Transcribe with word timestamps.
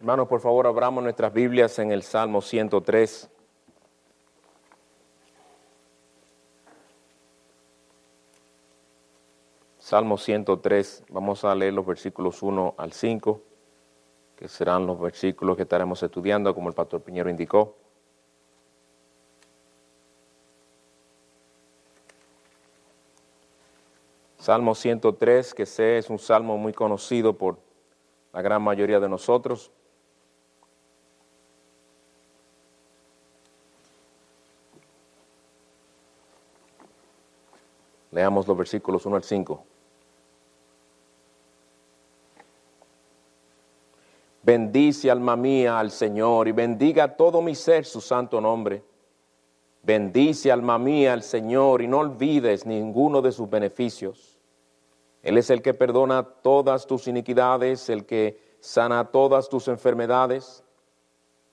Hermanos, 0.00 0.28
por 0.28 0.40
favor, 0.40 0.64
abramos 0.68 1.02
nuestras 1.02 1.32
Biblias 1.32 1.76
en 1.80 1.90
el 1.90 2.04
Salmo 2.04 2.40
103. 2.40 3.28
Salmo 9.80 10.16
103, 10.16 11.02
vamos 11.08 11.44
a 11.44 11.52
leer 11.52 11.72
los 11.72 11.84
versículos 11.84 12.44
1 12.44 12.76
al 12.78 12.92
5, 12.92 13.42
que 14.36 14.46
serán 14.46 14.86
los 14.86 15.00
versículos 15.00 15.56
que 15.56 15.64
estaremos 15.64 16.00
estudiando, 16.00 16.54
como 16.54 16.68
el 16.68 16.76
pastor 16.76 17.02
Piñero 17.02 17.28
indicó. 17.28 17.74
Salmo 24.38 24.76
103, 24.76 25.54
que 25.54 25.66
sé 25.66 25.98
es 25.98 26.08
un 26.08 26.20
salmo 26.20 26.56
muy 26.56 26.72
conocido 26.72 27.36
por 27.36 27.58
la 28.32 28.42
gran 28.42 28.62
mayoría 28.62 29.00
de 29.00 29.08
nosotros. 29.08 29.72
Leamos 38.18 38.48
los 38.48 38.56
versículos 38.56 39.06
1 39.06 39.14
al 39.14 39.22
5. 39.22 39.64
Bendice 44.42 45.08
alma 45.08 45.36
mía 45.36 45.78
al 45.78 45.92
Señor 45.92 46.48
y 46.48 46.50
bendiga 46.50 47.16
todo 47.16 47.40
mi 47.40 47.54
ser 47.54 47.84
su 47.84 48.00
santo 48.00 48.40
nombre. 48.40 48.82
Bendice 49.84 50.50
alma 50.50 50.80
mía 50.80 51.12
al 51.12 51.22
Señor 51.22 51.80
y 51.80 51.86
no 51.86 52.00
olvides 52.00 52.66
ninguno 52.66 53.22
de 53.22 53.30
sus 53.30 53.48
beneficios. 53.48 54.40
Él 55.22 55.38
es 55.38 55.48
el 55.50 55.62
que 55.62 55.72
perdona 55.72 56.24
todas 56.24 56.88
tus 56.88 57.06
iniquidades, 57.06 57.88
el 57.88 58.04
que 58.04 58.56
sana 58.58 59.12
todas 59.12 59.48
tus 59.48 59.68
enfermedades, 59.68 60.64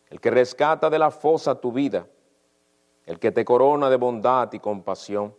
el 0.10 0.20
que 0.20 0.32
rescata 0.32 0.90
de 0.90 0.98
la 0.98 1.12
fosa 1.12 1.62
tu 1.62 1.72
vida, 1.72 2.08
el 3.06 3.20
que 3.20 3.32
te 3.32 3.46
corona 3.46 3.88
de 3.88 3.98
bondad 3.98 4.52
y 4.52 4.58
compasión, 4.58 5.32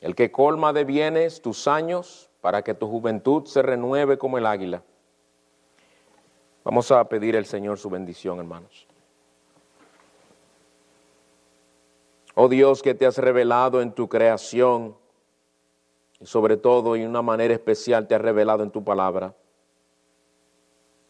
el 0.00 0.14
que 0.14 0.30
colma 0.30 0.72
de 0.72 0.84
bienes 0.84 1.42
tus 1.42 1.66
años 1.66 2.30
para 2.40 2.62
que 2.62 2.74
tu 2.74 2.88
juventud 2.88 3.44
se 3.46 3.62
renueve 3.62 4.18
como 4.18 4.38
el 4.38 4.46
águila. 4.46 4.82
Vamos 6.64 6.90
a 6.90 7.02
pedir 7.08 7.36
al 7.36 7.46
Señor 7.46 7.78
su 7.78 7.90
bendición, 7.90 8.38
hermanos. 8.38 8.86
Oh 12.34 12.48
Dios, 12.48 12.82
que 12.82 12.94
te 12.94 13.06
has 13.06 13.18
revelado 13.18 13.82
en 13.82 13.92
tu 13.92 14.08
creación 14.08 14.96
y 16.20 16.26
sobre 16.26 16.56
todo 16.56 16.94
y 16.94 17.00
de 17.00 17.08
una 17.08 17.22
manera 17.22 17.54
especial 17.54 18.06
te 18.06 18.14
has 18.14 18.20
revelado 18.20 18.62
en 18.62 18.70
tu 18.70 18.84
palabra. 18.84 19.34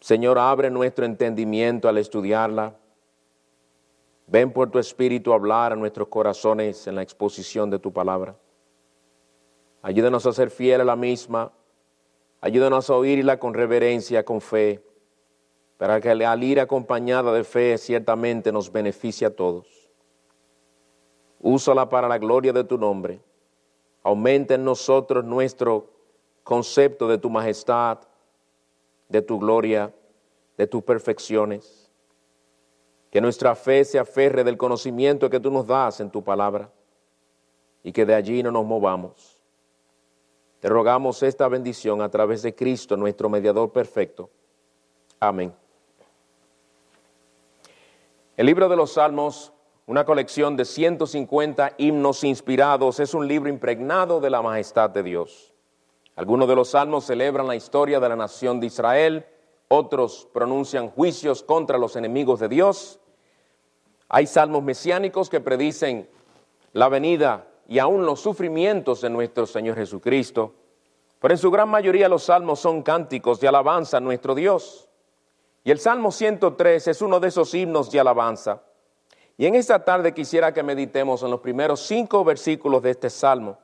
Señor, 0.01 0.39
abre 0.39 0.71
nuestro 0.71 1.05
entendimiento 1.05 1.89
al 1.89 1.99
estudiarla. 1.99 2.77
Ven 4.27 4.53
por 4.53 4.71
tu 4.71 4.79
espíritu 4.79 5.33
a 5.33 5.37
hablar 5.37 5.73
a 5.73 5.77
nuestros 5.77 6.09
corazones 6.09 6.87
en 6.87 6.95
la 6.95 7.03
exposición 7.03 7.69
de 7.69 7.79
tu 7.79 7.93
palabra. 7.93 8.37
Ayúdanos 9.83 10.27
a 10.27 10.33
ser 10.33 10.51
fiel 10.51 10.81
a 10.81 10.85
la 10.85 10.97
misma. 10.97 11.53
Ayúdanos 12.41 12.91
a 12.91 12.95
oírla 12.95 13.39
con 13.39 13.55
reverencia, 13.55 14.25
con 14.25 14.41
fe 14.41 14.83
para 15.79 16.01
que 16.01 16.11
al 16.11 16.43
ir 16.43 16.61
acompañada 16.61 17.33
de 17.33 17.45
fe 17.45 17.79
ciertamente 17.79 18.51
nos 18.51 18.71
beneficie 18.71 19.29
a 19.29 19.35
todos. 19.35 19.89
Úsala 21.41 21.89
para 21.89 22.09
la 22.09 22.19
gloria 22.19 22.53
de 22.53 22.65
tu 22.65 22.77
nombre. 22.77 23.23
Aumenta 24.03 24.55
en 24.55 24.65
nosotros 24.65 25.25
nuestro 25.25 25.89
concepto 26.43 27.07
de 27.07 27.17
tu 27.17 27.31
majestad, 27.31 28.01
de 29.09 29.23
tu 29.23 29.39
gloria, 29.39 29.95
de 30.57 30.67
tus 30.67 30.83
perfecciones. 30.83 31.93
Que 33.13 33.21
nuestra 33.21 33.55
fe 33.55 33.85
se 33.85 34.01
aferre 34.01 34.43
del 34.43 34.57
conocimiento 34.57 35.31
que 35.31 35.39
tú 35.39 35.51
nos 35.53 35.65
das 35.65 36.01
en 36.01 36.11
tu 36.11 36.25
palabra 36.25 36.73
y 37.85 37.93
que 37.93 38.05
de 38.05 38.17
allí 38.17 38.43
no 38.43 38.51
nos 38.51 38.67
movamos. 38.67 39.38
Te 40.61 40.69
rogamos 40.69 41.23
esta 41.23 41.47
bendición 41.49 42.03
a 42.03 42.09
través 42.09 42.43
de 42.43 42.55
Cristo, 42.55 42.97
nuestro 42.97 43.29
mediador 43.29 43.71
perfecto. 43.73 44.31
Amén. 45.21 45.53
El 48.37 48.47
libro 48.47 48.69
de 48.69 48.77
los 48.77 48.93
Salmos, 48.93 49.53
una 49.87 50.05
colección 50.05 50.57
de 50.57 50.65
150 50.65 51.75
himnos 51.79 52.23
inspirados, 52.25 53.01
es 53.01 53.15
un 53.15 53.27
libro 53.27 53.49
impregnado 53.49 54.21
de 54.21 54.31
la 54.31 54.43
majestad 54.43 54.91
de 54.91 55.03
Dios. 55.03 55.53
Algunos 56.15 56.49
de 56.49 56.57
los 56.57 56.71
salmos 56.71 57.05
celebran 57.05 57.47
la 57.47 57.55
historia 57.55 58.01
de 58.01 58.09
la 58.09 58.17
nación 58.17 58.59
de 58.59 58.67
Israel, 58.67 59.25
otros 59.69 60.29
pronuncian 60.33 60.91
juicios 60.91 61.43
contra 61.43 61.79
los 61.79 61.95
enemigos 61.95 62.41
de 62.41 62.49
Dios. 62.49 62.99
Hay 64.09 64.27
salmos 64.27 64.63
mesiánicos 64.63 65.31
que 65.31 65.41
predicen 65.41 66.09
la 66.73 66.89
venida 66.89 67.48
y 67.69 67.79
aún 67.79 68.07
los 68.07 68.21
sufrimientos 68.21 69.03
de 69.03 69.11
nuestro 69.11 69.47
Señor 69.47 69.77
Jesucristo. 69.77 70.55
Pero 71.21 71.35
en 71.35 71.39
su 71.39 71.51
gran 71.51 71.69
mayoría 71.69 72.09
los 72.09 72.25
salmos 72.25 72.61
son 72.61 72.83
cánticos 72.83 73.39
de 73.41 73.47
alabanza 73.47 73.99
a 73.99 74.01
nuestro 74.01 74.35
Dios. 74.35 74.89
Y 75.63 75.71
el 75.71 75.79
Salmo 75.79 76.11
103 76.11 76.89
es 76.89 77.03
uno 77.03 77.21
de 77.21 77.29
esos 77.29 77.53
himnos 77.53 77.91
de 77.91 78.01
alabanza. 78.01 78.63
Y 79.37 79.45
en 79.45 79.55
esta 79.55 79.85
tarde 79.85 80.15
quisiera 80.15 80.55
que 80.55 80.63
meditemos 80.63 81.23
en 81.23 81.31
los 81.31 81.41
primeros 81.41 81.81
cinco 81.81 82.25
versículos 82.25 82.83
de 82.83 82.91
este 82.91 83.11
Salmo. 83.11 83.59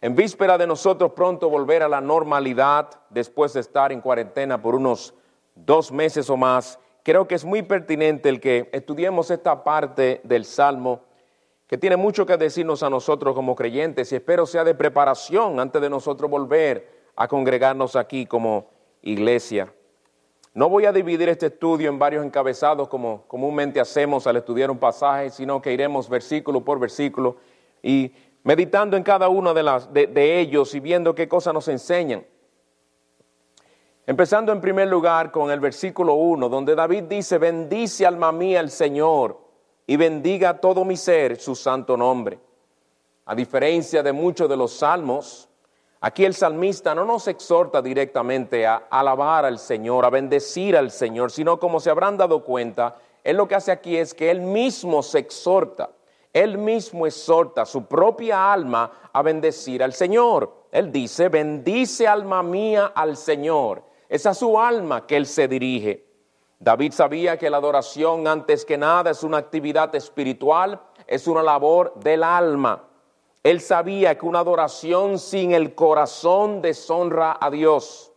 En 0.00 0.16
víspera 0.16 0.58
de 0.58 0.66
nosotros 0.66 1.12
pronto 1.12 1.48
volver 1.48 1.84
a 1.84 1.88
la 1.88 2.00
normalidad 2.00 2.90
después 3.08 3.52
de 3.52 3.60
estar 3.60 3.92
en 3.92 4.00
cuarentena 4.00 4.60
por 4.60 4.74
unos 4.74 5.14
dos 5.54 5.92
meses 5.92 6.28
o 6.28 6.36
más, 6.36 6.76
creo 7.04 7.28
que 7.28 7.36
es 7.36 7.44
muy 7.44 7.62
pertinente 7.62 8.28
el 8.28 8.40
que 8.40 8.68
estudiemos 8.72 9.30
esta 9.30 9.62
parte 9.62 10.20
del 10.24 10.44
Salmo 10.44 11.02
que 11.72 11.78
tiene 11.78 11.96
mucho 11.96 12.26
que 12.26 12.36
decirnos 12.36 12.82
a 12.82 12.90
nosotros 12.90 13.34
como 13.34 13.56
creyentes 13.56 14.12
y 14.12 14.16
espero 14.16 14.44
sea 14.44 14.62
de 14.62 14.74
preparación 14.74 15.58
antes 15.58 15.80
de 15.80 15.88
nosotros 15.88 16.30
volver 16.30 16.86
a 17.16 17.26
congregarnos 17.26 17.96
aquí 17.96 18.26
como 18.26 18.68
iglesia. 19.00 19.72
No 20.52 20.68
voy 20.68 20.84
a 20.84 20.92
dividir 20.92 21.30
este 21.30 21.46
estudio 21.46 21.88
en 21.88 21.98
varios 21.98 22.26
encabezados 22.26 22.88
como 22.88 23.26
comúnmente 23.26 23.80
hacemos 23.80 24.26
al 24.26 24.36
estudiar 24.36 24.70
un 24.70 24.76
pasaje, 24.76 25.30
sino 25.30 25.62
que 25.62 25.72
iremos 25.72 26.10
versículo 26.10 26.62
por 26.62 26.78
versículo 26.78 27.38
y 27.82 28.12
meditando 28.42 28.94
en 28.98 29.02
cada 29.02 29.30
uno 29.30 29.54
de, 29.54 29.62
las, 29.62 29.90
de, 29.94 30.40
ellos 30.40 30.74
y 30.74 30.80
viendo 30.80 31.14
qué 31.14 31.26
cosas 31.26 31.54
nos 31.54 31.68
enseñan. 31.68 32.26
Empezando 34.06 34.52
en 34.52 34.60
primer 34.60 34.88
lugar 34.88 35.30
con 35.30 35.50
el 35.50 35.58
versículo 35.58 36.12
1, 36.16 36.50
donde 36.50 36.74
David 36.74 37.04
dice, 37.04 37.38
bendice 37.38 38.04
alma 38.04 38.30
mía 38.30 38.60
el 38.60 38.68
Señor 38.68 39.51
y 39.86 39.96
bendiga 39.96 40.60
todo 40.60 40.84
mi 40.84 40.96
ser 40.96 41.40
su 41.40 41.54
santo 41.54 41.96
nombre. 41.96 42.38
A 43.26 43.34
diferencia 43.34 44.02
de 44.02 44.12
muchos 44.12 44.48
de 44.48 44.56
los 44.56 44.72
salmos, 44.72 45.48
Aquí 46.04 46.24
el 46.24 46.34
salmista 46.34 46.96
no 46.96 47.04
nos 47.04 47.28
exhorta 47.28 47.80
directamente 47.80 48.66
a 48.66 48.88
alabar 48.90 49.44
al 49.44 49.60
Señor, 49.60 50.04
a 50.04 50.10
bendecir 50.10 50.76
al 50.76 50.90
Señor, 50.90 51.30
sino 51.30 51.60
como 51.60 51.78
se 51.78 51.90
habrán 51.90 52.16
dado 52.16 52.42
cuenta, 52.42 52.96
él 53.22 53.36
lo 53.36 53.46
que 53.46 53.54
hace 53.54 53.70
aquí 53.70 53.96
es 53.96 54.12
que 54.12 54.28
él 54.28 54.40
mismo 54.40 55.04
se 55.04 55.20
exhorta, 55.20 55.90
él 56.32 56.58
mismo 56.58 57.06
exhorta 57.06 57.64
su 57.64 57.86
propia 57.86 58.52
alma 58.52 59.10
a 59.12 59.22
bendecir 59.22 59.80
al 59.80 59.92
Señor. 59.92 60.66
Él 60.72 60.90
dice, 60.90 61.28
bendice 61.28 62.08
alma 62.08 62.42
mía 62.42 62.90
al 62.96 63.16
Señor. 63.16 63.84
Es 64.08 64.26
a 64.26 64.34
su 64.34 64.58
alma 64.58 65.06
que 65.06 65.16
él 65.16 65.26
se 65.26 65.46
dirige. 65.46 66.04
David 66.62 66.92
sabía 66.92 67.38
que 67.38 67.50
la 67.50 67.56
adoración 67.56 68.28
antes 68.28 68.64
que 68.64 68.78
nada 68.78 69.10
es 69.10 69.24
una 69.24 69.38
actividad 69.38 69.92
espiritual, 69.96 70.80
es 71.08 71.26
una 71.26 71.42
labor 71.42 71.92
del 71.96 72.22
alma. 72.22 72.84
Él 73.42 73.60
sabía 73.60 74.16
que 74.16 74.24
una 74.24 74.38
adoración 74.38 75.18
sin 75.18 75.50
el 75.50 75.74
corazón 75.74 76.62
deshonra 76.62 77.36
a 77.40 77.50
Dios. 77.50 78.12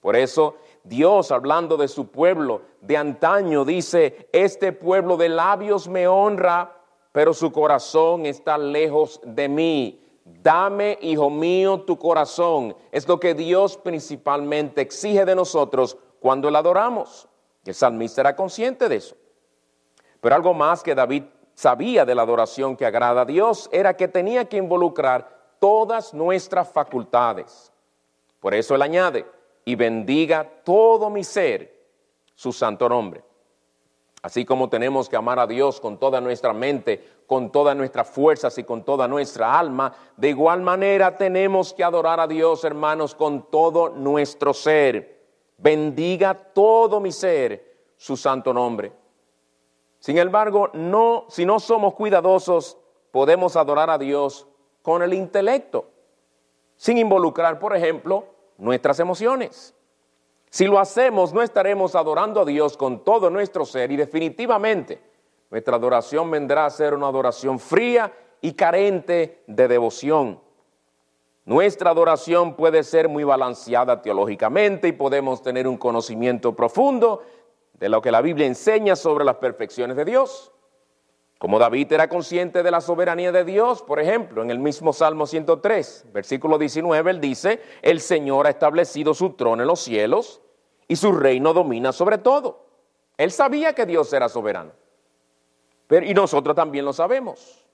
Por 0.00 0.14
eso 0.14 0.54
Dios, 0.84 1.32
hablando 1.32 1.76
de 1.76 1.88
su 1.88 2.06
pueblo 2.12 2.62
de 2.80 2.96
antaño, 2.96 3.64
dice, 3.64 4.28
este 4.32 4.72
pueblo 4.72 5.16
de 5.16 5.28
labios 5.28 5.88
me 5.88 6.06
honra, 6.06 6.76
pero 7.10 7.34
su 7.34 7.50
corazón 7.50 8.24
está 8.24 8.56
lejos 8.56 9.20
de 9.24 9.48
mí. 9.48 10.00
Dame, 10.24 10.96
hijo 11.02 11.28
mío, 11.28 11.80
tu 11.80 11.98
corazón. 11.98 12.76
Es 12.92 13.08
lo 13.08 13.18
que 13.18 13.34
Dios 13.34 13.76
principalmente 13.78 14.80
exige 14.80 15.24
de 15.24 15.34
nosotros 15.34 15.98
cuando 16.20 16.52
le 16.52 16.58
adoramos. 16.58 17.26
El 17.64 17.74
salmista 17.74 18.22
era 18.22 18.36
consciente 18.36 18.88
de 18.88 18.96
eso. 18.96 19.16
Pero 20.20 20.34
algo 20.34 20.54
más 20.54 20.82
que 20.82 20.94
David 20.94 21.24
sabía 21.54 22.04
de 22.04 22.14
la 22.14 22.22
adoración 22.22 22.76
que 22.76 22.86
agrada 22.86 23.22
a 23.22 23.26
Dios 23.26 23.68
era 23.72 23.96
que 23.96 24.08
tenía 24.08 24.46
que 24.46 24.56
involucrar 24.56 25.56
todas 25.58 26.14
nuestras 26.14 26.70
facultades. 26.70 27.72
Por 28.40 28.54
eso 28.54 28.74
él 28.74 28.82
añade, 28.82 29.26
y 29.64 29.74
bendiga 29.74 30.44
todo 30.64 31.10
mi 31.10 31.22
ser 31.22 31.78
su 32.34 32.52
santo 32.52 32.88
nombre. 32.88 33.22
Así 34.22 34.44
como 34.44 34.68
tenemos 34.68 35.08
que 35.08 35.16
amar 35.16 35.38
a 35.38 35.46
Dios 35.46 35.80
con 35.80 35.98
toda 35.98 36.20
nuestra 36.20 36.52
mente, 36.52 37.22
con 37.26 37.50
todas 37.50 37.76
nuestras 37.76 38.08
fuerzas 38.08 38.56
y 38.58 38.64
con 38.64 38.84
toda 38.84 39.08
nuestra 39.08 39.58
alma, 39.58 39.94
de 40.16 40.28
igual 40.28 40.60
manera 40.60 41.16
tenemos 41.16 41.72
que 41.72 41.84
adorar 41.84 42.20
a 42.20 42.26
Dios, 42.26 42.64
hermanos, 42.64 43.14
con 43.14 43.50
todo 43.50 43.90
nuestro 43.90 44.52
ser. 44.52 45.19
Bendiga 45.62 46.34
todo 46.34 47.00
mi 47.00 47.12
ser 47.12 47.92
su 47.96 48.16
santo 48.16 48.54
nombre. 48.54 48.92
Sin 49.98 50.16
embargo, 50.16 50.70
no, 50.72 51.26
si 51.28 51.44
no 51.44 51.60
somos 51.60 51.94
cuidadosos, 51.94 52.78
podemos 53.10 53.56
adorar 53.56 53.90
a 53.90 53.98
Dios 53.98 54.46
con 54.80 55.02
el 55.02 55.12
intelecto, 55.12 55.90
sin 56.76 56.96
involucrar, 56.96 57.58
por 57.58 57.76
ejemplo, 57.76 58.24
nuestras 58.56 59.00
emociones. 59.00 59.74
Si 60.48 60.66
lo 60.66 60.78
hacemos, 60.78 61.34
no 61.34 61.42
estaremos 61.42 61.94
adorando 61.94 62.40
a 62.40 62.44
Dios 62.46 62.78
con 62.78 63.04
todo 63.04 63.28
nuestro 63.28 63.66
ser 63.66 63.92
y 63.92 63.96
definitivamente 63.96 65.00
nuestra 65.50 65.76
adoración 65.76 66.30
vendrá 66.30 66.64
a 66.64 66.70
ser 66.70 66.94
una 66.94 67.08
adoración 67.08 67.58
fría 67.58 68.12
y 68.40 68.54
carente 68.54 69.42
de 69.46 69.68
devoción. 69.68 70.40
Nuestra 71.44 71.90
adoración 71.90 72.54
puede 72.54 72.82
ser 72.82 73.08
muy 73.08 73.24
balanceada 73.24 74.02
teológicamente 74.02 74.88
y 74.88 74.92
podemos 74.92 75.42
tener 75.42 75.66
un 75.66 75.78
conocimiento 75.78 76.54
profundo 76.54 77.22
de 77.74 77.88
lo 77.88 78.02
que 78.02 78.12
la 78.12 78.20
Biblia 78.20 78.46
enseña 78.46 78.94
sobre 78.94 79.24
las 79.24 79.36
perfecciones 79.36 79.96
de 79.96 80.04
Dios. 80.04 80.52
Como 81.38 81.58
David 81.58 81.90
era 81.92 82.08
consciente 82.08 82.62
de 82.62 82.70
la 82.70 82.82
soberanía 82.82 83.32
de 83.32 83.44
Dios, 83.44 83.82
por 83.82 83.98
ejemplo, 83.98 84.42
en 84.42 84.50
el 84.50 84.58
mismo 84.58 84.92
Salmo 84.92 85.26
103, 85.26 86.08
versículo 86.12 86.58
19, 86.58 87.10
él 87.10 87.20
dice, 87.20 87.62
el 87.80 88.00
Señor 88.00 88.46
ha 88.46 88.50
establecido 88.50 89.14
su 89.14 89.30
trono 89.30 89.62
en 89.62 89.68
los 89.68 89.80
cielos 89.80 90.42
y 90.86 90.96
su 90.96 91.12
reino 91.12 91.54
domina 91.54 91.92
sobre 91.92 92.18
todo. 92.18 92.66
Él 93.16 93.30
sabía 93.30 93.74
que 93.74 93.86
Dios 93.86 94.12
era 94.12 94.28
soberano. 94.28 94.72
Y 95.90 96.12
nosotros 96.12 96.54
también 96.54 96.84
lo 96.84 96.92
sabemos. 96.92 97.66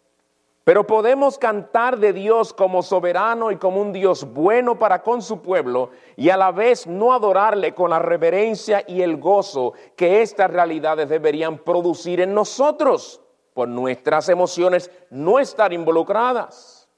Pero 0.67 0.85
podemos 0.85 1.39
cantar 1.39 1.97
de 1.97 2.13
Dios 2.13 2.53
como 2.53 2.83
soberano 2.83 3.53
y 3.53 3.57
como 3.57 3.81
un 3.81 3.93
Dios 3.93 4.25
bueno 4.33 4.77
para 4.81 5.01
con 5.01 5.23
su 5.23 5.41
pueblo 5.41 5.91
y 6.17 6.31
a 6.31 6.37
la 6.37 6.51
vez 6.51 6.89
no 6.89 7.13
adorarle 7.13 7.73
con 7.73 7.91
la 7.91 8.01
reverencia 8.01 8.83
y 8.85 9.01
el 9.01 9.17
gozo 9.17 9.75
que 9.95 10.23
estas 10.23 10.51
realidades 10.51 11.09
deberían 11.09 11.59
producir 11.59 12.21
en 12.21 12.35
nosotros 12.35 13.21
por 13.55 13.69
nuestras 13.69 14.29
emociones 14.29 14.91
no 15.09 15.39
estar 15.39 15.73
involucradas. 15.73 16.89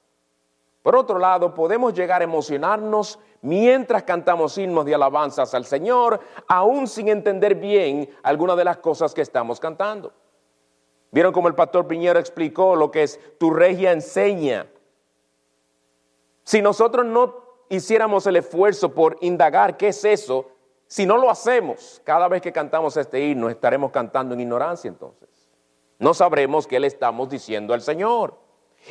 Por 0.81 0.95
otro 0.95 1.19
lado, 1.19 1.53
podemos 1.53 1.93
llegar 1.93 2.21
a 2.21 2.23
emocionarnos 2.23 3.19
mientras 3.43 4.01
cantamos 4.01 4.57
himnos 4.57 4.83
de 4.83 4.95
alabanzas 4.95 5.53
al 5.53 5.65
Señor, 5.65 6.19
aún 6.47 6.87
sin 6.87 7.07
entender 7.07 7.53
bien 7.53 8.09
algunas 8.23 8.57
de 8.57 8.63
las 8.63 8.77
cosas 8.77 9.13
que 9.13 9.21
estamos 9.21 9.59
cantando. 9.59 10.11
Vieron 11.11 11.33
como 11.33 11.47
el 11.47 11.55
pastor 11.55 11.87
Piñero 11.87 12.19
explicó 12.19 12.75
lo 12.75 12.91
que 12.91 13.03
es 13.03 13.19
tu 13.39 13.51
regia 13.51 13.91
enseña. 13.91 14.67
Si 16.43 16.61
nosotros 16.61 17.05
no 17.05 17.35
hiciéramos 17.69 18.27
el 18.27 18.35
esfuerzo 18.35 18.93
por 18.93 19.17
indagar 19.21 19.77
qué 19.77 19.89
es 19.89 20.05
eso, 20.05 20.49
si 20.87 21.05
no 21.05 21.17
lo 21.17 21.29
hacemos, 21.29 22.01
cada 22.03 22.27
vez 22.27 22.41
que 22.41 22.51
cantamos 22.51 22.97
este 22.97 23.23
himno 23.23 23.49
estaremos 23.49 23.91
cantando 23.91 24.33
en 24.33 24.41
ignorancia 24.41 24.87
entonces. 24.87 25.29
No 25.99 26.13
sabremos 26.13 26.65
qué 26.65 26.79
le 26.79 26.87
estamos 26.87 27.29
diciendo 27.29 27.73
al 27.73 27.81
Señor. 27.81 28.37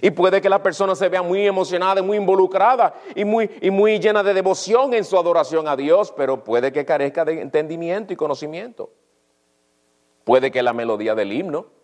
Y 0.02 0.10
puede 0.10 0.40
que 0.40 0.50
la 0.50 0.62
persona 0.62 0.94
se 0.94 1.08
vea 1.08 1.22
muy 1.22 1.46
emocionada, 1.46 2.02
muy 2.02 2.18
involucrada 2.18 2.94
y 3.14 3.24
muy, 3.24 3.50
y 3.62 3.70
muy 3.70 3.98
llena 3.98 4.22
de 4.22 4.34
devoción 4.34 4.92
en 4.92 5.04
su 5.04 5.16
adoración 5.16 5.66
a 5.66 5.76
Dios, 5.76 6.12
pero 6.14 6.44
puede 6.44 6.72
que 6.72 6.84
carezca 6.84 7.24
de 7.24 7.40
entendimiento 7.40 8.12
y 8.12 8.16
conocimiento. 8.16 8.90
Puede 10.24 10.50
que 10.50 10.62
la 10.62 10.74
melodía 10.74 11.14
del 11.14 11.32
himno 11.32 11.77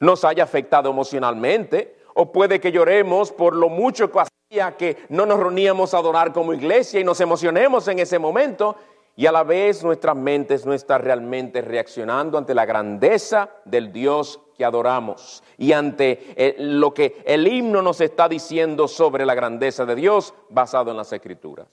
nos 0.00 0.24
haya 0.24 0.42
afectado 0.42 0.90
emocionalmente, 0.90 1.96
o 2.14 2.32
puede 2.32 2.58
que 2.58 2.72
lloremos 2.72 3.30
por 3.30 3.54
lo 3.54 3.68
mucho 3.68 4.10
que 4.10 4.20
hacía 4.20 4.76
que 4.76 4.96
no 5.10 5.26
nos 5.26 5.38
reuníamos 5.38 5.94
a 5.94 5.98
adorar 5.98 6.32
como 6.32 6.52
iglesia 6.52 6.98
y 6.98 7.04
nos 7.04 7.20
emocionemos 7.20 7.86
en 7.86 8.00
ese 8.00 8.18
momento, 8.18 8.76
y 9.14 9.26
a 9.26 9.32
la 9.32 9.44
vez 9.44 9.84
nuestras 9.84 10.16
mentes 10.16 10.64
no 10.64 10.72
están 10.72 11.02
realmente 11.02 11.60
reaccionando 11.60 12.38
ante 12.38 12.54
la 12.54 12.64
grandeza 12.64 13.50
del 13.66 13.92
Dios 13.92 14.40
que 14.56 14.64
adoramos 14.64 15.42
y 15.58 15.72
ante 15.72 16.32
eh, 16.36 16.56
lo 16.58 16.94
que 16.94 17.22
el 17.26 17.46
himno 17.46 17.82
nos 17.82 18.00
está 18.00 18.28
diciendo 18.28 18.88
sobre 18.88 19.26
la 19.26 19.34
grandeza 19.34 19.84
de 19.84 19.94
Dios 19.94 20.32
basado 20.48 20.90
en 20.90 20.96
las 20.96 21.12
escrituras. 21.12 21.66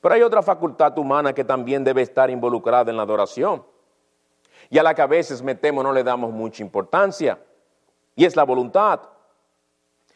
Pero 0.00 0.14
hay 0.14 0.22
otra 0.22 0.42
facultad 0.42 0.96
humana 0.98 1.34
que 1.34 1.44
también 1.44 1.84
debe 1.84 2.02
estar 2.02 2.30
involucrada 2.30 2.90
en 2.90 2.96
la 2.96 3.02
adoración 3.02 3.64
y 4.70 4.78
a 4.78 4.82
la 4.82 4.94
que 4.94 5.02
a 5.02 5.06
veces 5.06 5.42
metemos 5.42 5.84
no 5.84 5.92
le 5.92 6.04
damos 6.04 6.32
mucha 6.32 6.62
importancia, 6.62 7.38
y 8.16 8.24
es 8.24 8.36
la 8.36 8.44
voluntad. 8.44 9.00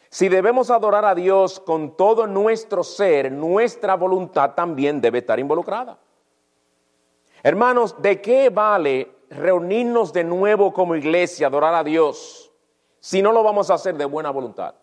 Si 0.09 0.27
debemos 0.27 0.71
adorar 0.71 1.05
a 1.05 1.13
Dios 1.13 1.59
con 1.59 1.95
todo 1.95 2.25
nuestro 2.25 2.83
ser, 2.83 3.31
nuestra 3.31 3.95
voluntad 3.95 4.55
también 4.55 5.01
debe 5.01 5.19
estar 5.19 5.39
involucrada. 5.39 5.99
Hermanos, 7.43 8.01
¿de 8.01 8.19
qué 8.19 8.49
vale 8.49 9.11
reunirnos 9.29 10.11
de 10.11 10.23
nuevo 10.23 10.73
como 10.73 10.95
iglesia, 10.95 11.47
adorar 11.47 11.75
a 11.75 11.83
Dios, 11.83 12.51
si 12.99 13.21
no 13.21 13.31
lo 13.31 13.43
vamos 13.43 13.69
a 13.69 13.75
hacer 13.75 13.95
de 13.95 14.05
buena 14.05 14.31
voluntad? 14.31 14.73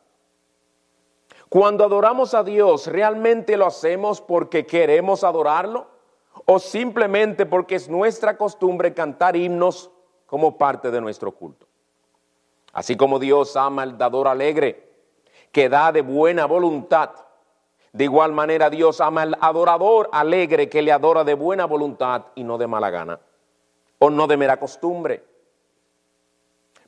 Cuando 1.49 1.85
adoramos 1.85 2.35
a 2.35 2.43
Dios, 2.43 2.87
¿realmente 2.87 3.57
lo 3.57 3.67
hacemos 3.67 4.21
porque 4.21 4.67
queremos 4.67 5.25
adorarlo? 5.25 5.96
O 6.45 6.59
simplemente 6.59 7.47
porque 7.47 7.77
es 7.77 7.89
nuestra 7.89 8.37
costumbre 8.37 8.93
cantar 8.93 9.37
himnos 9.37 9.91
como 10.27 10.59
parte 10.59 10.91
de 10.91 11.01
nuestro 11.01 11.33
culto. 11.33 11.67
Así 12.73 12.97
como 12.97 13.19
Dios 13.19 13.57
ama 13.57 13.83
al 13.83 13.97
dador 13.97 14.29
alegre, 14.29 14.93
que 15.51 15.69
da 15.69 15.93
de 15.93 16.03
buena 16.03 16.45
voluntad, 16.47 17.11
de 17.93 18.05
igual 18.05 18.33
manera 18.33 18.69
Dios 18.69 19.01
ama 19.01 19.23
al 19.23 19.39
adorador 19.41 20.11
alegre 20.13 20.69
que 20.69 20.83
le 20.83 20.93
adora 20.93 21.25
de 21.25 21.35
buena 21.35 21.65
voluntad 21.65 22.27
y 22.35 22.45
no 22.45 22.59
de 22.59 22.67
mala 22.67 22.91
gana, 22.91 23.21
o 23.99 24.11
no 24.11 24.27
de 24.27 24.37
mera 24.37 24.59
costumbre. 24.59 25.25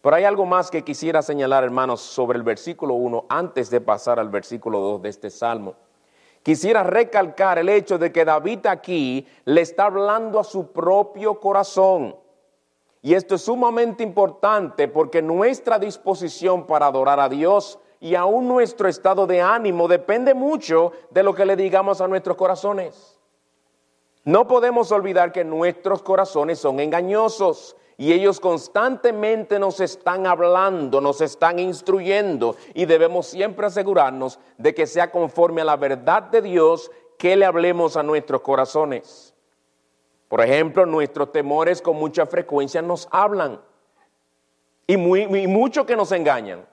Pero 0.02 0.14
hay 0.14 0.24
algo 0.24 0.44
más 0.44 0.70
que 0.70 0.84
quisiera 0.84 1.22
señalar, 1.22 1.64
hermanos, 1.64 2.00
sobre 2.00 2.36
el 2.36 2.44
versículo 2.44 2.94
1 2.94 3.26
antes 3.28 3.70
de 3.70 3.80
pasar 3.80 4.20
al 4.20 4.28
versículo 4.28 4.80
2 4.80 5.02
de 5.02 5.08
este 5.08 5.30
salmo 5.30 5.74
quisiera 6.48 6.82
recalcar 6.82 7.58
el 7.58 7.68
hecho 7.68 7.98
de 7.98 8.10
que 8.10 8.24
David 8.24 8.64
aquí 8.68 9.26
le 9.44 9.60
está 9.60 9.84
hablando 9.84 10.40
a 10.40 10.44
su 10.44 10.72
propio 10.72 11.38
corazón. 11.38 12.16
Y 13.02 13.12
esto 13.12 13.34
es 13.34 13.42
sumamente 13.42 14.02
importante 14.02 14.88
porque 14.88 15.20
nuestra 15.20 15.78
disposición 15.78 16.66
para 16.66 16.86
adorar 16.86 17.20
a 17.20 17.28
Dios 17.28 17.78
y 18.00 18.14
aún 18.14 18.48
nuestro 18.48 18.88
estado 18.88 19.26
de 19.26 19.42
ánimo 19.42 19.88
depende 19.88 20.32
mucho 20.32 20.92
de 21.10 21.22
lo 21.22 21.34
que 21.34 21.44
le 21.44 21.54
digamos 21.54 22.00
a 22.00 22.08
nuestros 22.08 22.38
corazones. 22.38 23.18
No 24.24 24.48
podemos 24.48 24.90
olvidar 24.90 25.32
que 25.32 25.44
nuestros 25.44 26.02
corazones 26.02 26.58
son 26.58 26.80
engañosos 26.80 27.76
y 28.00 28.12
ellos 28.12 28.38
constantemente 28.38 29.58
nos 29.58 29.80
están 29.80 30.24
hablando, 30.28 31.00
nos 31.00 31.20
están 31.20 31.58
instruyendo 31.58 32.54
y 32.72 32.86
debemos 32.86 33.26
siempre 33.26 33.66
asegurarnos 33.66 34.38
de 34.56 34.72
que 34.72 34.86
sea 34.86 35.10
conforme 35.10 35.62
a 35.62 35.64
la 35.64 35.76
verdad 35.76 36.22
de 36.22 36.40
Dios 36.40 36.92
que 37.18 37.36
le 37.36 37.44
hablemos 37.44 37.96
a 37.96 38.04
nuestros 38.04 38.40
corazones. 38.42 39.34
Por 40.28 40.40
ejemplo, 40.40 40.86
nuestros 40.86 41.32
temores 41.32 41.82
con 41.82 41.96
mucha 41.96 42.24
frecuencia 42.24 42.80
nos 42.80 43.08
hablan 43.10 43.60
y, 44.86 44.96
mucho 44.96 45.84
que 45.84 45.96
nos 45.96 46.12
engañan. 46.12 46.64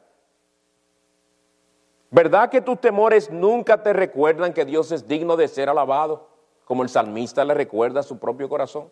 ¿Verdad 2.11 2.51
que 2.51 2.61
tus 2.61 2.79
temores 2.79 3.31
nunca 3.31 3.81
te 3.81 3.93
recuerdan 3.93 4.53
que 4.53 4.63
Dios 4.63 4.91
es 4.91 5.07
digno 5.07 5.35
de 5.35 5.47
ser 5.47 5.69
alabado, 5.69 6.29
como 6.65 6.83
el 6.83 6.89
salmista 6.89 7.43
le 7.43 7.55
recuerda 7.55 8.01
a 8.01 8.03
su 8.03 8.19
propio 8.19 8.47
corazón? 8.47 8.91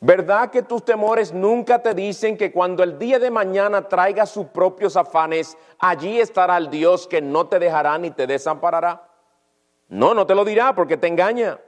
¿Verdad 0.00 0.50
que 0.50 0.62
tus 0.62 0.84
temores 0.84 1.32
nunca 1.32 1.82
te 1.82 1.94
dicen 1.94 2.36
que 2.36 2.52
cuando 2.52 2.82
el 2.82 2.98
día 2.98 3.18
de 3.18 3.30
mañana 3.30 3.88
traiga 3.88 4.26
sus 4.26 4.46
propios 4.46 4.96
afanes, 4.96 5.56
allí 5.78 6.20
estará 6.20 6.56
el 6.56 6.70
Dios 6.70 7.06
que 7.06 7.20
no 7.20 7.48
te 7.48 7.58
dejará 7.58 7.98
ni 7.98 8.10
te 8.10 8.26
desamparará? 8.26 9.08
No, 9.88 10.14
no 10.14 10.26
te 10.26 10.34
lo 10.34 10.44
dirá 10.44 10.74
porque 10.74 10.96
te 10.96 11.08
engaña. 11.08 11.58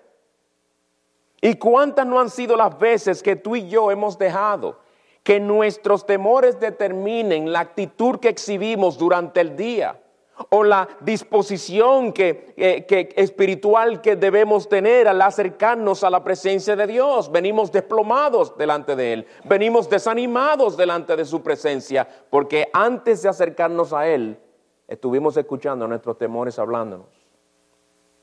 ¿Y 1.40 1.56
cuántas 1.56 2.06
no 2.06 2.20
han 2.20 2.30
sido 2.30 2.56
las 2.56 2.78
veces 2.78 3.22
que 3.22 3.34
tú 3.34 3.56
y 3.56 3.68
yo 3.68 3.90
hemos 3.90 4.16
dejado 4.16 4.78
que 5.24 5.40
nuestros 5.40 6.06
temores 6.06 6.60
determinen 6.60 7.52
la 7.52 7.60
actitud 7.60 8.20
que 8.20 8.28
exhibimos 8.28 8.96
durante 8.96 9.40
el 9.40 9.56
día? 9.56 10.01
O 10.50 10.64
la 10.64 10.88
disposición 11.00 12.12
que, 12.12 12.54
espiritual 13.16 14.00
que 14.00 14.16
debemos 14.16 14.68
tener 14.68 15.08
al 15.08 15.20
acercarnos 15.22 16.04
a 16.04 16.10
la 16.10 16.24
presencia 16.24 16.76
de 16.76 16.86
Dios. 16.86 17.30
Venimos 17.30 17.70
desplomados 17.70 18.56
delante 18.56 18.96
de 18.96 19.12
Él, 19.12 19.26
venimos 19.44 19.88
desanimados 19.88 20.76
delante 20.76 21.16
de 21.16 21.24
su 21.24 21.42
presencia, 21.42 22.08
porque 22.30 22.68
antes 22.72 23.22
de 23.22 23.28
acercarnos 23.28 23.92
a 23.92 24.08
Él, 24.08 24.38
estuvimos 24.88 25.36
escuchando 25.36 25.86
nuestros 25.86 26.18
temores 26.18 26.58
hablándonos 26.58 27.08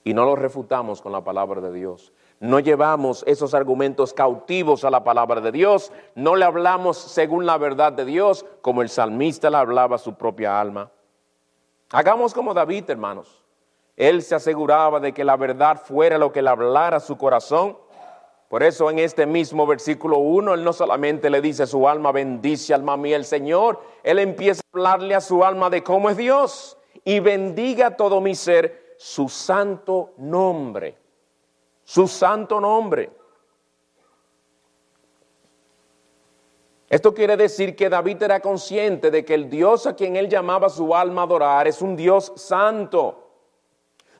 y 0.03 0.13
no 0.13 0.25
los 0.25 0.39
refutamos 0.39 1.01
con 1.01 1.11
la 1.11 1.23
palabra 1.23 1.61
de 1.61 1.71
Dios. 1.71 2.13
No 2.39 2.59
llevamos 2.59 3.23
esos 3.27 3.53
argumentos 3.53 4.13
cautivos 4.13 4.85
a 4.85 4.89
la 4.89 5.03
palabra 5.03 5.41
de 5.41 5.51
Dios, 5.51 5.91
no 6.15 6.35
le 6.37 6.45
hablamos 6.45 6.97
según 6.97 7.45
la 7.45 7.57
verdad 7.57 7.91
de 7.91 8.05
Dios, 8.05 8.45
como 8.61 8.81
el 8.81 8.89
salmista 8.89 9.49
le 9.49 9.57
hablaba 9.57 9.97
a 9.97 9.99
su 9.99 10.15
propia 10.15 10.59
alma. 10.59 10.89
Hagamos 11.91 12.33
como 12.33 12.53
David, 12.53 12.89
hermanos. 12.89 13.43
Él 13.95 14.21
se 14.21 14.35
aseguraba 14.35 14.99
de 14.99 15.13
que 15.13 15.23
la 15.23 15.35
verdad 15.35 15.81
fuera 15.81 16.17
lo 16.17 16.31
que 16.31 16.41
le 16.41 16.49
hablara 16.49 16.99
su 16.99 17.17
corazón 17.17 17.77
Por 18.47 18.63
eso 18.63 18.89
en 18.89 18.97
este 18.97 19.25
mismo 19.25 19.67
versículo 19.67 20.17
1, 20.17 20.55
él 20.55 20.63
no 20.63 20.73
solamente 20.73 21.29
le 21.29 21.41
dice 21.41 21.67
su 21.67 21.87
alma, 21.87 22.11
bendice 22.11 22.73
alma 22.73 22.97
mía 22.97 23.15
el 23.15 23.25
Señor, 23.25 23.79
él 24.01 24.17
empieza 24.17 24.61
a 24.63 24.77
hablarle 24.77 25.13
a 25.13 25.21
su 25.21 25.43
alma 25.43 25.69
de 25.69 25.83
cómo 25.83 26.09
es 26.09 26.17
Dios 26.17 26.77
y 27.03 27.19
bendiga 27.19 27.95
todo 27.95 28.21
mi 28.21 28.33
ser 28.33 28.95
su 28.97 29.29
santo 29.29 30.13
nombre, 30.17 30.97
su 31.83 32.07
santo 32.07 32.59
nombre. 32.59 33.11
Esto 36.89 37.13
quiere 37.13 37.37
decir 37.37 37.75
que 37.75 37.87
David 37.87 38.23
era 38.23 38.39
consciente 38.39 39.11
de 39.11 39.23
que 39.23 39.35
el 39.35 39.47
Dios 39.47 39.85
a 39.85 39.95
quien 39.95 40.15
él 40.15 40.27
llamaba 40.27 40.69
su 40.69 40.95
alma 40.95 41.21
a 41.21 41.25
adorar 41.25 41.67
es 41.67 41.83
un 41.83 41.95
Dios 41.95 42.33
santo. 42.35 43.29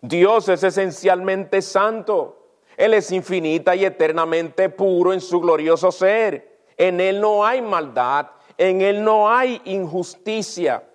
Dios 0.01 0.47
es 0.49 0.63
esencialmente 0.63 1.63
santo. 1.63 2.37
Él 2.77 2.93
es 2.93 3.11
infinita 3.11 3.75
y 3.75 3.85
eternamente 3.85 4.69
puro 4.69 5.13
en 5.13 5.19
su 5.19 5.41
glorioso 5.41 5.91
ser. 5.91 6.59
En 6.77 7.01
Él 7.01 7.19
no 7.19 7.45
hay 7.45 7.61
maldad, 7.61 8.27
en 8.57 8.81
Él 8.81 9.03
no 9.03 9.29
hay 9.29 9.61
injusticia. 9.65 10.87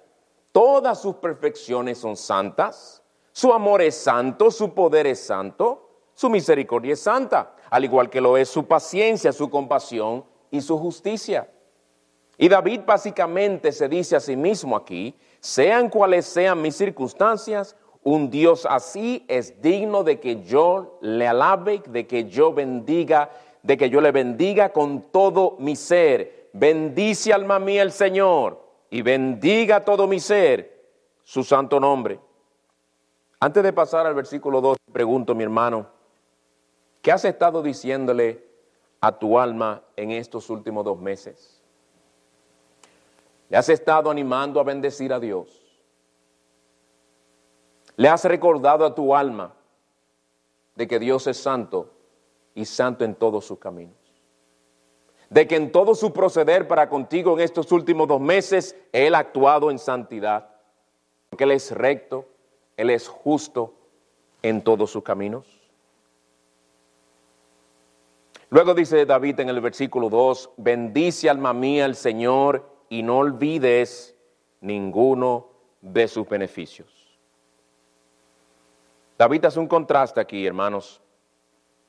Todas 0.53 1.03
sus 1.03 1.17
perfecciones 1.17 1.99
son 1.99 2.17
santas. 2.17 3.03
Su 3.33 3.53
amor 3.53 3.83
es 3.83 3.97
santo, 3.97 4.51
su 4.53 4.73
poder 4.73 5.09
es 5.09 5.19
santo, 5.19 5.91
su 6.15 6.31
misericordia 6.31 6.93
es 6.93 7.01
santa, 7.01 7.57
al 7.69 7.85
igual 7.85 8.09
que 8.09 8.21
lo 8.21 8.37
es 8.37 8.49
su 8.49 8.65
paciencia, 8.65 9.33
su 9.33 9.51
compasión 9.51 10.25
y 10.53 10.61
su 10.61 10.79
justicia. 10.79 11.51
Y 12.37 12.49
David 12.49 12.81
básicamente 12.87 13.73
se 13.73 13.89
dice 13.89 14.17
a 14.17 14.21
sí 14.21 14.37
mismo 14.37 14.77
aquí, 14.77 15.15
sean 15.41 15.89
cuales 15.89 16.27
sean 16.27 16.61
mis 16.61 16.77
circunstancias, 16.77 17.77
un 18.03 18.31
Dios 18.31 18.67
así 18.69 19.25
es 19.29 19.63
digno 19.63 20.05
de 20.05 20.21
que 20.21 20.43
yo 20.43 20.99
le 21.01 21.27
alabe, 21.27 21.83
de 21.89 22.07
que 22.07 22.25
yo 22.29 22.53
bendiga, 22.53 23.31
de 23.63 23.77
que 23.77 23.89
yo 23.89 24.01
le 24.01 24.13
bendiga 24.13 24.73
con 24.73 25.11
todo 25.11 25.57
mi 25.59 25.75
ser. 25.75 26.51
Bendice 26.53 27.33
alma 27.33 27.59
mía 27.59 27.83
el 27.83 27.93
Señor 27.93 28.63
y 28.91 29.03
bendiga 29.03 29.85
todo 29.85 30.07
mi 30.07 30.21
ser 30.21 30.89
su 31.23 31.43
santo 31.43 31.81
nombre. 31.81 32.21
Antes 33.41 33.63
de 33.63 33.73
pasar 33.73 34.07
al 34.07 34.15
versículo 34.15 34.61
2, 34.61 34.77
pregunto, 34.93 35.35
mi 35.35 35.43
hermano, 35.43 35.87
¿qué 37.01 37.11
has 37.11 37.25
estado 37.25 37.63
diciéndole 37.63 38.47
a 39.01 39.19
tu 39.19 39.39
alma 39.39 39.83
en 39.97 40.11
estos 40.11 40.51
últimos 40.51 40.85
dos 40.85 40.99
meses? 40.99 41.64
¿Le 43.49 43.57
has 43.57 43.69
estado 43.69 44.11
animando 44.11 44.61
a 44.61 44.65
bendecir 44.65 45.13
a 45.13 45.21
Dios? 45.21 45.63
¿Le 47.97 48.09
has 48.09 48.25
recordado 48.25 48.85
a 48.85 48.95
tu 48.95 49.15
alma 49.15 49.55
de 50.75 50.89
que 50.89 50.99
Dios 50.99 51.27
es 51.27 51.37
santo 51.37 51.91
y 52.55 52.65
santo 52.65 53.05
en 53.05 53.15
todos 53.15 53.45
sus 53.45 53.59
caminos? 53.59 53.95
De 55.31 55.47
que 55.47 55.57
en 55.57 55.73
todo 55.73 55.95
su 55.95 56.13
proceder 56.13 56.67
para 56.69 56.89
contigo 56.89 57.35
en 57.35 57.41
estos 57.41 57.71
últimos 57.73 58.09
dos 58.09 58.21
meses, 58.21 58.77
Él 58.93 59.15
ha 59.15 59.19
actuado 59.19 59.71
en 59.71 59.79
santidad. 59.79 60.51
Porque 61.31 61.45
Él 61.45 61.53
es 61.53 61.71
recto, 61.71 62.27
Él 62.77 62.91
es 62.91 63.09
justo 63.09 63.75
en 64.43 64.63
todos 64.63 64.91
sus 64.91 65.03
caminos. 65.03 65.47
Luego 68.51 68.75
dice 68.75 69.07
David 69.07 69.41
en 69.41 69.49
el 69.49 69.61
versículo 69.61 70.09
2, 70.09 70.51
bendice 70.59 71.31
alma 71.31 71.53
mía 71.53 71.87
el 71.87 71.97
Señor 71.97 72.74
y 72.95 73.03
no 73.03 73.19
olvides 73.19 74.15
ninguno 74.61 75.49
de 75.81 76.07
sus 76.07 76.29
beneficios. 76.29 77.19
David 79.19 79.47
hace 79.47 79.59
un 79.59 79.67
contraste 79.67 80.21
aquí, 80.21 80.47
hermanos, 80.47 81.03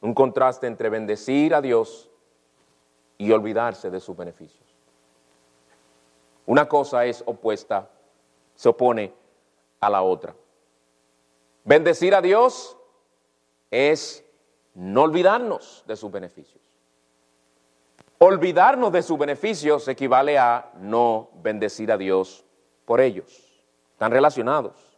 un 0.02 0.16
contraste 0.16 0.66
entre 0.66 0.90
bendecir 0.90 1.54
a 1.54 1.62
Dios 1.62 2.10
y 3.20 3.32
olvidarse 3.32 3.92
de 3.92 4.00
sus 4.00 4.18
beneficios. 4.18 4.66
Una 6.48 6.68
cosa 6.68 7.06
es 7.06 7.24
opuesta, 7.28 7.88
se 8.56 8.70
opone 8.70 9.14
a 9.82 9.92
la 9.92 10.02
otra. 10.02 10.36
Bendecir 11.66 12.16
a 12.16 12.22
Dios 12.22 12.76
es 13.70 14.26
no 14.74 15.04
olvidarnos 15.04 15.84
de 15.86 15.96
sus 15.96 16.12
beneficios. 16.12 16.65
Olvidarnos 18.28 18.92
de 18.92 19.04
sus 19.04 19.20
beneficios 19.20 19.88
equivale 19.88 20.40
a 20.40 20.72
no 20.80 21.30
bendecir 21.44 21.92
a 21.92 21.98
Dios 21.98 22.44
por 22.84 23.00
ellos. 23.00 23.64
Están 23.92 24.12
relacionados. 24.12 24.98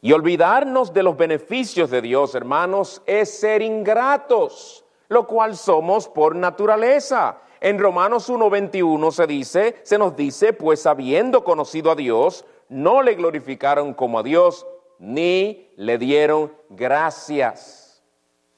Y 0.00 0.12
olvidarnos 0.12 0.92
de 0.92 1.02
los 1.02 1.16
beneficios 1.16 1.90
de 1.90 2.00
Dios, 2.00 2.36
hermanos, 2.36 3.02
es 3.04 3.36
ser 3.36 3.62
ingratos, 3.62 4.84
lo 5.08 5.26
cual 5.26 5.56
somos 5.56 6.06
por 6.06 6.36
naturaleza. 6.36 7.40
En 7.60 7.80
Romanos 7.80 8.30
1:21 8.30 9.10
se 9.10 9.26
dice, 9.26 9.80
se 9.82 9.98
nos 9.98 10.14
dice, 10.14 10.52
pues 10.52 10.86
habiendo 10.86 11.42
conocido 11.42 11.90
a 11.90 11.96
Dios, 11.96 12.44
no 12.68 13.02
le 13.02 13.16
glorificaron 13.16 13.92
como 13.92 14.20
a 14.20 14.22
Dios, 14.22 14.64
ni 15.00 15.68
le 15.74 15.98
dieron 15.98 16.52
gracias. 16.70 18.04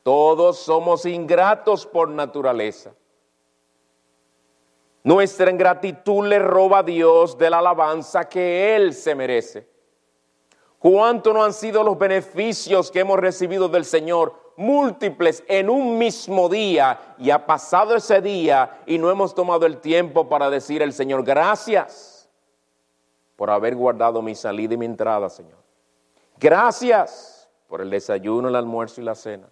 Todos 0.02 0.58
somos 0.58 1.06
ingratos 1.06 1.86
por 1.86 2.10
naturaleza. 2.10 2.92
Nuestra 5.04 5.50
ingratitud 5.50 6.26
le 6.26 6.38
roba 6.38 6.78
a 6.78 6.82
Dios 6.82 7.36
de 7.36 7.50
la 7.50 7.58
alabanza 7.58 8.26
que 8.26 8.74
Él 8.74 8.94
se 8.94 9.14
merece. 9.14 9.68
¿Cuánto 10.78 11.34
no 11.34 11.44
han 11.44 11.52
sido 11.52 11.82
los 11.82 11.98
beneficios 11.98 12.90
que 12.90 13.00
hemos 13.00 13.18
recibido 13.18 13.68
del 13.68 13.84
Señor? 13.84 14.34
Múltiples 14.56 15.44
en 15.46 15.68
un 15.68 15.98
mismo 15.98 16.48
día 16.48 17.16
y 17.18 17.28
ha 17.30 17.44
pasado 17.44 17.94
ese 17.96 18.22
día 18.22 18.82
y 18.86 18.96
no 18.96 19.10
hemos 19.10 19.34
tomado 19.34 19.66
el 19.66 19.78
tiempo 19.78 20.26
para 20.26 20.48
decir 20.48 20.82
al 20.82 20.94
Señor, 20.94 21.22
gracias 21.22 22.30
por 23.36 23.50
haber 23.50 23.76
guardado 23.76 24.22
mi 24.22 24.34
salida 24.34 24.72
y 24.72 24.78
mi 24.78 24.86
entrada, 24.86 25.28
Señor. 25.28 25.58
Gracias 26.38 27.50
por 27.68 27.82
el 27.82 27.90
desayuno, 27.90 28.48
el 28.48 28.56
almuerzo 28.56 29.02
y 29.02 29.04
la 29.04 29.14
cena. 29.14 29.48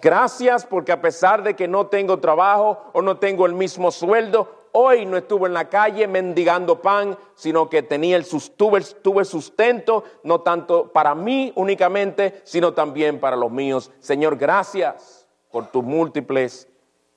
Gracias 0.00 0.66
porque 0.66 0.90
a 0.90 1.00
pesar 1.00 1.44
de 1.44 1.54
que 1.54 1.68
no 1.68 1.86
tengo 1.86 2.18
trabajo 2.18 2.90
o 2.92 3.00
no 3.00 3.18
tengo 3.18 3.46
el 3.46 3.54
mismo 3.54 3.92
sueldo, 3.92 4.61
hoy 4.72 5.06
no 5.06 5.16
estuve 5.16 5.46
en 5.46 5.54
la 5.54 5.68
calle 5.68 6.06
mendigando 6.06 6.80
pan, 6.80 7.16
sino 7.34 7.68
que 7.68 7.82
tenía 7.82 8.16
el, 8.16 8.26
tuve 8.26 9.24
sustento, 9.24 10.04
no 10.24 10.40
tanto 10.40 10.92
para 10.92 11.14
mí 11.14 11.52
únicamente, 11.56 12.40
sino 12.44 12.74
también 12.74 13.20
para 13.20 13.36
los 13.36 13.50
míos. 13.50 13.90
Señor, 14.00 14.36
gracias 14.36 15.26
por 15.50 15.70
tus 15.70 15.84
múltiples 15.84 16.68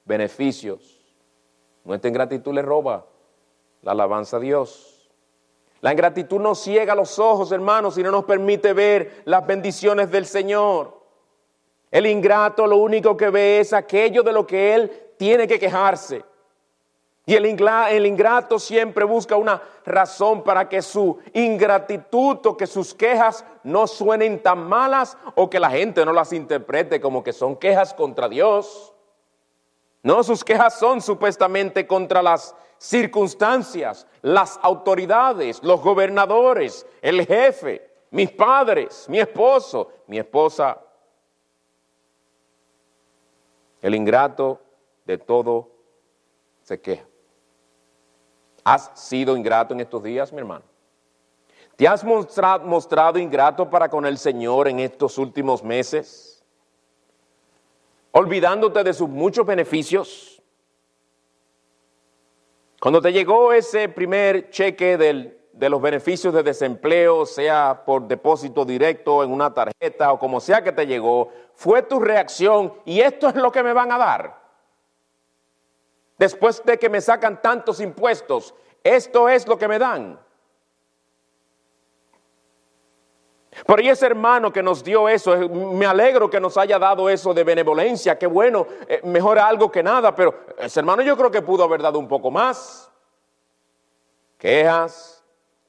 beneficios. 0.03 1.01
Nuestra 1.83 2.09
ingratitud 2.09 2.53
le 2.53 2.61
roba 2.61 3.05
la 3.81 3.91
alabanza 3.91 4.37
a 4.37 4.39
Dios. 4.39 5.11
La 5.81 5.91
ingratitud 5.91 6.39
nos 6.39 6.59
ciega 6.61 6.95
los 6.95 7.19
ojos, 7.19 7.51
hermanos, 7.51 7.97
y 7.97 8.03
no 8.03 8.11
nos 8.11 8.25
permite 8.25 8.73
ver 8.73 9.21
las 9.25 9.45
bendiciones 9.45 10.09
del 10.09 10.25
Señor. 10.25 10.99
El 11.91 12.07
ingrato 12.07 12.65
lo 12.65 12.77
único 12.77 13.15
que 13.15 13.29
ve 13.29 13.59
es 13.59 13.71
aquello 13.71 14.23
de 14.23 14.33
lo 14.33 14.47
que 14.47 14.73
él 14.73 14.91
tiene 15.17 15.47
que 15.47 15.59
quejarse. 15.59 16.23
Y 17.27 17.33
el, 17.33 17.45
ingrato 17.47 18.59
siempre 18.59 19.03
busca 19.03 19.35
una 19.35 19.59
razón 19.83 20.43
para 20.43 20.69
que 20.69 20.83
su 20.83 21.17
ingratitud 21.33 22.45
o 22.45 22.55
que 22.55 22.67
sus 22.67 22.93
quejas 22.93 23.43
no 23.63 23.87
suenen 23.87 24.43
tan 24.43 24.67
malas 24.67 25.17
o 25.33 25.49
que 25.49 25.59
la 25.59 25.71
gente 25.71 26.05
no 26.05 26.13
las 26.13 26.33
interprete 26.33 27.01
como 27.01 27.23
que 27.23 27.33
son 27.33 27.55
quejas 27.55 27.95
contra 27.95 28.29
Dios. 28.29 28.93
No, 30.03 30.23
sus 30.23 30.43
quejas 30.43 30.77
son 30.77 31.01
supuestamente 31.01 31.87
contra 31.87 32.21
las 32.21 32.55
circunstancias, 32.77 34.05
las 34.21 34.59
autoridades, 34.61 35.63
los 35.63 35.81
gobernadores, 35.81 36.85
el 37.01 37.25
jefe, 37.25 37.89
mis 38.11 38.31
padres, 38.31 39.09
mi 39.09 39.19
esposo, 39.19 39.91
mi 40.05 40.19
esposa. 40.19 40.79
El 43.81 43.95
ingrato 43.95 44.61
de 45.05 45.17
todo 45.17 45.71
se 46.61 46.79
queja. 46.79 47.05
¿Has 48.65 48.89
sido 48.95 49.37
ingrato 49.37 49.75
en 49.75 49.81
estos 49.81 50.01
días, 50.01 50.33
mi 50.33 50.39
hermano? 50.39 50.65
¿Te 51.75 51.87
has 51.87 52.03
mostrado, 52.03 53.19
ingrato 53.19 53.69
para 53.69 53.89
con 53.89 54.07
el 54.07 54.17
Señor 54.17 54.67
en 54.67 54.79
estos 54.79 55.19
últimos 55.19 55.63
meses? 55.63 56.43
Olvidándote 58.09 58.83
de 58.83 58.93
sus 58.93 59.07
muchos 59.07 59.45
beneficios. 59.45 60.41
Cuando 62.81 63.01
te 63.01 63.13
llegó 63.13 63.53
ese 63.53 63.87
primer 63.87 64.49
cheque 64.49 64.97
de 64.97 65.69
los 65.69 65.81
beneficios 65.81 66.33
de 66.33 66.41
desempleo, 66.41 67.27
sea 67.27 67.83
por 67.85 68.07
depósito 68.07 68.65
directo 68.65 69.23
en 69.23 69.31
una 69.31 69.53
tarjeta 69.53 70.11
o 70.11 70.17
como 70.17 70.39
sea 70.39 70.63
que 70.63 70.71
te 70.71 70.87
llegó, 70.87 71.29
fue 71.53 71.83
tu 71.83 71.99
reacción 71.99 72.73
y 72.83 73.01
esto 73.01 73.27
es 73.27 73.35
lo 73.35 73.51
que 73.51 73.61
me 73.61 73.73
van 73.73 73.91
a 73.91 73.99
dar. 73.99 74.44
Después 76.17 76.63
de 76.63 76.77
que 76.77 76.89
me 76.89 77.01
sacan 77.01 77.41
tantos 77.41 77.79
impuestos, 77.79 78.53
esto 78.83 79.27
es 79.27 79.47
lo 79.47 79.57
que 79.57 79.67
me 79.67 79.79
dan. 79.79 80.19
Pero 83.65 83.81
y 83.81 83.89
ese 83.89 84.05
hermano 84.05 84.51
que 84.51 84.61
nos 84.61 84.83
dio 84.83 85.07
eso, 85.07 85.33
eh, 85.33 85.47
me 85.47 85.85
alegro 85.85 86.29
que 86.29 86.39
nos 86.39 86.57
haya 86.57 86.77
dado 86.77 87.09
eso 87.09 87.33
de 87.33 87.43
benevolencia, 87.43 88.19
qué 88.19 88.27
bueno, 88.27 88.67
eh, 88.87 88.99
mejor 89.03 89.39
algo 89.39 89.71
que 89.71 89.81
nada, 89.81 90.13
pero 90.13 90.35
ese 90.57 90.81
hermano 90.81 91.01
yo 91.01 91.15
creo 91.15 91.31
que 91.31 91.41
pudo 91.41 91.63
haber 91.63 91.81
dado 91.81 91.97
un 91.97 92.07
poco 92.07 92.29
más. 92.29 92.91
Quejas, 94.37 95.23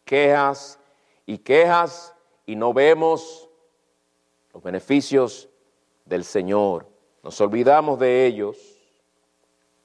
quejas 0.04 0.80
y 1.24 1.38
quejas 1.38 2.14
y 2.44 2.56
no 2.56 2.72
vemos 2.72 3.48
los 4.52 4.62
beneficios 4.62 5.48
del 6.04 6.24
Señor. 6.24 6.86
Nos 7.22 7.40
olvidamos 7.40 7.98
de 7.98 8.26
ellos. 8.26 8.75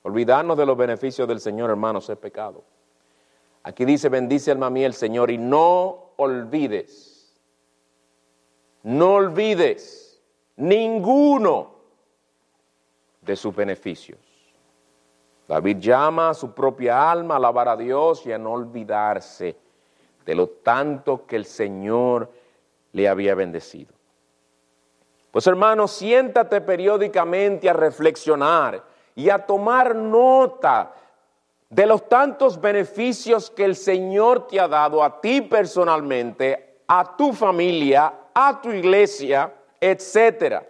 Olvidarnos 0.03 0.58
de 0.58 0.65
los 0.65 0.77
beneficios 0.77 1.27
del 1.27 1.39
Señor, 1.39 1.70
hermanos, 1.70 2.10
es 2.10 2.17
pecado. 2.17 2.63
Aquí 3.63 3.86
dice, 3.86 4.10
bendice 4.10 4.51
alma 4.51 4.70
mía 4.70 4.88
el 4.88 4.93
Señor 4.93 5.29
y 5.29 5.38
no 5.38 6.13
olvides, 6.15 7.39
no 8.84 9.15
olvides 9.15 10.20
ninguno 10.55 11.75
de 13.22 13.36
sus 13.36 13.55
beneficios. 13.55 14.17
David 15.48 15.77
llama 15.77 16.29
a 16.29 16.34
su 16.34 16.53
propia 16.53 17.12
alma 17.12 17.36
a 17.36 17.38
alabar 17.38 17.67
a 17.67 17.77
Dios 17.77 18.25
y 18.25 18.31
a 18.31 18.38
no 18.38 18.53
olvidarse 18.53 19.55
de 20.25 20.36
lo 20.36 20.48
tanto 20.48 21.25
que 21.25 21.36
el 21.36 21.46
Señor 21.46 22.31
le 22.93 23.08
había 23.08 23.36
bendecido. 23.36 23.93
Pues 25.29 25.46
hermano, 25.48 25.88
siéntate 25.88 26.62
periódicamente 26.62 27.70
a 27.70 27.74
reflexionar 27.74 28.90
y 29.15 29.30
a 29.30 29.46
tomar 29.46 29.96
nota 29.96 30.94
de 31.70 31.86
los 31.86 32.08
tantos 32.10 32.60
beneficios 32.60 33.50
que 33.50 33.63
el 33.63 33.75
Señor 33.75 34.48
te 34.48 34.60
ha 34.60 34.68
dado 34.68 35.03
a 35.03 35.22
ti 35.22 35.41
personalmente, 35.41 36.84
a 36.88 37.15
tu 37.15 37.32
familia, 37.32 38.13
a 38.34 38.62
tu 38.62 38.72
iglesia, 38.72 39.53
etcétera. 39.80 40.68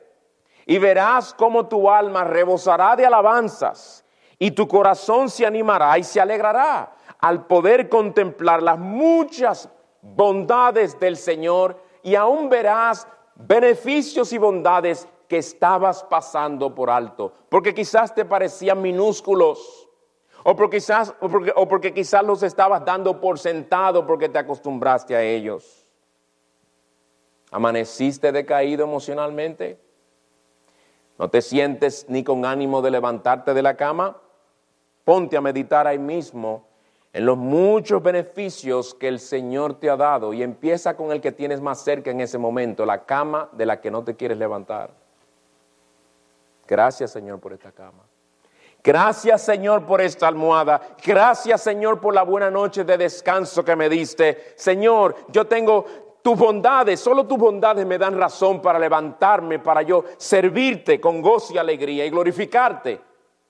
Y 0.65 0.77
verás 0.77 1.33
cómo 1.33 1.67
tu 1.67 1.89
alma 1.89 2.23
rebosará 2.23 2.95
de 2.95 3.05
alabanzas 3.05 4.05
y 4.37 4.51
tu 4.51 4.67
corazón 4.67 5.29
se 5.29 5.45
animará 5.45 5.97
y 5.97 6.03
se 6.03 6.21
alegrará 6.21 6.93
al 7.19 7.45
poder 7.45 7.89
contemplar 7.89 8.61
las 8.61 8.77
muchas 8.77 9.69
bondades 10.01 10.99
del 10.99 11.17
Señor 11.17 11.81
y 12.03 12.15
aún 12.15 12.49
verás 12.49 13.07
beneficios 13.35 14.33
y 14.33 14.37
bondades 14.37 15.07
que 15.31 15.37
estabas 15.37 16.03
pasando 16.03 16.75
por 16.75 16.89
alto, 16.89 17.31
porque 17.47 17.73
quizás 17.73 18.13
te 18.13 18.25
parecían 18.25 18.81
minúsculos, 18.81 19.87
o 20.43 20.57
porque 20.57 20.75
quizás, 20.75 21.13
o 21.21 21.29
porque, 21.29 21.53
o 21.55 21.69
porque 21.69 21.93
quizás 21.93 22.21
los 22.25 22.43
estabas 22.43 22.83
dando 22.83 23.21
por 23.21 23.39
sentado 23.39 24.05
porque 24.05 24.27
te 24.27 24.39
acostumbraste 24.39 25.15
a 25.15 25.21
ellos. 25.21 25.87
¿Amaneciste 27.49 28.33
decaído 28.33 28.83
emocionalmente? 28.83 29.79
¿No 31.17 31.29
te 31.29 31.41
sientes 31.41 32.07
ni 32.09 32.25
con 32.25 32.43
ánimo 32.43 32.81
de 32.81 32.91
levantarte 32.91 33.53
de 33.53 33.61
la 33.61 33.77
cama? 33.77 34.17
Ponte 35.05 35.37
a 35.37 35.41
meditar 35.41 35.87
ahí 35.87 35.97
mismo 35.97 36.67
en 37.13 37.25
los 37.25 37.37
muchos 37.37 38.03
beneficios 38.03 38.93
que 38.93 39.07
el 39.07 39.21
Señor 39.21 39.79
te 39.79 39.89
ha 39.89 39.95
dado 39.95 40.33
y 40.33 40.43
empieza 40.43 40.97
con 40.97 41.13
el 41.13 41.21
que 41.21 41.31
tienes 41.31 41.61
más 41.61 41.79
cerca 41.79 42.11
en 42.11 42.19
ese 42.19 42.37
momento, 42.37 42.85
la 42.85 43.05
cama 43.05 43.47
de 43.53 43.65
la 43.65 43.79
que 43.79 43.91
no 43.91 44.03
te 44.03 44.17
quieres 44.17 44.37
levantar. 44.37 45.00
Gracias 46.71 47.11
Señor 47.11 47.41
por 47.41 47.51
esta 47.51 47.73
cama. 47.73 48.05
Gracias 48.81 49.41
Señor 49.41 49.85
por 49.85 49.99
esta 49.99 50.29
almohada. 50.29 50.79
Gracias 51.05 51.59
Señor 51.59 51.99
por 51.99 52.13
la 52.13 52.23
buena 52.23 52.49
noche 52.49 52.85
de 52.85 52.97
descanso 52.97 53.65
que 53.65 53.75
me 53.75 53.89
diste. 53.89 54.53
Señor, 54.55 55.13
yo 55.27 55.45
tengo 55.45 55.83
tus 56.21 56.39
bondades, 56.39 57.01
solo 57.01 57.27
tus 57.27 57.37
bondades 57.37 57.85
me 57.85 57.97
dan 57.97 58.17
razón 58.17 58.61
para 58.61 58.79
levantarme, 58.79 59.59
para 59.59 59.81
yo 59.81 60.05
servirte 60.15 61.01
con 61.01 61.21
gozo 61.21 61.53
y 61.53 61.57
alegría 61.57 62.05
y 62.05 62.09
glorificarte 62.09 63.01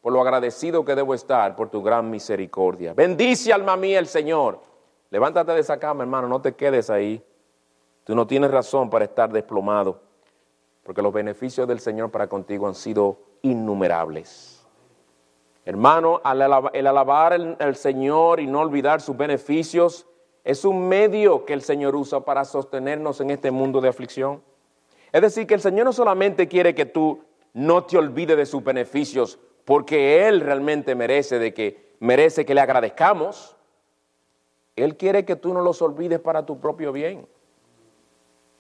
por 0.02 0.12
lo 0.12 0.20
agradecido 0.20 0.84
que 0.84 0.96
debo 0.96 1.14
estar 1.14 1.56
por 1.56 1.70
tu 1.70 1.84
gran 1.84 2.10
misericordia. 2.10 2.96
Bendice 2.96 3.54
alma 3.54 3.78
mía 3.78 4.00
el 4.00 4.08
Señor. 4.08 4.60
Levántate 5.12 5.52
de 5.52 5.60
esa 5.60 5.78
cama, 5.78 6.02
hermano, 6.02 6.28
no 6.28 6.42
te 6.42 6.56
quedes 6.56 6.90
ahí. 6.90 7.24
Tú 8.04 8.16
no 8.16 8.26
tienes 8.26 8.50
razón 8.50 8.90
para 8.90 9.06
estar 9.06 9.32
desplomado, 9.32 10.02
porque 10.84 11.02
los 11.02 11.14
beneficios 11.14 11.68
del 11.68 11.80
Señor 11.80 12.12
para 12.12 12.28
contigo 12.28 12.68
han 12.68 12.76
sido 12.76 13.20
innumerables. 13.42 14.66
Hermano, 15.64 16.22
el 16.74 16.88
alabar 16.88 17.34
al 17.34 17.76
Señor 17.76 18.40
y 18.40 18.48
no 18.48 18.62
olvidar 18.62 19.00
sus 19.00 19.16
beneficios 19.16 20.08
es 20.44 20.66
un 20.66 20.88
medio 20.88 21.46
que 21.46 21.54
el 21.54 21.62
Señor 21.62 21.96
usa 21.96 22.22
para 22.22 22.46
sostenernos 22.46 23.22
en 23.22 23.30
este 23.30 23.52
mundo 23.52 23.80
de 23.80 23.90
aflicción. 23.90 24.42
Es 25.12 25.22
decir, 25.22 25.46
que 25.46 25.54
el 25.54 25.62
Señor 25.62 25.86
no 25.86 25.94
solamente 25.94 26.48
quiere 26.48 26.74
que 26.74 26.86
tú 26.86 27.24
no 27.54 27.84
te 27.84 27.98
olvides 27.98 28.38
de 28.38 28.46
sus 28.46 28.64
beneficios, 28.64 29.38
porque 29.66 30.28
Él 30.28 30.42
realmente 30.42 30.96
merece 30.96 31.38
de 31.38 31.54
que 31.54 31.96
merece 32.00 32.46
que 32.46 32.56
le 32.56 32.62
agradezcamos. 32.62 33.56
Él 34.76 34.98
quiere 34.98 35.26
que 35.26 35.36
tú 35.36 35.54
no 35.54 35.62
los 35.62 35.82
olvides 35.82 36.20
para 36.20 36.46
tu 36.46 36.60
propio 36.60 36.92
bien. 36.92 37.28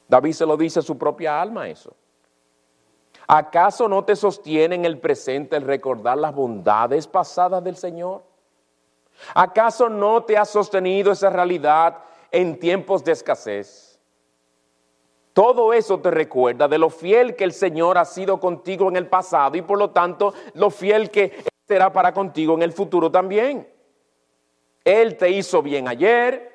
David 0.07 0.33
se 0.33 0.45
lo 0.45 0.57
dice 0.57 0.79
a 0.79 0.83
su 0.83 0.97
propia 0.97 1.41
alma 1.41 1.67
eso. 1.67 1.95
¿Acaso 3.27 3.87
no 3.87 4.03
te 4.03 4.15
sostiene 4.15 4.75
en 4.75 4.85
el 4.85 4.99
presente 4.99 5.55
el 5.55 5.63
recordar 5.63 6.17
las 6.17 6.33
bondades 6.33 7.07
pasadas 7.07 7.63
del 7.63 7.77
Señor? 7.77 8.23
¿Acaso 9.33 9.89
no 9.89 10.23
te 10.23 10.37
ha 10.37 10.45
sostenido 10.45 11.11
esa 11.11 11.29
realidad 11.29 11.99
en 12.31 12.59
tiempos 12.59 13.03
de 13.03 13.11
escasez? 13.11 13.99
Todo 15.33 15.71
eso 15.71 15.99
te 15.99 16.11
recuerda 16.11 16.67
de 16.67 16.77
lo 16.77 16.89
fiel 16.89 17.35
que 17.35 17.45
el 17.45 17.53
Señor 17.53 17.97
ha 17.97 18.05
sido 18.05 18.39
contigo 18.39 18.89
en 18.89 18.97
el 18.97 19.07
pasado 19.07 19.55
y 19.55 19.61
por 19.61 19.77
lo 19.77 19.91
tanto 19.91 20.33
lo 20.55 20.69
fiel 20.69 21.09
que 21.09 21.43
será 21.65 21.93
para 21.93 22.13
contigo 22.13 22.55
en 22.55 22.63
el 22.63 22.73
futuro 22.73 23.09
también. 23.09 23.67
Él 24.83 25.15
te 25.15 25.29
hizo 25.29 25.61
bien 25.61 25.87
ayer 25.87 26.51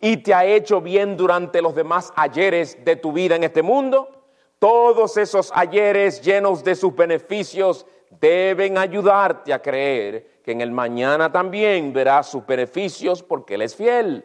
y 0.00 0.18
te 0.18 0.34
ha 0.34 0.44
hecho 0.44 0.80
bien 0.80 1.16
durante 1.16 1.60
los 1.60 1.74
demás 1.74 2.12
ayeres 2.14 2.84
de 2.84 2.94
tu 2.94 3.12
vida 3.12 3.34
en 3.34 3.44
este 3.44 3.62
mundo. 3.62 4.19
Todos 4.60 5.16
esos 5.16 5.50
ayeres 5.54 6.20
llenos 6.20 6.62
de 6.62 6.74
sus 6.74 6.94
beneficios 6.94 7.86
deben 8.20 8.76
ayudarte 8.76 9.54
a 9.54 9.62
creer 9.62 10.42
que 10.44 10.52
en 10.52 10.60
el 10.60 10.70
mañana 10.70 11.32
también 11.32 11.94
verás 11.94 12.30
sus 12.30 12.44
beneficios 12.44 13.22
porque 13.22 13.54
Él 13.54 13.62
es 13.62 13.74
fiel. 13.74 14.22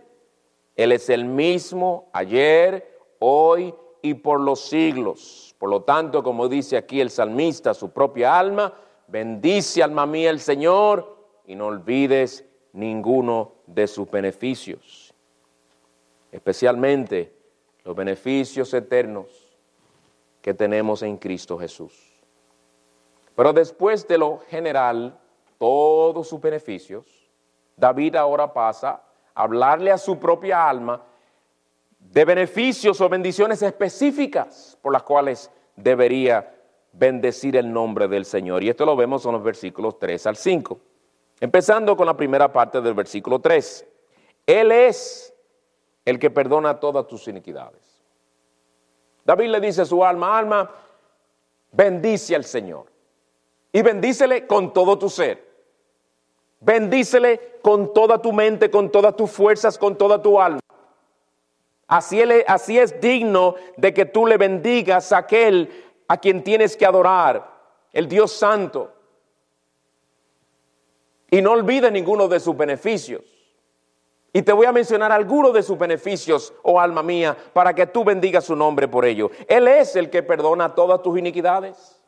Él 0.75 0.91
es 0.91 1.09
el 1.09 1.23
mismo 1.23 2.09
ayer, 2.11 2.99
hoy 3.19 3.73
y 4.01 4.15
por 4.15 4.41
los 4.41 4.59
siglos. 4.59 5.55
Por 5.57 5.69
lo 5.69 5.83
tanto, 5.83 6.21
como 6.21 6.49
dice 6.49 6.75
aquí 6.75 6.99
el 6.99 7.11
salmista, 7.11 7.73
su 7.73 7.91
propia 7.91 8.37
alma, 8.37 8.73
bendice 9.07 9.81
alma 9.81 10.05
mía 10.05 10.31
el 10.31 10.41
Señor 10.41 11.15
y 11.45 11.55
no 11.55 11.67
olvides 11.67 12.43
ninguno 12.73 13.53
de 13.67 13.87
sus 13.87 14.11
beneficios, 14.11 15.13
especialmente 16.29 17.31
los 17.85 17.95
beneficios 17.95 18.73
eternos 18.73 19.44
que 20.45 20.53
tenemos 20.53 21.01
en 21.01 21.17
Cristo 21.17 21.57
Jesús. 21.57 22.13
Pero 23.35 23.51
después 23.51 24.07
de 24.07 24.19
lo 24.19 24.41
general, 24.47 25.17
todos 25.57 26.27
sus 26.27 26.39
beneficios, 26.39 27.31
David 27.75 28.15
ahora 28.15 28.53
pasa 28.53 29.01
a 29.33 29.41
hablarle 29.41 29.89
a 29.89 29.97
su 29.97 30.19
propia 30.19 30.69
alma 30.69 31.01
de 31.97 32.25
beneficios 32.25 33.01
o 33.01 33.09
bendiciones 33.09 33.63
específicas 33.63 34.77
por 34.83 34.93
las 34.93 35.01
cuales 35.01 35.49
debería 35.75 36.53
bendecir 36.93 37.55
el 37.55 37.73
nombre 37.73 38.07
del 38.07 38.23
Señor. 38.23 38.61
Y 38.61 38.69
esto 38.69 38.85
lo 38.85 38.95
vemos 38.95 39.25
en 39.25 39.31
los 39.31 39.41
versículos 39.41 39.97
3 39.97 40.27
al 40.27 40.35
5. 40.35 40.79
Empezando 41.39 41.97
con 41.97 42.05
la 42.05 42.15
primera 42.15 42.53
parte 42.53 42.81
del 42.81 42.93
versículo 42.93 43.39
3. 43.39 43.87
Él 44.45 44.71
es 44.71 45.33
el 46.05 46.19
que 46.19 46.29
perdona 46.29 46.79
todas 46.79 47.07
tus 47.07 47.27
iniquidades. 47.27 47.84
David 49.25 49.49
le 49.49 49.59
dice 49.59 49.81
a 49.81 49.85
su 49.85 50.05
alma, 50.05 50.37
alma, 50.37 50.71
bendice 51.71 52.35
al 52.35 52.45
Señor. 52.45 52.85
Y 53.71 53.81
bendícele 53.81 54.45
con 54.47 54.71
todo 54.71 54.97
tu 54.97 55.09
ser. 55.09 55.43
Bendícele 56.59 57.57
con 57.61 57.93
toda 57.93 58.21
tu 58.21 58.31
mente, 58.31 58.71
con 58.71 58.91
todas 58.91 59.15
tus 59.15 59.31
fuerzas, 59.31 59.77
con 59.77 59.97
toda 59.97 60.21
tu 60.21 60.39
alma. 60.39 60.59
Así, 61.87 62.21
así 62.47 62.79
es 62.79 63.01
digno 63.01 63.55
de 63.77 63.93
que 63.93 64.05
tú 64.05 64.25
le 64.25 64.37
bendigas 64.37 65.11
a 65.11 65.17
aquel 65.17 65.69
a 66.07 66.17
quien 66.17 66.43
tienes 66.43 66.77
que 66.77 66.85
adorar, 66.85 67.51
el 67.91 68.07
Dios 68.07 68.31
Santo. 68.31 68.93
Y 71.29 71.41
no 71.41 71.51
olvides 71.51 71.91
ninguno 71.91 72.27
de 72.27 72.39
sus 72.39 72.55
beneficios. 72.55 73.34
Y 74.35 74.41
te 74.41 74.51
voy 74.51 74.65
a 74.65 74.73
mencionar 74.73 75.13
algunos 75.13 75.53
de 75.53 75.63
sus 75.63 75.77
beneficios, 75.77 76.53
oh 76.61 76.77
alma 76.77 77.01
mía, 77.01 77.37
para 77.53 77.73
que 77.73 77.87
tú 77.87 78.03
bendigas 78.03 78.43
su 78.43 78.53
nombre 78.53 78.85
por 78.85 79.05
ello. 79.05 79.31
Él 79.47 79.65
es 79.65 79.95
el 79.95 80.09
que 80.09 80.23
perdona 80.23 80.75
todas 80.75 81.01
tus 81.01 81.17
iniquidades. 81.17 82.01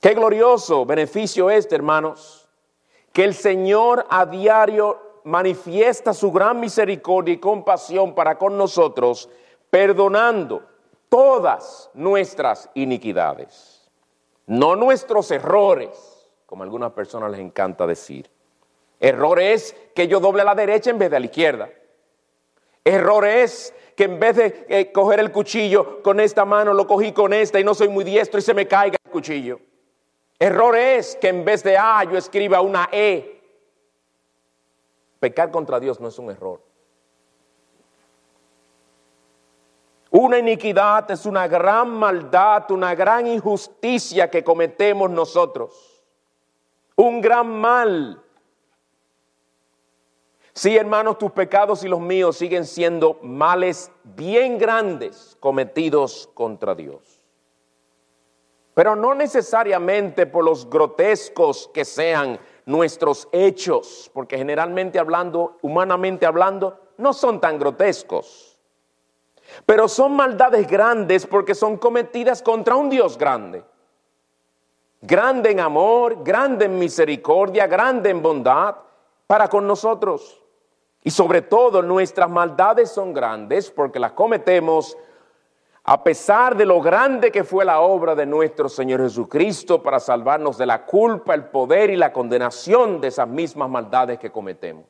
Qué 0.00 0.14
glorioso 0.14 0.84
beneficio 0.84 1.48
este, 1.48 1.76
hermanos, 1.76 2.48
que 3.12 3.22
el 3.22 3.34
Señor 3.34 4.04
a 4.10 4.26
diario 4.26 5.20
manifiesta 5.22 6.12
su 6.12 6.32
gran 6.32 6.58
misericordia 6.58 7.34
y 7.34 7.38
compasión 7.38 8.12
para 8.12 8.36
con 8.36 8.58
nosotros, 8.58 9.30
perdonando 9.70 10.64
todas 11.08 11.88
nuestras 11.94 12.68
iniquidades, 12.74 13.88
no 14.48 14.74
nuestros 14.74 15.30
errores, 15.30 16.28
como 16.46 16.64
a 16.64 16.66
algunas 16.66 16.90
personas 16.90 17.30
les 17.30 17.38
encanta 17.38 17.86
decir. 17.86 18.31
Error 19.02 19.40
es 19.40 19.74
que 19.96 20.06
yo 20.06 20.20
doble 20.20 20.42
a 20.42 20.44
la 20.44 20.54
derecha 20.54 20.90
en 20.90 20.98
vez 20.98 21.10
de 21.10 21.16
a 21.16 21.20
la 21.20 21.26
izquierda. 21.26 21.68
Error 22.84 23.26
es 23.26 23.74
que 23.96 24.04
en 24.04 24.20
vez 24.20 24.36
de 24.36 24.64
eh, 24.68 24.92
coger 24.92 25.18
el 25.18 25.32
cuchillo 25.32 26.00
con 26.04 26.20
esta 26.20 26.44
mano, 26.44 26.72
lo 26.72 26.86
cogí 26.86 27.10
con 27.10 27.32
esta 27.32 27.58
y 27.58 27.64
no 27.64 27.74
soy 27.74 27.88
muy 27.88 28.04
diestro 28.04 28.38
y 28.38 28.42
se 28.42 28.54
me 28.54 28.68
caiga 28.68 28.96
el 29.04 29.10
cuchillo. 29.10 29.58
Error 30.38 30.76
es 30.76 31.16
que 31.16 31.28
en 31.28 31.44
vez 31.44 31.64
de 31.64 31.76
A 31.76 32.04
yo 32.04 32.16
escriba 32.16 32.60
una 32.60 32.88
E. 32.92 33.42
Pecar 35.18 35.50
contra 35.50 35.80
Dios 35.80 35.98
no 35.98 36.06
es 36.06 36.18
un 36.20 36.30
error. 36.30 36.60
Una 40.10 40.38
iniquidad 40.38 41.10
es 41.10 41.26
una 41.26 41.48
gran 41.48 41.90
maldad, 41.90 42.70
una 42.70 42.94
gran 42.94 43.26
injusticia 43.26 44.30
que 44.30 44.44
cometemos 44.44 45.10
nosotros. 45.10 46.04
Un 46.94 47.20
gran 47.20 47.48
mal. 47.48 48.22
Sí, 50.54 50.76
hermanos, 50.76 51.16
tus 51.16 51.32
pecados 51.32 51.82
y 51.82 51.88
los 51.88 52.00
míos 52.00 52.36
siguen 52.36 52.66
siendo 52.66 53.18
males 53.22 53.90
bien 54.04 54.58
grandes 54.58 55.36
cometidos 55.40 56.28
contra 56.34 56.74
Dios. 56.74 57.22
Pero 58.74 58.94
no 58.94 59.14
necesariamente 59.14 60.26
por 60.26 60.44
los 60.44 60.68
grotescos 60.68 61.70
que 61.72 61.84
sean 61.84 62.38
nuestros 62.66 63.28
hechos, 63.32 64.10
porque 64.12 64.36
generalmente 64.36 64.98
hablando, 64.98 65.58
humanamente 65.62 66.26
hablando, 66.26 66.78
no 66.98 67.12
son 67.14 67.40
tan 67.40 67.58
grotescos. 67.58 68.58
Pero 69.64 69.88
son 69.88 70.14
maldades 70.14 70.66
grandes 70.66 71.26
porque 71.26 71.54
son 71.54 71.76
cometidas 71.78 72.42
contra 72.42 72.76
un 72.76 72.90
Dios 72.90 73.16
grande. 73.16 73.64
Grande 75.00 75.50
en 75.50 75.60
amor, 75.60 76.22
grande 76.22 76.66
en 76.66 76.78
misericordia, 76.78 77.66
grande 77.66 78.10
en 78.10 78.22
bondad 78.22 78.76
para 79.26 79.48
con 79.48 79.66
nosotros. 79.66 80.41
Y 81.04 81.10
sobre 81.10 81.42
todo 81.42 81.82
nuestras 81.82 82.30
maldades 82.30 82.90
son 82.90 83.12
grandes 83.12 83.70
porque 83.70 83.98
las 83.98 84.12
cometemos 84.12 84.96
a 85.84 86.04
pesar 86.04 86.56
de 86.56 86.64
lo 86.64 86.80
grande 86.80 87.32
que 87.32 87.42
fue 87.42 87.64
la 87.64 87.80
obra 87.80 88.14
de 88.14 88.24
nuestro 88.24 88.68
Señor 88.68 89.00
Jesucristo 89.00 89.82
para 89.82 89.98
salvarnos 89.98 90.56
de 90.56 90.66
la 90.66 90.86
culpa, 90.86 91.34
el 91.34 91.46
poder 91.46 91.90
y 91.90 91.96
la 91.96 92.12
condenación 92.12 93.00
de 93.00 93.08
esas 93.08 93.26
mismas 93.26 93.68
maldades 93.68 94.20
que 94.20 94.30
cometemos. 94.30 94.86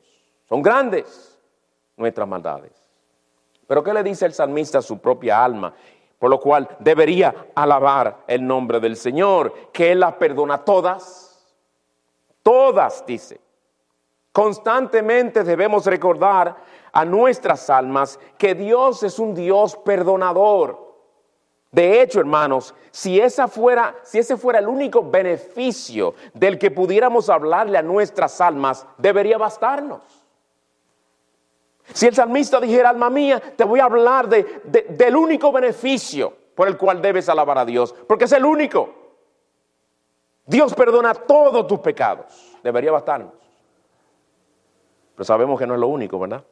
Son 0.47 0.61
grandes 0.61 1.39
nuestras 1.97 2.27
maldades. 2.27 2.71
Pero 3.65 3.83
¿qué 3.83 3.91
le 3.91 4.03
dice 4.03 4.27
el 4.27 4.33
salmista 4.33 4.79
a 4.79 4.81
su 4.83 4.99
propia 4.99 5.43
alma? 5.43 5.73
Por 6.19 6.29
lo 6.29 6.39
cual 6.39 6.69
debería 6.79 7.47
alabar 7.55 8.25
el 8.27 8.45
nombre 8.45 8.79
del 8.79 8.95
Señor, 8.95 9.71
que 9.73 9.91
Él 9.91 10.01
las 10.01 10.13
perdona 10.13 10.59
todas. 10.59 11.43
Todas, 12.43 13.03
dice. 13.05 13.41
Constantemente 14.33 15.43
debemos 15.43 15.85
recordar 15.85 16.57
a 16.91 17.05
nuestras 17.05 17.69
almas 17.69 18.19
que 18.37 18.55
Dios 18.55 19.03
es 19.03 19.19
un 19.19 19.35
Dios 19.35 19.77
perdonador. 19.77 20.83
De 21.71 22.01
hecho, 22.01 22.19
hermanos, 22.19 22.73
si, 22.89 23.21
esa 23.21 23.47
fuera, 23.47 23.95
si 24.03 24.17
ese 24.17 24.35
fuera 24.35 24.57
el 24.57 24.67
único 24.67 25.07
beneficio 25.07 26.15
del 26.33 26.57
que 26.57 26.71
pudiéramos 26.71 27.29
hablarle 27.29 27.77
a 27.77 27.83
nuestras 27.83 28.41
almas, 28.41 28.87
debería 28.97 29.37
bastarnos. 29.37 30.01
Si 31.93 32.07
el 32.07 32.15
salmista 32.15 32.59
dijera, 32.59 32.89
alma 32.89 33.11
mía, 33.11 33.39
te 33.55 33.63
voy 33.63 33.81
a 33.81 33.85
hablar 33.85 34.27
de, 34.29 34.61
del 34.89 35.15
único 35.15 35.51
beneficio 35.51 36.33
por 36.55 36.67
el 36.67 36.77
cual 36.77 37.03
debes 37.03 37.29
alabar 37.29 37.59
a 37.59 37.65
Dios, 37.65 37.93
porque 38.07 38.25
es 38.25 38.31
el 38.31 38.45
único. 38.45 38.89
Dios 40.45 40.73
perdona 40.73 41.13
todos 41.13 41.67
tus 41.67 41.79
pecados, 41.79 42.57
debería 42.63 42.91
bastarnos. 42.91 43.42
Pero 45.15 45.25
sabemos 45.25 45.59
que 45.59 45.67
no 45.67 45.73
es 45.73 45.79
lo 45.79 45.87
único, 45.87 46.19
¿verdad? 46.19 46.43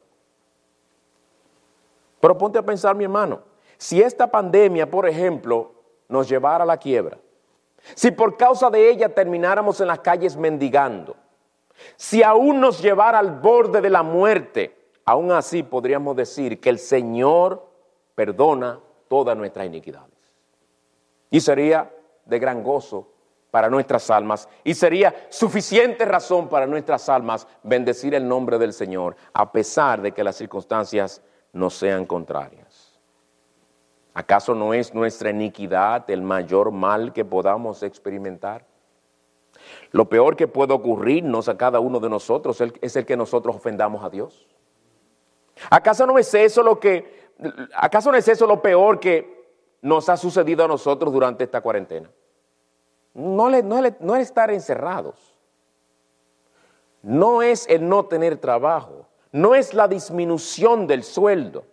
Pero 2.20 2.38
ponte 2.38 2.58
a 2.58 2.62
pensar, 2.62 2.94
mi 2.94 3.04
hermano, 3.04 3.40
si 3.76 4.00
esta 4.00 4.30
pandemia, 4.30 4.88
por 4.88 5.08
ejemplo, 5.08 5.72
nos 6.08 6.28
llevara 6.28 6.62
a 6.62 6.66
la 6.66 6.76
quiebra, 6.76 7.18
si 7.94 8.12
por 8.12 8.36
causa 8.36 8.70
de 8.70 8.90
ella 8.90 9.08
termináramos 9.08 9.80
en 9.80 9.88
las 9.88 9.98
calles 10.00 10.36
mendigando, 10.36 11.16
si 11.96 12.22
aún 12.22 12.60
nos 12.60 12.80
llevara 12.80 13.18
al 13.18 13.40
borde 13.40 13.80
de 13.80 13.90
la 13.90 14.04
muerte, 14.04 14.90
aún 15.04 15.32
así 15.32 15.62
podríamos 15.64 16.14
decir 16.14 16.60
que 16.60 16.68
el 16.68 16.78
Señor 16.78 17.66
perdona 18.14 18.78
todas 19.08 19.36
nuestras 19.36 19.66
iniquidades. 19.66 20.10
Y 21.30 21.40
sería 21.40 21.90
de 22.24 22.38
gran 22.38 22.62
gozo 22.62 23.11
para 23.52 23.68
nuestras 23.68 24.10
almas 24.10 24.48
y 24.64 24.72
sería 24.72 25.14
suficiente 25.28 26.06
razón 26.06 26.48
para 26.48 26.66
nuestras 26.66 27.10
almas 27.10 27.46
bendecir 27.62 28.14
el 28.14 28.26
nombre 28.26 28.56
del 28.58 28.72
Señor 28.72 29.14
a 29.34 29.52
pesar 29.52 30.00
de 30.00 30.12
que 30.12 30.24
las 30.24 30.36
circunstancias 30.36 31.20
no 31.52 31.68
sean 31.68 32.06
contrarias. 32.06 32.98
¿Acaso 34.14 34.54
no 34.54 34.72
es 34.72 34.94
nuestra 34.94 35.28
iniquidad 35.28 36.08
el 36.10 36.22
mayor 36.22 36.70
mal 36.70 37.12
que 37.12 37.26
podamos 37.26 37.82
experimentar? 37.82 38.64
Lo 39.90 40.08
peor 40.08 40.34
que 40.34 40.48
puede 40.48 40.72
ocurrirnos 40.72 41.50
a 41.50 41.58
cada 41.58 41.78
uno 41.78 42.00
de 42.00 42.08
nosotros 42.08 42.58
es 42.80 42.96
el 42.96 43.04
que 43.04 43.18
nosotros 43.18 43.54
ofendamos 43.56 44.02
a 44.02 44.08
Dios. 44.08 44.48
¿Acaso 45.68 46.06
no 46.06 46.18
es 46.18 46.32
eso 46.32 46.62
lo 46.62 46.80
que 46.80 47.20
acaso 47.74 48.10
no 48.10 48.16
es 48.16 48.26
eso 48.28 48.46
lo 48.46 48.62
peor 48.62 48.98
que 48.98 49.42
nos 49.82 50.08
ha 50.08 50.16
sucedido 50.16 50.64
a 50.64 50.68
nosotros 50.68 51.12
durante 51.12 51.44
esta 51.44 51.60
cuarentena? 51.60 52.08
No, 53.14 53.50
no 53.50 54.16
es 54.16 54.22
estar 54.22 54.50
encerrados, 54.50 55.36
no 57.02 57.42
es 57.42 57.66
el 57.68 57.88
no 57.88 58.06
tener 58.06 58.36
trabajo, 58.38 59.06
no 59.32 59.54
es 59.54 59.74
la 59.74 59.88
disminución 59.88 60.86
del 60.86 61.02
sueldo, 61.02 61.64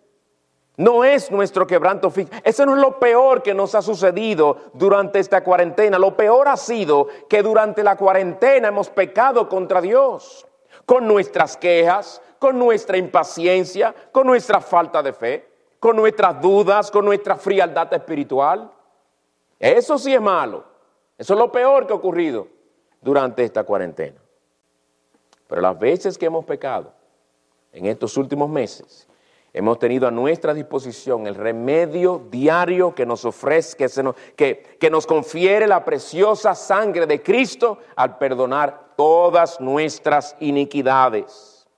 no 0.80 1.04
es 1.04 1.30
nuestro 1.30 1.66
quebranto 1.66 2.10
físico. 2.10 2.34
Eso 2.42 2.64
no 2.64 2.74
es 2.74 2.80
lo 2.80 2.98
peor 2.98 3.42
que 3.42 3.52
nos 3.52 3.74
ha 3.74 3.82
sucedido 3.82 4.56
durante 4.72 5.18
esta 5.18 5.44
cuarentena. 5.44 5.98
Lo 5.98 6.16
peor 6.16 6.48
ha 6.48 6.56
sido 6.56 7.06
que 7.28 7.42
durante 7.42 7.84
la 7.84 7.96
cuarentena 7.96 8.68
hemos 8.68 8.88
pecado 8.88 9.46
contra 9.46 9.82
Dios, 9.82 10.46
con 10.86 11.06
nuestras 11.06 11.58
quejas, 11.58 12.22
con 12.38 12.58
nuestra 12.58 12.96
impaciencia, 12.96 13.94
con 14.10 14.26
nuestra 14.26 14.62
falta 14.62 15.02
de 15.02 15.12
fe, 15.12 15.48
con 15.78 15.96
nuestras 15.96 16.40
dudas, 16.40 16.90
con 16.90 17.04
nuestra 17.04 17.36
frialdad 17.36 17.92
espiritual. 17.92 18.72
Eso 19.58 19.98
sí 19.98 20.14
es 20.14 20.20
malo. 20.20 20.64
Eso 21.20 21.34
es 21.34 21.38
lo 21.38 21.52
peor 21.52 21.86
que 21.86 21.92
ha 21.92 21.96
ocurrido 21.96 22.48
durante 23.02 23.44
esta 23.44 23.64
cuarentena. 23.64 24.18
Pero 25.46 25.60
las 25.60 25.78
veces 25.78 26.16
que 26.16 26.24
hemos 26.24 26.46
pecado 26.46 26.94
en 27.74 27.84
estos 27.84 28.16
últimos 28.16 28.48
meses, 28.48 29.06
hemos 29.52 29.78
tenido 29.78 30.08
a 30.08 30.10
nuestra 30.10 30.54
disposición 30.54 31.26
el 31.26 31.34
remedio 31.34 32.22
diario 32.30 32.94
que 32.94 33.04
nos 33.04 33.26
ofrece, 33.26 33.76
que, 34.34 34.78
que 34.80 34.90
nos 34.90 35.06
confiere 35.06 35.66
la 35.66 35.84
preciosa 35.84 36.54
sangre 36.54 37.06
de 37.06 37.22
Cristo 37.22 37.80
al 37.96 38.16
perdonar 38.16 38.94
todas 38.96 39.60
nuestras 39.60 40.34
iniquidades. 40.40 41.68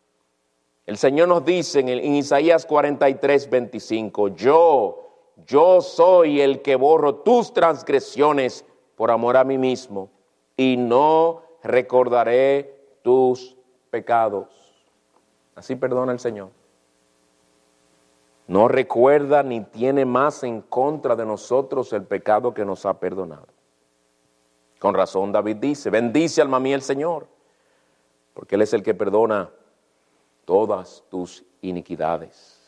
El 0.87 0.97
Señor 0.97 1.27
nos 1.27 1.45
dice 1.45 1.81
en, 1.81 1.89
en 1.89 2.15
Isaías 2.15 2.65
43, 2.65 3.51
25, 3.51 4.29
yo, 4.37 5.33
yo 5.49 5.81
soy 5.81 6.41
el 6.41 6.63
que 6.63 6.77
borro 6.77 7.17
tus 7.17 7.53
transgresiones 7.53 8.67
por 9.03 9.11
amor 9.11 9.37
a 9.37 9.43
mí 9.43 9.59
mismo, 9.59 10.11
y 10.57 10.77
no 10.77 11.43
recordaré 11.65 12.73
tus 13.03 13.57
pecados. 13.91 14.47
Así 15.57 15.75
perdona 15.75 16.13
el 16.13 16.21
Señor. 16.21 16.51
No 18.47 18.69
recuerda 18.69 19.43
ni 19.43 19.61
tiene 19.63 20.05
más 20.05 20.45
en 20.45 20.61
contra 20.61 21.17
de 21.17 21.27
nosotros 21.27 21.93
el 21.93 22.05
pecado 22.05 22.55
que 22.55 22.65
nos 22.65 22.87
ha 22.87 23.01
perdonado. 23.01 23.49
Con 24.79 24.95
razón 24.95 25.33
David 25.33 25.57
dice, 25.57 25.91
bendice 25.91 26.41
alma 26.41 26.61
mía 26.61 26.77
el 26.77 26.83
Señor, 26.83 27.27
porque 28.35 28.55
Él 28.55 28.63
es 28.63 28.73
el 28.73 28.85
que 28.85 28.95
perdona 28.95 29.51
todas 30.45 31.03
tus 31.11 31.45
iniquidades. 31.61 32.62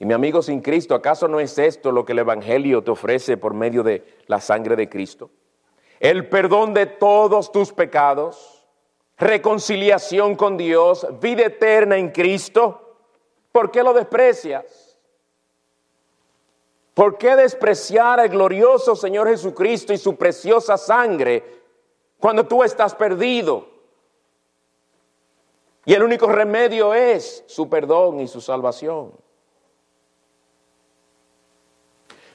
Y 0.00 0.06
mi 0.06 0.14
amigo 0.14 0.42
sin 0.42 0.60
Cristo, 0.60 0.94
¿acaso 0.94 1.26
no 1.26 1.40
es 1.40 1.58
esto 1.58 1.90
lo 1.90 2.04
que 2.04 2.12
el 2.12 2.20
Evangelio 2.20 2.82
te 2.82 2.92
ofrece 2.92 3.36
por 3.36 3.54
medio 3.54 3.82
de 3.82 4.04
la 4.26 4.40
sangre 4.40 4.76
de 4.76 4.88
Cristo? 4.88 5.30
El 5.98 6.28
perdón 6.28 6.72
de 6.72 6.86
todos 6.86 7.50
tus 7.50 7.72
pecados, 7.72 8.64
reconciliación 9.16 10.36
con 10.36 10.56
Dios, 10.56 11.06
vida 11.20 11.46
eterna 11.46 11.96
en 11.96 12.10
Cristo. 12.10 12.96
¿Por 13.50 13.72
qué 13.72 13.82
lo 13.82 13.92
desprecias? 13.92 14.96
¿Por 16.94 17.18
qué 17.18 17.34
despreciar 17.34 18.20
al 18.20 18.28
glorioso 18.28 18.94
Señor 18.94 19.28
Jesucristo 19.28 19.92
y 19.92 19.98
su 19.98 20.16
preciosa 20.16 20.76
sangre 20.76 21.42
cuando 22.20 22.46
tú 22.46 22.62
estás 22.62 22.94
perdido? 22.94 23.68
Y 25.84 25.94
el 25.94 26.02
único 26.04 26.26
remedio 26.26 26.94
es 26.94 27.42
su 27.48 27.68
perdón 27.68 28.20
y 28.20 28.28
su 28.28 28.40
salvación. 28.40 29.12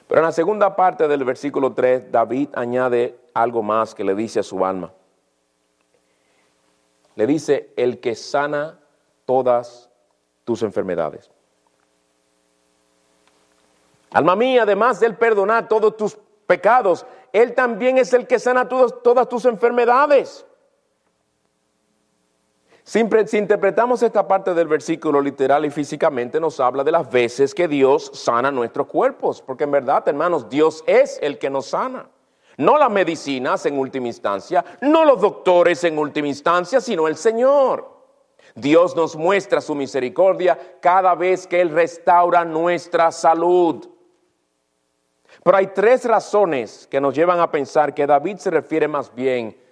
Pero 0.08 0.20
en 0.20 0.26
la 0.26 0.32
segunda 0.32 0.76
parte 0.76 1.08
del 1.08 1.24
versículo 1.24 1.72
3, 1.72 2.10
David 2.12 2.50
añade 2.54 3.18
algo 3.32 3.62
más 3.62 3.94
que 3.94 4.04
le 4.04 4.14
dice 4.14 4.40
a 4.40 4.42
su 4.42 4.64
alma. 4.64 4.92
Le 7.16 7.26
dice, 7.26 7.72
el 7.76 8.00
que 8.00 8.14
sana 8.14 8.78
todas 9.24 9.88
tus 10.44 10.62
enfermedades. 10.62 11.30
Alma 14.12 14.36
mía, 14.36 14.62
además 14.62 15.00
de 15.00 15.12
perdonar 15.12 15.68
todos 15.68 15.96
tus 15.96 16.18
pecados, 16.46 17.06
él 17.32 17.54
también 17.54 17.98
es 17.98 18.12
el 18.12 18.26
que 18.26 18.38
sana 18.38 18.68
todas 18.68 19.28
tus 19.28 19.44
enfermedades. 19.44 20.46
Si, 22.86 23.00
interpretamos 23.00 24.02
esta 24.02 24.28
parte 24.28 24.52
del 24.52 24.68
versículo 24.68 25.22
literal 25.22 25.64
y 25.64 25.70
físicamente, 25.70 26.38
nos 26.38 26.60
habla 26.60 26.84
de 26.84 26.92
las 26.92 27.10
veces 27.10 27.54
que 27.54 27.66
Dios 27.66 28.10
sana 28.12 28.50
nuestros 28.50 28.86
cuerpos, 28.88 29.40
porque 29.40 29.64
en 29.64 29.70
verdad, 29.70 30.06
hermanos, 30.06 30.50
Dios 30.50 30.84
es 30.86 31.18
el 31.22 31.38
que 31.38 31.48
nos 31.48 31.66
sana. 31.66 32.06
No 32.58 32.76
las 32.76 32.90
medicinas 32.90 33.64
en 33.64 33.78
última 33.78 34.08
instancia, 34.08 34.62
no 34.82 35.06
los 35.06 35.18
doctores 35.18 35.82
en 35.84 35.98
última 35.98 36.28
instancia, 36.28 36.78
sino 36.78 37.08
el 37.08 37.16
Señor. 37.16 37.88
Dios 38.54 38.94
nos 38.94 39.16
muestra 39.16 39.62
su 39.62 39.74
misericordia 39.74 40.76
cada 40.82 41.14
vez 41.14 41.46
que 41.46 41.62
Él 41.62 41.70
restaura 41.70 42.44
nuestra 42.44 43.10
salud. 43.10 43.88
Pero 45.42 45.56
hay 45.56 45.68
tres 45.68 46.04
razones 46.04 46.86
que 46.86 47.00
nos 47.00 47.14
llevan 47.14 47.40
a 47.40 47.50
pensar 47.50 47.94
que 47.94 48.06
David 48.06 48.36
se 48.36 48.50
refiere 48.50 48.86
más 48.86 49.12
bien 49.14 49.63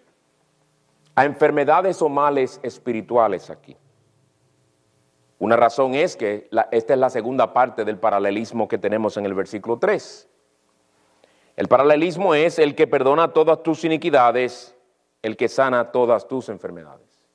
a 1.14 1.24
enfermedades 1.24 2.00
o 2.02 2.08
males 2.08 2.60
espirituales 2.62 3.50
aquí. 3.50 3.76
Una 5.38 5.56
razón 5.56 5.94
es 5.94 6.16
que 6.16 6.48
esta 6.70 6.94
es 6.94 6.98
la 6.98 7.10
segunda 7.10 7.52
parte 7.52 7.84
del 7.84 7.98
paralelismo 7.98 8.68
que 8.68 8.78
tenemos 8.78 9.16
en 9.16 9.26
el 9.26 9.34
versículo 9.34 9.78
3. 9.78 10.28
El 11.56 11.68
paralelismo 11.68 12.34
es 12.34 12.58
el 12.58 12.74
que 12.74 12.86
perdona 12.86 13.32
todas 13.32 13.62
tus 13.62 13.84
iniquidades, 13.84 14.74
el 15.20 15.36
que 15.36 15.48
sana 15.48 15.90
todas 15.90 16.28
tus 16.28 16.48
enfermedades. 16.48 17.26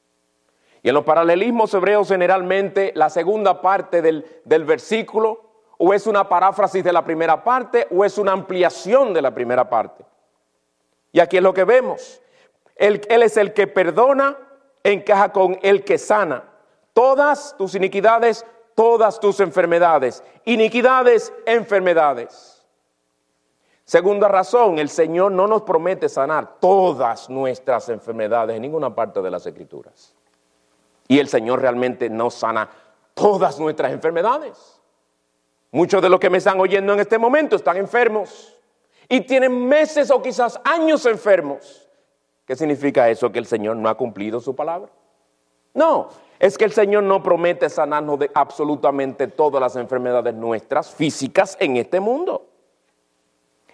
Y 0.81 0.89
en 0.89 0.95
los 0.95 1.03
paralelismos 1.03 1.73
hebreos 1.73 2.07
generalmente 2.07 2.93
la 2.95 3.09
segunda 3.09 3.61
parte 3.61 4.01
del, 4.01 4.25
del 4.45 4.63
versículo 4.63 5.41
o 5.77 5.93
es 5.93 6.07
una 6.07 6.29
paráfrasis 6.29 6.83
de 6.83 6.93
la 6.93 7.03
primera 7.03 7.43
parte 7.43 7.87
o 7.91 8.05
es 8.05 8.17
una 8.17 8.31
ampliación 8.31 9.13
de 9.13 9.21
la 9.21 9.33
primera 9.33 9.69
parte. 9.69 10.05
Y 11.11 11.19
aquí 11.19 11.37
es 11.37 11.43
lo 11.43 11.53
que 11.53 11.65
vemos. 11.65 12.21
Él, 12.77 13.01
es 13.09 13.37
el 13.37 13.53
que 13.53 13.67
perdona, 13.67 14.37
encaja 14.83 15.31
con 15.31 15.59
el 15.61 15.83
que 15.83 15.97
sana. 15.97 16.43
Todas 16.93 17.55
tus 17.57 17.75
iniquidades, 17.75 18.45
todas 18.75 19.19
tus 19.19 19.39
enfermedades. 19.39 20.23
Iniquidades, 20.45 21.33
enfermedades. 21.45 22.65
Segunda 23.83 24.27
razón, 24.27 24.79
el 24.79 24.89
Señor 24.89 25.31
no 25.31 25.47
nos 25.47 25.61
promete 25.61 26.09
sanar 26.09 26.59
todas 26.59 27.29
nuestras 27.29 27.87
enfermedades 27.89 28.55
en 28.55 28.61
ninguna 28.61 28.93
parte 28.93 29.21
de 29.21 29.31
las 29.31 29.45
Escrituras. 29.45 30.13
Y 31.07 31.19
el 31.19 31.29
Señor 31.29 31.61
realmente 31.61 32.09
no 32.09 32.29
sana 32.29 32.69
todas 33.13 33.59
nuestras 33.59 33.93
enfermedades. 33.93 34.81
Muchos 35.71 36.01
de 36.01 36.09
los 36.09 36.19
que 36.19 36.29
me 36.29 36.37
están 36.37 36.59
oyendo 36.59 36.93
en 36.93 36.99
este 36.99 37.17
momento 37.17 37.55
están 37.55 37.77
enfermos 37.77 38.57
y 39.07 39.21
tienen 39.21 39.67
meses 39.67 40.11
o 40.11 40.21
quizás 40.21 40.59
años 40.63 41.05
enfermos. 41.05 41.86
¿Qué 42.47 42.55
significa 42.55 43.09
eso? 43.09 43.29
Que 43.29 43.39
el 43.39 43.45
Señor 43.45 43.75
no 43.75 43.89
ha 43.89 43.97
cumplido 43.97 44.39
su 44.39 44.55
palabra. 44.55 44.89
No, 45.73 46.07
es 46.39 46.57
que 46.57 46.63
el 46.63 46.71
Señor 46.71 47.03
no 47.03 47.21
promete 47.21 47.69
sanarnos 47.69 48.19
de 48.19 48.31
absolutamente 48.33 49.27
todas 49.27 49.61
las 49.61 49.75
enfermedades 49.75 50.33
nuestras 50.33 50.89
físicas 50.89 51.57
en 51.59 51.75
este 51.75 51.99
mundo. 51.99 52.47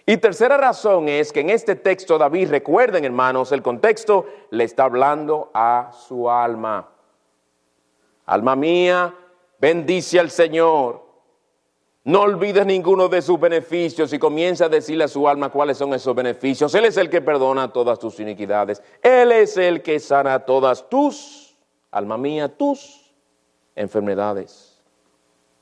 Y 0.04 0.16
tercera 0.16 0.56
razón 0.58 1.08
es 1.08 1.32
que 1.32 1.40
en 1.40 1.50
este 1.50 1.76
texto 1.76 2.18
David, 2.18 2.50
recuerden 2.50 3.04
hermanos, 3.04 3.52
el 3.52 3.62
contexto 3.62 4.26
le 4.50 4.64
está 4.64 4.84
hablando 4.84 5.50
a 5.54 5.92
su 5.92 6.28
alma. 6.28 6.90
Alma 8.26 8.56
mía, 8.56 9.14
bendice 9.60 10.18
al 10.18 10.30
Señor 10.30 11.03
no 12.04 12.20
olvides 12.20 12.66
ninguno 12.66 13.08
de 13.08 13.22
sus 13.22 13.40
beneficios 13.40 14.12
y 14.12 14.18
comienza 14.18 14.66
a 14.66 14.68
decirle 14.68 15.04
a 15.04 15.08
su 15.08 15.26
alma 15.26 15.48
cuáles 15.48 15.78
son 15.78 15.94
esos 15.94 16.14
beneficios. 16.14 16.74
Él 16.74 16.84
es 16.84 16.98
el 16.98 17.08
que 17.08 17.22
perdona 17.22 17.72
todas 17.72 17.98
tus 17.98 18.20
iniquidades. 18.20 18.82
Él 19.02 19.32
es 19.32 19.56
el 19.56 19.80
que 19.82 19.98
sana 19.98 20.40
todas 20.40 20.86
tus, 20.90 21.56
alma 21.90 22.18
mía, 22.18 22.54
tus 22.54 23.14
enfermedades. 23.74 24.82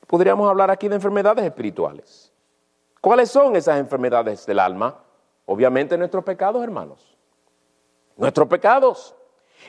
Podríamos 0.09 0.51
hablar 0.51 0.69
aquí 0.69 0.89
de 0.89 0.97
enfermedades 0.97 1.45
espirituales. 1.45 2.33
¿Cuáles 3.01 3.31
son 3.31 3.55
esas 3.55 3.79
enfermedades 3.79 4.45
del 4.45 4.59
alma? 4.59 4.99
Obviamente 5.47 5.97
nuestros 5.97 6.25
pecados, 6.25 6.63
hermanos. 6.63 7.17
Nuestros 8.17 8.49
pecados. 8.49 9.15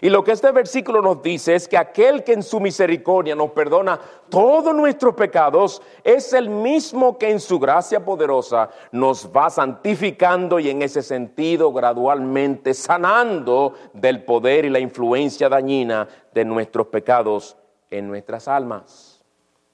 Y 0.01 0.09
lo 0.09 0.23
que 0.23 0.31
este 0.31 0.51
versículo 0.51 1.01
nos 1.01 1.21
dice 1.21 1.55
es 1.55 1.67
que 1.67 1.77
aquel 1.77 2.23
que 2.23 2.33
en 2.33 2.43
su 2.43 2.59
misericordia 2.59 3.35
nos 3.35 3.51
perdona 3.51 3.99
todos 4.29 4.73
nuestros 4.75 5.13
pecados 5.15 5.81
es 6.03 6.33
el 6.33 6.49
mismo 6.49 7.17
que 7.17 7.29
en 7.29 7.39
su 7.39 7.59
gracia 7.59 8.03
poderosa 8.03 8.69
nos 8.91 9.29
va 9.29 9.49
santificando 9.49 10.59
y 10.59 10.69
en 10.69 10.81
ese 10.81 11.01
sentido 11.01 11.71
gradualmente 11.71 12.73
sanando 12.73 13.73
del 13.93 14.23
poder 14.23 14.65
y 14.65 14.69
la 14.69 14.79
influencia 14.79 15.49
dañina 15.49 16.07
de 16.33 16.45
nuestros 16.45 16.87
pecados 16.87 17.55
en 17.89 18.07
nuestras 18.07 18.47
almas. 18.47 19.23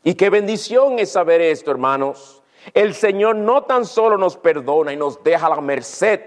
Y 0.03 0.15
qué 0.15 0.29
bendición 0.29 0.99
es 0.99 1.12
saber 1.12 1.41
esto, 1.41 1.71
hermanos. 1.71 2.43
El 2.73 2.93
Señor 2.93 3.36
no 3.36 3.63
tan 3.63 3.86
solo 3.86 4.17
nos 4.17 4.38
perdona 4.38 4.93
y 4.93 4.97
nos 4.97 5.23
deja 5.23 5.49
la 5.49 5.62
merced 5.62 6.21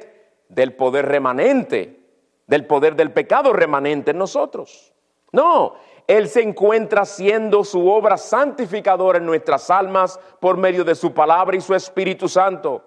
del 0.49 0.75
poder 0.75 1.07
remanente, 1.07 2.02
del 2.47 2.67
poder 2.67 2.97
del 2.97 3.13
pecado 3.13 3.53
remanente 3.53 4.11
en 4.11 4.19
nosotros. 4.19 4.93
No, 5.33 5.75
Él 6.07 6.29
se 6.29 6.43
encuentra 6.43 7.03
haciendo 7.03 7.65
su 7.65 7.89
obra 7.89 8.17
santificadora 8.17 9.19
en 9.19 9.27
nuestras 9.27 9.71
almas 9.71 10.21
por 10.41 10.57
medio 10.57 10.85
de 10.85 10.95
su 10.95 11.13
palabra 11.13 11.57
y 11.57 11.61
su 11.61 11.75
Espíritu 11.75 12.29
Santo. 12.29 12.85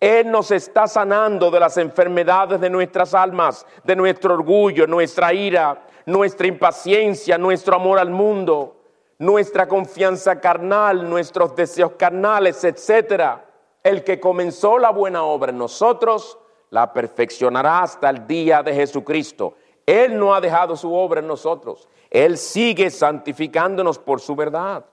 Él 0.00 0.30
nos 0.30 0.52
está 0.52 0.86
sanando 0.86 1.50
de 1.50 1.58
las 1.58 1.76
enfermedades 1.76 2.60
de 2.60 2.70
nuestras 2.70 3.14
almas, 3.14 3.66
de 3.82 3.96
nuestro 3.96 4.34
orgullo, 4.34 4.86
nuestra 4.86 5.32
ira, 5.32 5.84
nuestra 6.06 6.46
impaciencia, 6.46 7.36
nuestro 7.36 7.74
amor 7.74 7.98
al 7.98 8.10
mundo, 8.10 8.76
nuestra 9.18 9.66
confianza 9.66 10.40
carnal, 10.40 11.08
nuestros 11.08 11.56
deseos 11.56 11.92
carnales, 11.98 12.62
etc. 12.62 13.40
El 13.82 14.04
que 14.04 14.20
comenzó 14.20 14.78
la 14.78 14.90
buena 14.90 15.24
obra 15.24 15.50
en 15.50 15.58
nosotros, 15.58 16.38
la 16.70 16.92
perfeccionará 16.92 17.82
hasta 17.82 18.10
el 18.10 18.26
día 18.26 18.62
de 18.62 18.74
Jesucristo. 18.74 19.54
Él 19.86 20.18
no 20.18 20.34
ha 20.34 20.40
dejado 20.40 20.76
su 20.76 20.92
obra 20.92 21.20
en 21.20 21.26
nosotros. 21.26 21.88
Él 22.10 22.36
sigue 22.36 22.90
santificándonos 22.90 23.98
por 23.98 24.20
su 24.20 24.36
verdad. 24.36 24.84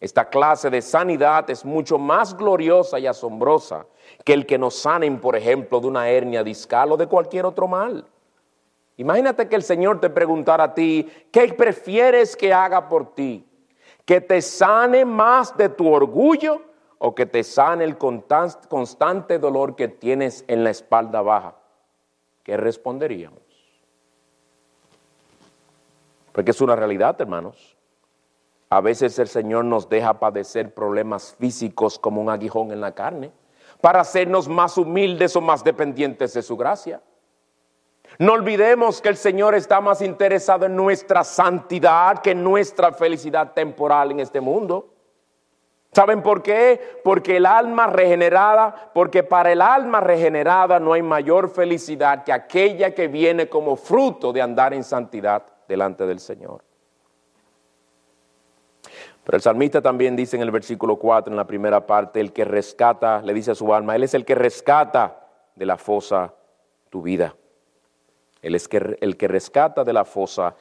Esta 0.00 0.28
clase 0.28 0.68
de 0.68 0.82
sanidad 0.82 1.48
es 1.48 1.64
mucho 1.64 1.96
más 1.98 2.36
gloriosa 2.36 2.98
y 2.98 3.06
asombrosa 3.06 3.86
que 4.24 4.32
el 4.32 4.46
que 4.46 4.58
nos 4.58 4.74
sanen, 4.74 5.20
por 5.20 5.36
ejemplo, 5.36 5.80
de 5.80 5.86
una 5.86 6.08
hernia 6.08 6.42
discal 6.42 6.90
o 6.92 6.96
de 6.96 7.06
cualquier 7.06 7.46
otro 7.46 7.68
mal. 7.68 8.04
Imagínate 8.96 9.48
que 9.48 9.56
el 9.56 9.62
Señor 9.62 10.00
te 10.00 10.10
preguntara 10.10 10.64
a 10.64 10.74
ti, 10.74 11.08
¿qué 11.30 11.52
prefieres 11.52 12.36
que 12.36 12.52
haga 12.52 12.88
por 12.88 13.14
ti? 13.14 13.46
¿Que 14.04 14.20
te 14.20 14.42
sane 14.42 15.04
más 15.04 15.56
de 15.56 15.68
tu 15.68 15.92
orgullo 15.92 16.62
o 17.04 17.16
que 17.16 17.26
te 17.26 17.42
sane 17.42 17.82
el 17.82 17.98
constante 17.98 19.40
dolor 19.40 19.74
que 19.74 19.88
tienes 19.88 20.44
en 20.46 20.62
la 20.62 20.70
espalda 20.70 21.20
baja, 21.20 21.56
¿qué 22.44 22.56
responderíamos? 22.56 23.40
Porque 26.30 26.52
es 26.52 26.60
una 26.60 26.76
realidad, 26.76 27.20
hermanos. 27.20 27.76
A 28.70 28.80
veces 28.80 29.18
el 29.18 29.26
Señor 29.26 29.64
nos 29.64 29.88
deja 29.88 30.20
padecer 30.20 30.72
problemas 30.72 31.34
físicos 31.36 31.98
como 31.98 32.20
un 32.20 32.30
aguijón 32.30 32.70
en 32.70 32.80
la 32.80 32.94
carne 32.94 33.32
para 33.80 34.00
hacernos 34.02 34.46
más 34.46 34.78
humildes 34.78 35.34
o 35.34 35.40
más 35.40 35.64
dependientes 35.64 36.34
de 36.34 36.42
su 36.42 36.56
gracia. 36.56 37.02
No 38.20 38.34
olvidemos 38.34 39.02
que 39.02 39.08
el 39.08 39.16
Señor 39.16 39.56
está 39.56 39.80
más 39.80 40.02
interesado 40.02 40.66
en 40.66 40.76
nuestra 40.76 41.24
santidad 41.24 42.18
que 42.20 42.30
en 42.30 42.44
nuestra 42.44 42.92
felicidad 42.92 43.54
temporal 43.54 44.12
en 44.12 44.20
este 44.20 44.40
mundo. 44.40 44.91
¿Saben 45.92 46.22
por 46.22 46.42
qué? 46.42 46.80
Porque 47.04 47.36
el 47.36 47.44
alma 47.44 47.86
regenerada, 47.86 48.90
porque 48.94 49.22
para 49.22 49.52
el 49.52 49.60
alma 49.60 50.00
regenerada 50.00 50.80
no 50.80 50.94
hay 50.94 51.02
mayor 51.02 51.50
felicidad 51.50 52.24
que 52.24 52.32
aquella 52.32 52.94
que 52.94 53.08
viene 53.08 53.50
como 53.50 53.76
fruto 53.76 54.32
de 54.32 54.40
andar 54.40 54.72
en 54.72 54.84
santidad 54.84 55.42
delante 55.68 56.06
del 56.06 56.18
Señor. 56.18 56.64
Pero 59.22 59.36
el 59.36 59.42
salmista 59.42 59.82
también 59.82 60.16
dice 60.16 60.36
en 60.36 60.42
el 60.42 60.50
versículo 60.50 60.96
4, 60.96 61.30
en 61.30 61.36
la 61.36 61.46
primera 61.46 61.86
parte, 61.86 62.20
el 62.20 62.32
que 62.32 62.46
rescata, 62.46 63.20
le 63.20 63.34
dice 63.34 63.50
a 63.50 63.54
su 63.54 63.74
alma, 63.74 63.94
Él 63.94 64.04
es 64.04 64.14
el 64.14 64.24
que 64.24 64.34
rescata 64.34 65.28
de 65.54 65.66
la 65.66 65.76
fosa 65.76 66.32
tu 66.88 67.02
vida. 67.02 67.36
Él 68.40 68.54
es 68.54 68.66
el 68.72 69.18
que 69.18 69.28
rescata 69.28 69.84
de 69.84 69.92
la 69.92 70.06
fosa 70.06 70.54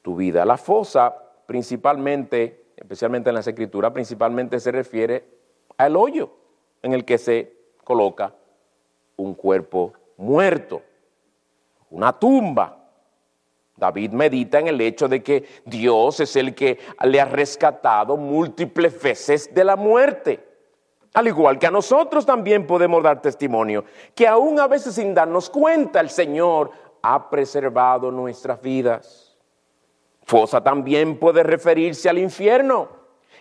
tu 0.00 0.16
vida. 0.16 0.46
La 0.46 0.56
fosa 0.56 1.14
principalmente 1.46 2.65
especialmente 2.76 3.30
en 3.30 3.34
las 3.34 3.46
escrituras, 3.46 3.92
principalmente 3.92 4.60
se 4.60 4.70
refiere 4.70 5.24
al 5.76 5.96
hoyo 5.96 6.30
en 6.82 6.92
el 6.92 7.04
que 7.04 7.18
se 7.18 7.52
coloca 7.82 8.34
un 9.16 9.34
cuerpo 9.34 9.92
muerto, 10.18 10.82
una 11.90 12.12
tumba. 12.12 12.84
David 13.76 14.12
medita 14.12 14.58
en 14.58 14.68
el 14.68 14.80
hecho 14.80 15.08
de 15.08 15.22
que 15.22 15.44
Dios 15.64 16.20
es 16.20 16.36
el 16.36 16.54
que 16.54 16.78
le 17.04 17.20
ha 17.20 17.26
rescatado 17.26 18.16
múltiples 18.16 19.00
veces 19.00 19.52
de 19.54 19.64
la 19.64 19.76
muerte. 19.76 20.42
Al 21.12 21.28
igual 21.28 21.58
que 21.58 21.66
a 21.66 21.70
nosotros 21.70 22.26
también 22.26 22.66
podemos 22.66 23.02
dar 23.02 23.22
testimonio 23.22 23.84
que 24.14 24.26
aún 24.26 24.60
a 24.60 24.66
veces 24.66 24.94
sin 24.94 25.14
darnos 25.14 25.48
cuenta 25.48 26.00
el 26.00 26.10
Señor 26.10 26.70
ha 27.02 27.30
preservado 27.30 28.10
nuestras 28.10 28.60
vidas. 28.60 29.25
Fosa 30.26 30.60
también 30.60 31.20
puede 31.20 31.44
referirse 31.44 32.08
al 32.08 32.18
infierno. 32.18 32.88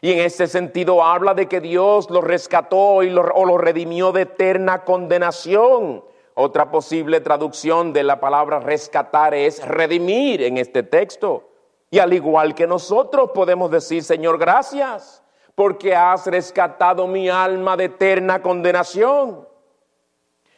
Y 0.01 0.11
en 0.11 0.19
ese 0.19 0.45
sentido 0.45 1.03
habla 1.03 1.33
de 1.33 1.47
que 1.47 1.59
Dios 1.59 2.11
lo 2.11 2.21
rescató 2.21 3.01
y 3.01 3.09
o 3.11 3.45
lo 3.45 3.57
redimió 3.57 4.11
de 4.11 4.21
eterna 4.21 4.83
condenación. 4.83 6.03
Otra 6.35 6.69
posible 6.69 7.21
traducción 7.21 7.91
de 7.91 8.03
la 8.03 8.19
palabra 8.19 8.59
rescatar 8.59 9.33
es 9.33 9.67
redimir 9.67 10.43
en 10.43 10.57
este 10.57 10.83
texto. 10.83 11.49
Y 11.89 11.97
al 11.97 12.13
igual 12.13 12.53
que 12.53 12.67
nosotros 12.67 13.31
podemos 13.33 13.71
decir, 13.71 14.03
Señor, 14.03 14.37
gracias, 14.37 15.23
porque 15.55 15.95
has 15.95 16.27
rescatado 16.27 17.07
mi 17.07 17.29
alma 17.29 17.75
de 17.75 17.85
eterna 17.85 18.43
condenación. 18.43 19.47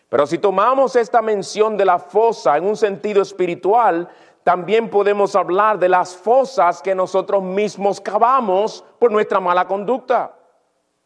Pero 0.10 0.26
si 0.26 0.38
tomamos 0.38 0.96
esta 0.96 1.22
mención 1.22 1.76
de 1.76 1.86
la 1.86 2.00
fosa 2.00 2.58
en 2.58 2.66
un 2.66 2.78
sentido 2.78 3.22
espiritual, 3.22 4.10
también 4.48 4.90
podemos 4.90 5.36
hablar 5.36 5.78
de 5.78 5.90
las 5.90 6.16
fosas 6.16 6.82
que 6.82 6.96
nosotros 6.96 7.44
mismos 7.44 8.00
cavamos 8.00 8.82
por 8.98 9.12
nuestra 9.12 9.42
mala 9.42 9.68
conducta. 9.68 10.40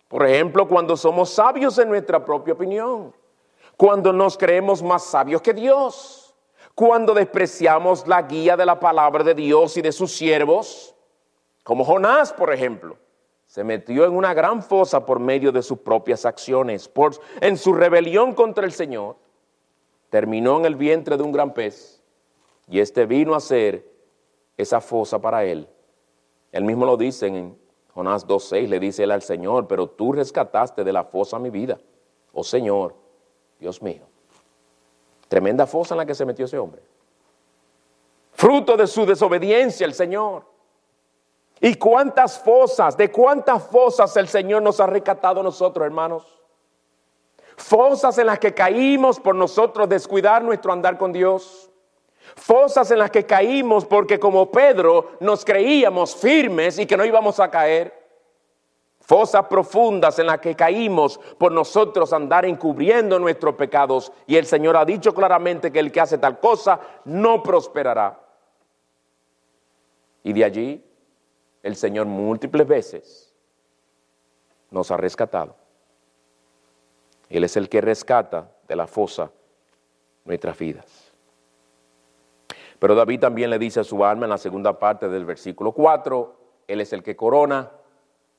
Por 0.08 0.28
ejemplo, 0.28 0.68
cuando 0.68 0.96
somos 0.96 1.32
sabios 1.32 1.76
en 1.80 1.90
nuestra 1.90 2.24
propia 2.24 2.54
opinión, 2.54 3.16
cuando 3.76 4.14
nos 4.14 4.38
creemos 4.38 4.84
más 4.84 5.06
sabios 5.06 5.42
que 5.42 5.56
Dios, 5.56 6.36
cuando 6.76 7.16
despreciamos 7.16 8.08
la 8.08 8.22
guía 8.22 8.56
de 8.56 8.68
la 8.68 8.80
palabra 8.80 9.24
de 9.24 9.34
Dios 9.34 9.76
y 9.76 9.82
de 9.82 9.92
sus 9.92 10.12
siervos, 10.12 10.94
como 11.64 11.84
Jonás, 11.84 12.32
por 12.34 12.54
ejemplo, 12.54 12.96
se 13.48 13.64
metió 13.64 14.06
en 14.06 14.16
una 14.16 14.36
gran 14.36 14.62
fosa 14.62 15.04
por 15.04 15.20
medio 15.20 15.52
de 15.52 15.64
sus 15.64 15.80
propias 15.80 16.28
acciones, 16.28 16.88
por, 16.88 17.16
en 17.40 17.58
su 17.58 17.74
rebelión 17.74 18.34
contra 18.34 18.66
el 18.66 18.72
Señor, 18.72 19.16
terminó 20.12 20.60
en 20.60 20.66
el 20.66 20.76
vientre 20.76 21.18
de 21.18 21.24
un 21.24 21.32
gran 21.32 21.56
pez 21.56 22.01
y 22.72 22.80
este 22.80 23.06
vino 23.06 23.36
a 23.36 23.42
ser 23.42 23.86
esa 24.56 24.80
fosa 24.80 25.20
para 25.20 25.44
él. 25.44 25.68
Él 26.54 26.64
mismo 26.64 26.86
lo 26.86 26.96
dice 26.96 27.28
en 27.28 27.60
Jonás 27.94 28.26
2.6, 28.26 28.70
le 28.70 28.80
dice 28.80 29.04
él 29.04 29.12
al 29.12 29.22
Señor, 29.22 29.68
pero 29.68 29.90
tú 29.90 30.14
rescataste 30.14 30.86
de 30.86 30.94
la 30.94 31.04
fosa 31.04 31.38
mi 31.38 31.50
vida. 31.50 31.78
Oh 32.32 32.46
Señor, 32.46 32.96
Dios 33.60 33.82
mío. 33.82 34.04
Tremenda 35.28 35.68
fosa 35.68 35.96
en 35.96 35.98
la 35.98 36.06
que 36.06 36.16
se 36.16 36.26
metió 36.26 36.46
ese 36.46 36.58
hombre. 36.58 36.82
Fruto 38.32 38.78
de 38.78 38.88
su 38.88 39.06
desobediencia 39.06 39.86
el 39.86 39.94
Señor. 39.94 40.46
¿Y 41.60 41.76
cuántas 41.76 42.40
fosas, 42.40 42.96
de 42.96 43.12
cuántas 43.12 43.64
fosas 43.64 44.16
el 44.16 44.30
Señor 44.30 44.62
nos 44.62 44.80
ha 44.80 44.88
rescatado 44.88 45.44
nosotros, 45.44 45.86
hermanos? 45.86 46.42
Fosas 47.58 48.18
en 48.18 48.28
las 48.28 48.40
que 48.40 48.54
caímos 48.54 49.20
por 49.20 49.36
nosotros 49.36 49.90
descuidar 49.90 50.42
nuestro 50.42 50.72
andar 50.72 50.98
con 50.98 51.12
Dios. 51.12 51.71
Fosas 52.36 52.90
en 52.92 53.00
las 53.00 53.12
que 53.12 53.26
caímos 53.26 53.86
porque 53.86 54.20
como 54.20 54.52
Pedro 54.52 55.12
nos 55.20 55.44
creíamos 55.46 56.16
firmes 56.16 56.80
y 56.80 56.86
que 56.86 56.98
no 56.98 57.06
íbamos 57.06 57.40
a 57.40 57.50
caer. 57.50 58.00
Fosas 59.00 59.48
profundas 59.48 60.20
en 60.20 60.28
las 60.28 60.40
que 60.40 60.56
caímos 60.56 61.20
por 61.38 61.52
nosotros 61.52 62.14
andar 62.14 62.46
encubriendo 62.46 63.20
nuestros 63.20 63.56
pecados. 63.56 64.12
Y 64.28 64.38
el 64.38 64.46
Señor 64.46 64.78
ha 64.78 64.86
dicho 64.86 65.14
claramente 65.14 65.72
que 65.72 65.80
el 65.80 65.92
que 65.92 66.00
hace 66.00 66.18
tal 66.18 66.40
cosa 66.40 66.80
no 67.06 67.44
prosperará. 67.44 68.20
Y 70.24 70.34
de 70.34 70.46
allí 70.46 70.86
el 71.64 71.76
Señor 71.76 72.06
múltiples 72.06 72.68
veces 72.68 73.34
nos 74.70 74.90
ha 74.92 74.98
rescatado. 74.98 75.56
Él 77.30 77.44
es 77.44 77.58
el 77.58 77.70
que 77.70 77.82
rescata 77.82 78.52
de 78.68 78.76
la 78.76 78.88
fosa 78.88 79.32
nuestras 80.26 80.58
vidas. 80.58 81.11
Pero 82.82 82.96
David 82.96 83.20
también 83.20 83.52
le 83.52 83.60
dice 83.60 83.82
a 83.82 83.84
su 83.84 84.04
alma 84.04 84.26
en 84.26 84.32
la 84.32 84.40
segunda 84.40 84.80
parte 84.80 85.08
del 85.08 85.24
versículo 85.24 85.72
4, 85.72 86.36
Él 86.68 86.82
es 86.82 86.92
el 86.94 87.04
que 87.04 87.16
corona, 87.16 87.70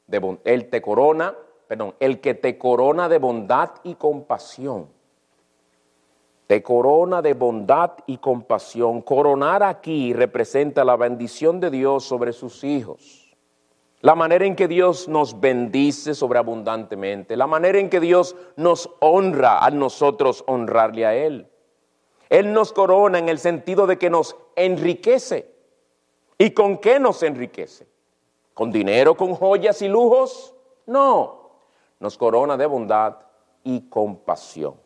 de, 0.08 0.38
Él 0.42 0.68
te 0.68 0.82
corona, 0.82 1.36
perdón, 1.68 1.94
el 2.00 2.20
que 2.20 2.34
te 2.34 2.58
corona 2.58 3.08
de 3.08 3.18
bondad 3.18 3.70
y 3.84 3.94
compasión. 3.94 4.88
Te 6.48 6.60
corona 6.60 7.22
de 7.22 7.34
bondad 7.34 7.92
y 8.08 8.18
compasión. 8.18 9.02
Coronar 9.02 9.62
aquí 9.62 10.12
representa 10.12 10.84
la 10.84 10.96
bendición 10.96 11.60
de 11.60 11.70
Dios 11.70 12.02
sobre 12.02 12.32
sus 12.32 12.64
hijos. 12.64 13.36
La 14.00 14.16
manera 14.16 14.44
en 14.44 14.56
que 14.56 14.66
Dios 14.66 15.06
nos 15.06 15.38
bendice 15.38 16.16
sobreabundantemente. 16.16 17.36
La 17.36 17.46
manera 17.46 17.78
en 17.78 17.88
que 17.88 18.00
Dios 18.00 18.34
nos 18.56 18.90
honra 18.98 19.64
a 19.64 19.70
nosotros 19.70 20.42
honrarle 20.48 21.06
a 21.06 21.14
Él. 21.14 21.51
Él 22.32 22.54
nos 22.54 22.72
corona 22.72 23.18
en 23.18 23.28
el 23.28 23.38
sentido 23.38 23.86
de 23.86 23.98
que 23.98 24.08
nos 24.08 24.34
enriquece. 24.56 25.54
¿Y 26.38 26.52
con 26.52 26.78
qué 26.78 26.98
nos 26.98 27.22
enriquece? 27.22 27.86
¿Con 28.54 28.72
dinero, 28.72 29.14
con 29.14 29.34
joyas 29.34 29.82
y 29.82 29.88
lujos? 29.88 30.54
No, 30.86 31.50
nos 32.00 32.16
corona 32.16 32.56
de 32.56 32.64
bondad 32.64 33.16
y 33.64 33.86
compasión. 33.90 34.76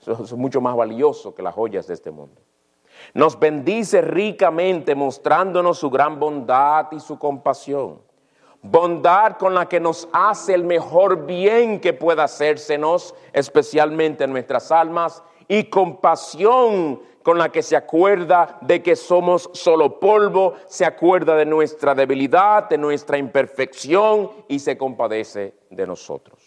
Eso 0.00 0.24
es 0.24 0.32
mucho 0.32 0.62
más 0.62 0.74
valioso 0.74 1.34
que 1.34 1.42
las 1.42 1.54
joyas 1.54 1.86
de 1.86 1.92
este 1.92 2.10
mundo. 2.10 2.40
Nos 3.12 3.38
bendice 3.38 4.00
ricamente 4.00 4.94
mostrándonos 4.94 5.76
su 5.76 5.90
gran 5.90 6.18
bondad 6.18 6.86
y 6.92 7.00
su 7.00 7.18
compasión. 7.18 8.00
Bondad 8.62 9.36
con 9.36 9.54
la 9.54 9.68
que 9.68 9.80
nos 9.80 10.08
hace 10.14 10.54
el 10.54 10.64
mejor 10.64 11.26
bien 11.26 11.78
que 11.78 11.92
pueda 11.92 12.24
hacérsenos, 12.24 13.14
especialmente 13.34 14.24
en 14.24 14.32
nuestras 14.32 14.72
almas, 14.72 15.22
y 15.48 15.64
compasión 15.64 17.00
con 17.22 17.38
la 17.38 17.50
que 17.50 17.62
se 17.62 17.74
acuerda 17.74 18.58
de 18.60 18.82
que 18.82 18.94
somos 18.94 19.50
solo 19.52 19.98
polvo, 19.98 20.54
se 20.66 20.84
acuerda 20.84 21.34
de 21.34 21.44
nuestra 21.44 21.94
debilidad, 21.94 22.68
de 22.68 22.78
nuestra 22.78 23.18
imperfección 23.18 24.30
y 24.46 24.60
se 24.60 24.78
compadece 24.78 25.54
de 25.70 25.86
nosotros. 25.88 26.40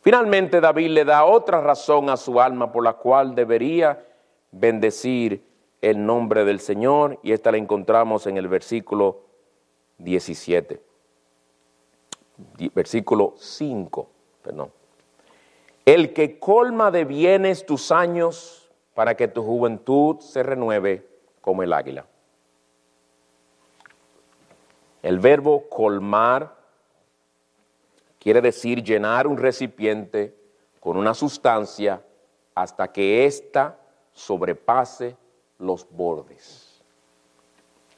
Finalmente 0.00 0.60
David 0.60 0.88
le 0.88 1.04
da 1.04 1.24
otra 1.24 1.60
razón 1.60 2.08
a 2.08 2.16
su 2.16 2.40
alma 2.40 2.72
por 2.72 2.82
la 2.82 2.94
cual 2.94 3.34
debería 3.34 4.04
bendecir 4.50 5.44
el 5.82 6.04
nombre 6.04 6.44
del 6.46 6.60
Señor 6.60 7.18
y 7.22 7.32
esta 7.32 7.52
la 7.52 7.58
encontramos 7.58 8.26
en 8.26 8.38
el 8.38 8.48
versículo 8.48 9.20
17. 9.98 10.82
Versículo 12.74 13.34
5, 13.36 14.08
perdón 14.42 14.81
el 15.84 16.12
que 16.12 16.38
colma 16.38 16.90
de 16.90 17.04
bienes 17.04 17.66
tus 17.66 17.90
años 17.90 18.70
para 18.94 19.16
que 19.16 19.28
tu 19.28 19.42
juventud 19.42 20.20
se 20.20 20.42
renueve 20.42 21.06
como 21.40 21.62
el 21.62 21.72
águila. 21.72 22.06
El 25.02 25.18
verbo 25.18 25.68
colmar 25.68 26.54
quiere 28.20 28.40
decir 28.40 28.82
llenar 28.84 29.26
un 29.26 29.36
recipiente 29.36 30.36
con 30.78 30.96
una 30.96 31.14
sustancia 31.14 32.00
hasta 32.54 32.92
que 32.92 33.26
ésta 33.26 33.78
sobrepase 34.12 35.16
los 35.58 35.88
bordes. 35.90 36.80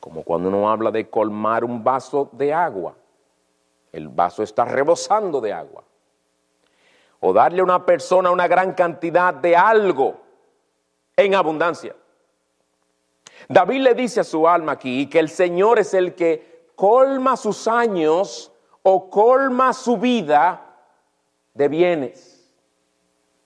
Como 0.00 0.22
cuando 0.22 0.48
uno 0.48 0.70
habla 0.70 0.90
de 0.90 1.10
colmar 1.10 1.64
un 1.64 1.84
vaso 1.84 2.30
de 2.32 2.52
agua. 2.52 2.94
El 3.92 4.08
vaso 4.08 4.42
está 4.42 4.64
rebosando 4.64 5.40
de 5.40 5.52
agua 5.52 5.84
o 7.26 7.32
darle 7.32 7.62
a 7.62 7.64
una 7.64 7.86
persona 7.86 8.30
una 8.30 8.46
gran 8.46 8.74
cantidad 8.74 9.32
de 9.32 9.56
algo 9.56 10.20
en 11.16 11.34
abundancia. 11.34 11.96
David 13.48 13.80
le 13.80 13.94
dice 13.94 14.20
a 14.20 14.24
su 14.24 14.46
alma 14.46 14.72
aquí 14.72 15.06
que 15.08 15.20
el 15.20 15.30
Señor 15.30 15.78
es 15.78 15.94
el 15.94 16.14
que 16.14 16.68
colma 16.76 17.38
sus 17.38 17.66
años 17.66 18.52
o 18.82 19.08
colma 19.08 19.72
su 19.72 19.96
vida 19.96 20.66
de 21.54 21.68
bienes. 21.68 22.52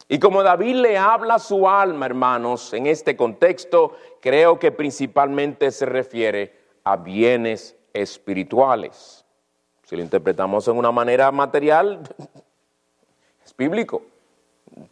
Y 0.08 0.18
como 0.18 0.42
David 0.42 0.74
le 0.74 0.98
habla 0.98 1.34
a 1.34 1.38
su 1.38 1.68
alma, 1.68 2.06
hermanos, 2.06 2.72
en 2.72 2.88
este 2.88 3.16
contexto, 3.16 3.92
creo 4.20 4.58
que 4.58 4.72
principalmente 4.72 5.70
se 5.70 5.86
refiere 5.86 6.52
a 6.82 6.96
bienes 6.96 7.76
espirituales. 7.92 9.24
Si 9.84 9.94
lo 9.94 10.02
interpretamos 10.02 10.66
en 10.66 10.76
una 10.76 10.90
manera 10.90 11.30
material, 11.30 12.00
bíblico. 13.58 14.02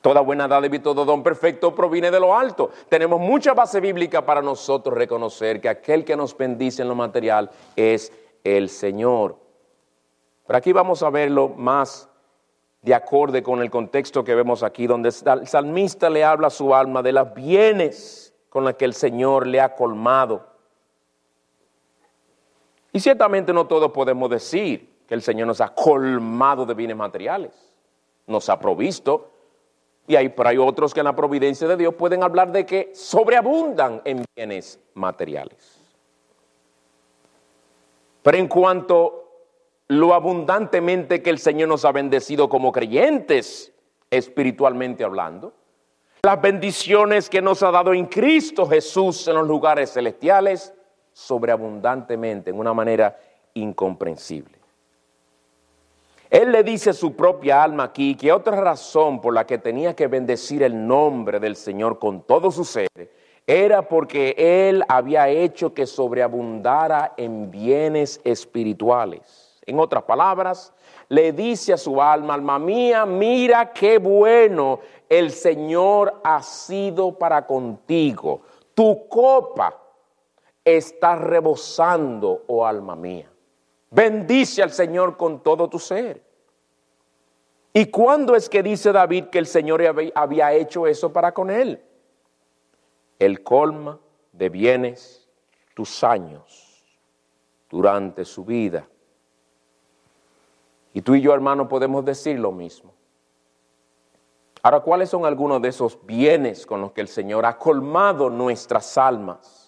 Toda 0.00 0.20
buena 0.20 0.48
dádiva 0.48 0.76
y 0.76 0.80
todo 0.80 1.04
don 1.04 1.22
perfecto 1.22 1.74
proviene 1.74 2.10
de 2.10 2.18
lo 2.18 2.36
alto. 2.36 2.70
Tenemos 2.88 3.20
mucha 3.20 3.54
base 3.54 3.80
bíblica 3.80 4.26
para 4.26 4.42
nosotros 4.42 4.96
reconocer 4.98 5.60
que 5.60 5.68
aquel 5.68 6.04
que 6.04 6.16
nos 6.16 6.36
bendice 6.36 6.82
en 6.82 6.88
lo 6.88 6.96
material 6.96 7.50
es 7.76 8.12
el 8.42 8.68
Señor. 8.68 9.36
Pero 10.46 10.56
aquí 10.58 10.72
vamos 10.72 11.02
a 11.02 11.10
verlo 11.10 11.48
más 11.48 12.08
de 12.82 12.94
acorde 12.94 13.42
con 13.42 13.60
el 13.62 13.70
contexto 13.70 14.24
que 14.24 14.34
vemos 14.34 14.62
aquí, 14.62 14.86
donde 14.86 15.08
el 15.10 15.46
salmista 15.46 16.10
le 16.10 16.24
habla 16.24 16.48
a 16.48 16.50
su 16.50 16.74
alma 16.74 17.02
de 17.02 17.12
los 17.12 17.34
bienes 17.34 18.34
con 18.48 18.64
los 18.64 18.74
que 18.74 18.84
el 18.84 18.94
Señor 18.94 19.46
le 19.46 19.60
ha 19.60 19.74
colmado. 19.74 20.46
Y 22.92 23.00
ciertamente 23.00 23.52
no 23.52 23.66
todos 23.66 23.92
podemos 23.92 24.30
decir 24.30 25.02
que 25.06 25.14
el 25.14 25.22
Señor 25.22 25.46
nos 25.46 25.60
ha 25.60 25.74
colmado 25.74 26.64
de 26.64 26.74
bienes 26.74 26.96
materiales, 26.96 27.52
nos 28.26 28.48
ha 28.48 28.58
provisto, 28.58 29.30
y 30.08 30.14
hay, 30.14 30.32
otros 30.58 30.94
que 30.94 31.00
en 31.00 31.04
la 31.04 31.16
providencia 31.16 31.66
de 31.66 31.76
Dios 31.76 31.94
pueden 31.94 32.22
hablar 32.22 32.52
de 32.52 32.64
que 32.64 32.92
sobreabundan 32.94 34.02
en 34.04 34.24
bienes 34.36 34.78
materiales. 34.94 35.80
Pero 38.22 38.38
en 38.38 38.46
cuanto 38.46 39.24
lo 39.88 40.14
abundantemente 40.14 41.22
que 41.22 41.30
el 41.30 41.38
Señor 41.38 41.68
nos 41.68 41.84
ha 41.84 41.92
bendecido 41.92 42.48
como 42.48 42.70
creyentes, 42.70 43.72
espiritualmente 44.10 45.02
hablando, 45.02 45.54
las 46.22 46.40
bendiciones 46.40 47.28
que 47.28 47.42
nos 47.42 47.62
ha 47.62 47.70
dado 47.70 47.92
en 47.92 48.06
Cristo 48.06 48.66
Jesús 48.66 49.26
en 49.28 49.34
los 49.34 49.46
lugares 49.46 49.92
celestiales, 49.92 50.72
sobreabundantemente, 51.12 52.50
en 52.50 52.58
una 52.58 52.74
manera 52.74 53.18
incomprensible. 53.54 54.55
Él 56.30 56.50
le 56.52 56.62
dice 56.62 56.90
a 56.90 56.94
su 56.94 57.14
propia 57.14 57.62
alma 57.62 57.84
aquí 57.84 58.16
que 58.16 58.32
otra 58.32 58.60
razón 58.60 59.20
por 59.20 59.32
la 59.34 59.46
que 59.46 59.58
tenía 59.58 59.94
que 59.94 60.08
bendecir 60.08 60.62
el 60.62 60.86
nombre 60.86 61.38
del 61.38 61.56
Señor 61.56 61.98
con 61.98 62.22
todo 62.22 62.50
su 62.50 62.64
ser 62.64 62.88
era 63.46 63.82
porque 63.82 64.34
Él 64.36 64.84
había 64.88 65.28
hecho 65.28 65.72
que 65.72 65.86
sobreabundara 65.86 67.14
en 67.16 67.50
bienes 67.50 68.20
espirituales. 68.24 69.60
En 69.64 69.78
otras 69.78 70.02
palabras, 70.02 70.72
le 71.08 71.32
dice 71.32 71.72
a 71.72 71.76
su 71.76 72.02
alma, 72.02 72.34
alma 72.34 72.58
mía, 72.58 73.06
mira 73.06 73.72
qué 73.72 73.98
bueno 73.98 74.80
el 75.08 75.30
Señor 75.30 76.20
ha 76.24 76.42
sido 76.42 77.16
para 77.16 77.46
contigo. 77.46 78.42
Tu 78.74 79.08
copa 79.08 79.76
está 80.64 81.14
rebosando, 81.14 82.42
oh 82.48 82.66
alma 82.66 82.96
mía. 82.96 83.30
Bendice 83.91 84.62
al 84.62 84.72
Señor 84.72 85.16
con 85.16 85.43
todo 85.43 85.68
tu 85.68 85.78
ser. 85.78 86.22
¿Y 87.72 87.87
cuándo 87.87 88.34
es 88.34 88.49
que 88.49 88.62
dice 88.62 88.91
David 88.91 89.26
que 89.26 89.39
el 89.39 89.47
Señor 89.47 89.82
había 90.14 90.53
hecho 90.55 90.87
eso 90.87 91.12
para 91.12 91.32
con 91.32 91.51
él? 91.51 91.82
El 93.18 93.43
colma 93.43 93.99
de 94.32 94.49
bienes 94.49 95.28
tus 95.74 96.03
años 96.03 96.84
durante 97.68 98.24
su 98.24 98.45
vida. 98.45 98.89
Y 100.95 101.03
tú 101.03 101.14
y 101.14 101.20
yo, 101.20 101.34
hermano, 101.34 101.68
podemos 101.68 102.05
decir 102.05 102.39
lo 102.39 102.51
mismo. 102.53 102.95
Ahora, 104.62 104.80
¿cuáles 104.80 105.11
son 105.11 105.26
algunos 105.26 105.61
de 105.61 105.68
esos 105.68 105.99
bienes 106.07 106.64
con 106.64 106.80
los 106.80 106.93
que 106.93 107.03
el 107.03 107.09
Señor 107.09 107.45
ha 107.45 107.59
colmado 107.59 108.30
nuestras 108.30 108.97
almas? 108.97 109.65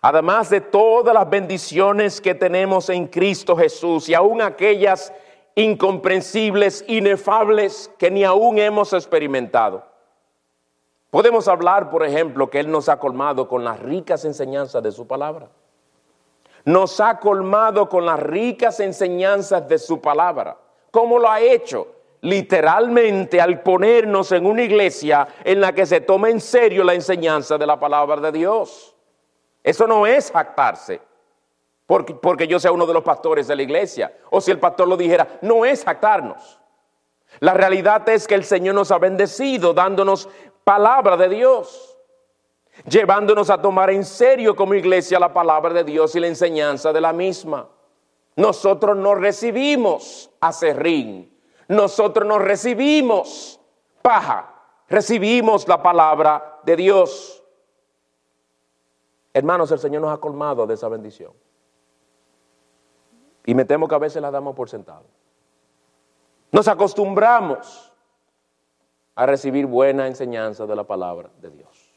Además 0.00 0.48
de 0.50 0.60
todas 0.60 1.12
las 1.12 1.28
bendiciones 1.28 2.20
que 2.20 2.34
tenemos 2.34 2.88
en 2.88 3.08
Cristo 3.08 3.56
Jesús 3.56 4.08
y 4.08 4.14
aún 4.14 4.40
aquellas 4.40 5.12
incomprensibles, 5.56 6.84
inefables 6.86 7.90
que 7.98 8.10
ni 8.10 8.22
aún 8.22 8.58
hemos 8.58 8.92
experimentado. 8.92 9.84
Podemos 11.10 11.48
hablar, 11.48 11.90
por 11.90 12.04
ejemplo, 12.04 12.48
que 12.48 12.60
Él 12.60 12.70
nos 12.70 12.88
ha 12.88 12.98
colmado 13.00 13.48
con 13.48 13.64
las 13.64 13.80
ricas 13.80 14.24
enseñanzas 14.24 14.82
de 14.82 14.92
su 14.92 15.06
palabra. 15.06 15.48
Nos 16.64 17.00
ha 17.00 17.18
colmado 17.18 17.88
con 17.88 18.06
las 18.06 18.20
ricas 18.20 18.78
enseñanzas 18.78 19.66
de 19.68 19.78
su 19.78 20.00
palabra. 20.00 20.58
¿Cómo 20.90 21.18
lo 21.18 21.28
ha 21.28 21.40
hecho? 21.40 21.88
Literalmente 22.20 23.40
al 23.40 23.62
ponernos 23.62 24.30
en 24.32 24.46
una 24.46 24.62
iglesia 24.62 25.26
en 25.44 25.60
la 25.60 25.72
que 25.72 25.86
se 25.86 26.02
toma 26.02 26.30
en 26.30 26.40
serio 26.40 26.84
la 26.84 26.94
enseñanza 26.94 27.56
de 27.58 27.66
la 27.66 27.80
palabra 27.80 28.20
de 28.20 28.32
Dios. 28.32 28.94
Eso 29.62 29.86
no 29.86 30.06
es 30.06 30.30
jactarse, 30.30 31.00
porque, 31.86 32.14
porque 32.14 32.46
yo 32.46 32.58
sea 32.58 32.72
uno 32.72 32.86
de 32.86 32.94
los 32.94 33.02
pastores 33.02 33.46
de 33.48 33.56
la 33.56 33.62
iglesia. 33.62 34.16
O 34.30 34.40
si 34.40 34.50
el 34.50 34.58
pastor 34.58 34.88
lo 34.88 34.96
dijera, 34.96 35.38
no 35.42 35.64
es 35.64 35.84
jactarnos. 35.84 36.60
La 37.40 37.54
realidad 37.54 38.08
es 38.08 38.26
que 38.26 38.34
el 38.34 38.44
Señor 38.44 38.74
nos 38.74 38.90
ha 38.90 38.98
bendecido 38.98 39.72
dándonos 39.72 40.28
palabra 40.64 41.16
de 41.16 41.28
Dios, 41.28 41.96
llevándonos 42.86 43.50
a 43.50 43.60
tomar 43.60 43.90
en 43.90 44.04
serio 44.04 44.56
como 44.56 44.74
iglesia 44.74 45.18
la 45.18 45.32
palabra 45.32 45.72
de 45.72 45.84
Dios 45.84 46.14
y 46.14 46.20
la 46.20 46.26
enseñanza 46.26 46.92
de 46.92 47.00
la 47.00 47.12
misma. 47.12 47.68
Nosotros 48.36 48.96
no 48.96 49.14
recibimos 49.14 50.30
acerrín, 50.40 51.36
nosotros 51.68 52.26
no 52.26 52.38
recibimos 52.38 53.60
paja, 54.02 54.54
recibimos 54.88 55.66
la 55.68 55.82
palabra 55.82 56.60
de 56.64 56.76
Dios. 56.76 57.37
Hermanos, 59.32 59.70
el 59.70 59.78
Señor 59.78 60.02
nos 60.02 60.12
ha 60.12 60.20
colmado 60.20 60.66
de 60.66 60.74
esa 60.74 60.88
bendición. 60.88 61.32
Y 63.44 63.54
me 63.54 63.64
temo 63.64 63.88
que 63.88 63.94
a 63.94 63.98
veces 63.98 64.20
la 64.20 64.30
damos 64.30 64.54
por 64.54 64.68
sentado. 64.68 65.04
Nos 66.50 66.68
acostumbramos 66.68 67.92
a 69.14 69.26
recibir 69.26 69.66
buena 69.66 70.06
enseñanza 70.06 70.66
de 70.66 70.76
la 70.76 70.84
palabra 70.84 71.30
de 71.40 71.50
Dios. 71.50 71.88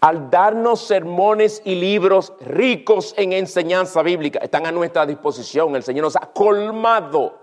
Al 0.00 0.30
darnos 0.30 0.80
sermones 0.86 1.62
y 1.64 1.74
libros 1.74 2.32
ricos 2.40 3.14
en 3.16 3.32
enseñanza 3.32 4.02
bíblica, 4.02 4.40
están 4.40 4.66
a 4.66 4.72
nuestra 4.72 5.06
disposición. 5.06 5.74
El 5.76 5.82
Señor 5.82 6.04
nos 6.04 6.16
ha 6.16 6.30
colmado. 6.32 7.38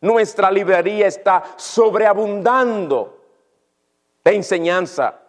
Nuestra 0.00 0.50
librería 0.50 1.06
está 1.06 1.42
sobreabundando 1.56 3.18
de 4.24 4.34
enseñanza 4.34 5.21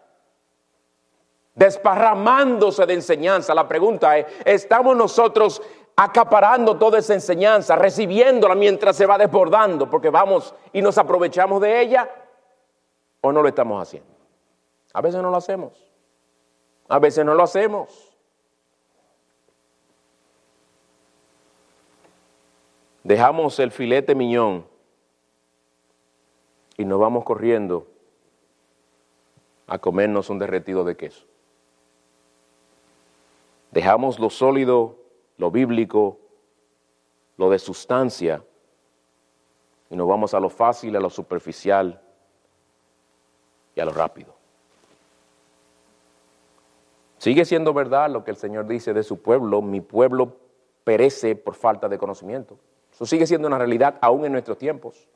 desparramándose 1.56 2.86
de 2.86 2.94
enseñanza. 2.94 3.54
La 3.54 3.68
pregunta 3.68 4.18
es, 4.18 4.26
¿estamos 4.46 4.96
nosotros 4.96 5.62
acaparando 5.96 6.78
toda 6.78 7.00
esa 7.00 7.14
enseñanza, 7.14 7.76
recibiéndola 7.76 8.56
mientras 8.56 8.96
se 8.96 9.06
va 9.06 9.18
desbordando, 9.18 9.90
porque 9.90 10.10
vamos 10.10 10.54
y 10.72 10.82
nos 10.82 10.98
aprovechamos 10.98 11.62
de 11.62 11.82
ella? 11.82 12.10
¿O 13.22 13.32
no 13.32 13.42
lo 13.42 13.48
estamos 13.48 13.82
haciendo? 13.82 14.10
A 14.94 15.02
veces 15.02 15.22
no 15.22 15.30
lo 15.30 15.38
hacemos. 15.38 15.74
A 16.90 17.00
veces 17.00 17.24
no 17.26 17.34
lo 17.34 17.44
hacemos. 17.44 18.10
Dejamos 23.04 23.60
el 23.60 23.72
filete 23.72 24.16
miñón 24.16 24.66
y 26.78 26.86
nos 26.86 27.00
vamos 27.00 27.24
corriendo 27.26 27.88
a 29.68 29.78
comernos 29.78 30.30
un 30.30 30.40
derretido 30.40 30.84
de 30.84 30.96
queso. 30.96 31.26
Dejamos 33.74 34.20
lo 34.20 34.30
sólido, 34.30 35.00
lo 35.38 35.50
bíblico, 35.50 36.20
lo 37.38 37.50
de 37.50 37.58
sustancia, 37.58 38.44
y 39.90 39.96
nos 39.96 40.08
vamos 40.08 40.36
a 40.36 40.40
lo 40.40 40.50
fácil, 40.50 40.96
a 40.96 41.00
lo 41.00 41.10
superficial 41.10 42.00
y 43.74 43.80
a 43.80 43.86
lo 43.86 43.92
rápido. 43.92 44.36
Sigue 47.18 47.46
siendo 47.46 47.74
verdad 47.74 48.12
lo 48.12 48.24
que 48.24 48.30
el 48.30 48.38
Señor 48.38 48.68
dice 48.68 48.94
de 48.94 49.02
su 49.02 49.24
pueblo, 49.24 49.64
mi 49.64 49.82
pueblo 49.82 50.38
perece 50.84 51.36
por 51.36 51.56
falta 51.56 51.90
de 51.90 51.98
conocimiento. 51.98 52.60
Eso 52.92 53.08
sigue 53.08 53.26
siendo 53.26 53.48
una 53.48 53.58
realidad 53.58 53.98
aún 54.02 54.24
en 54.26 54.34
nuestros 54.34 54.60
tiempos. 54.60 55.08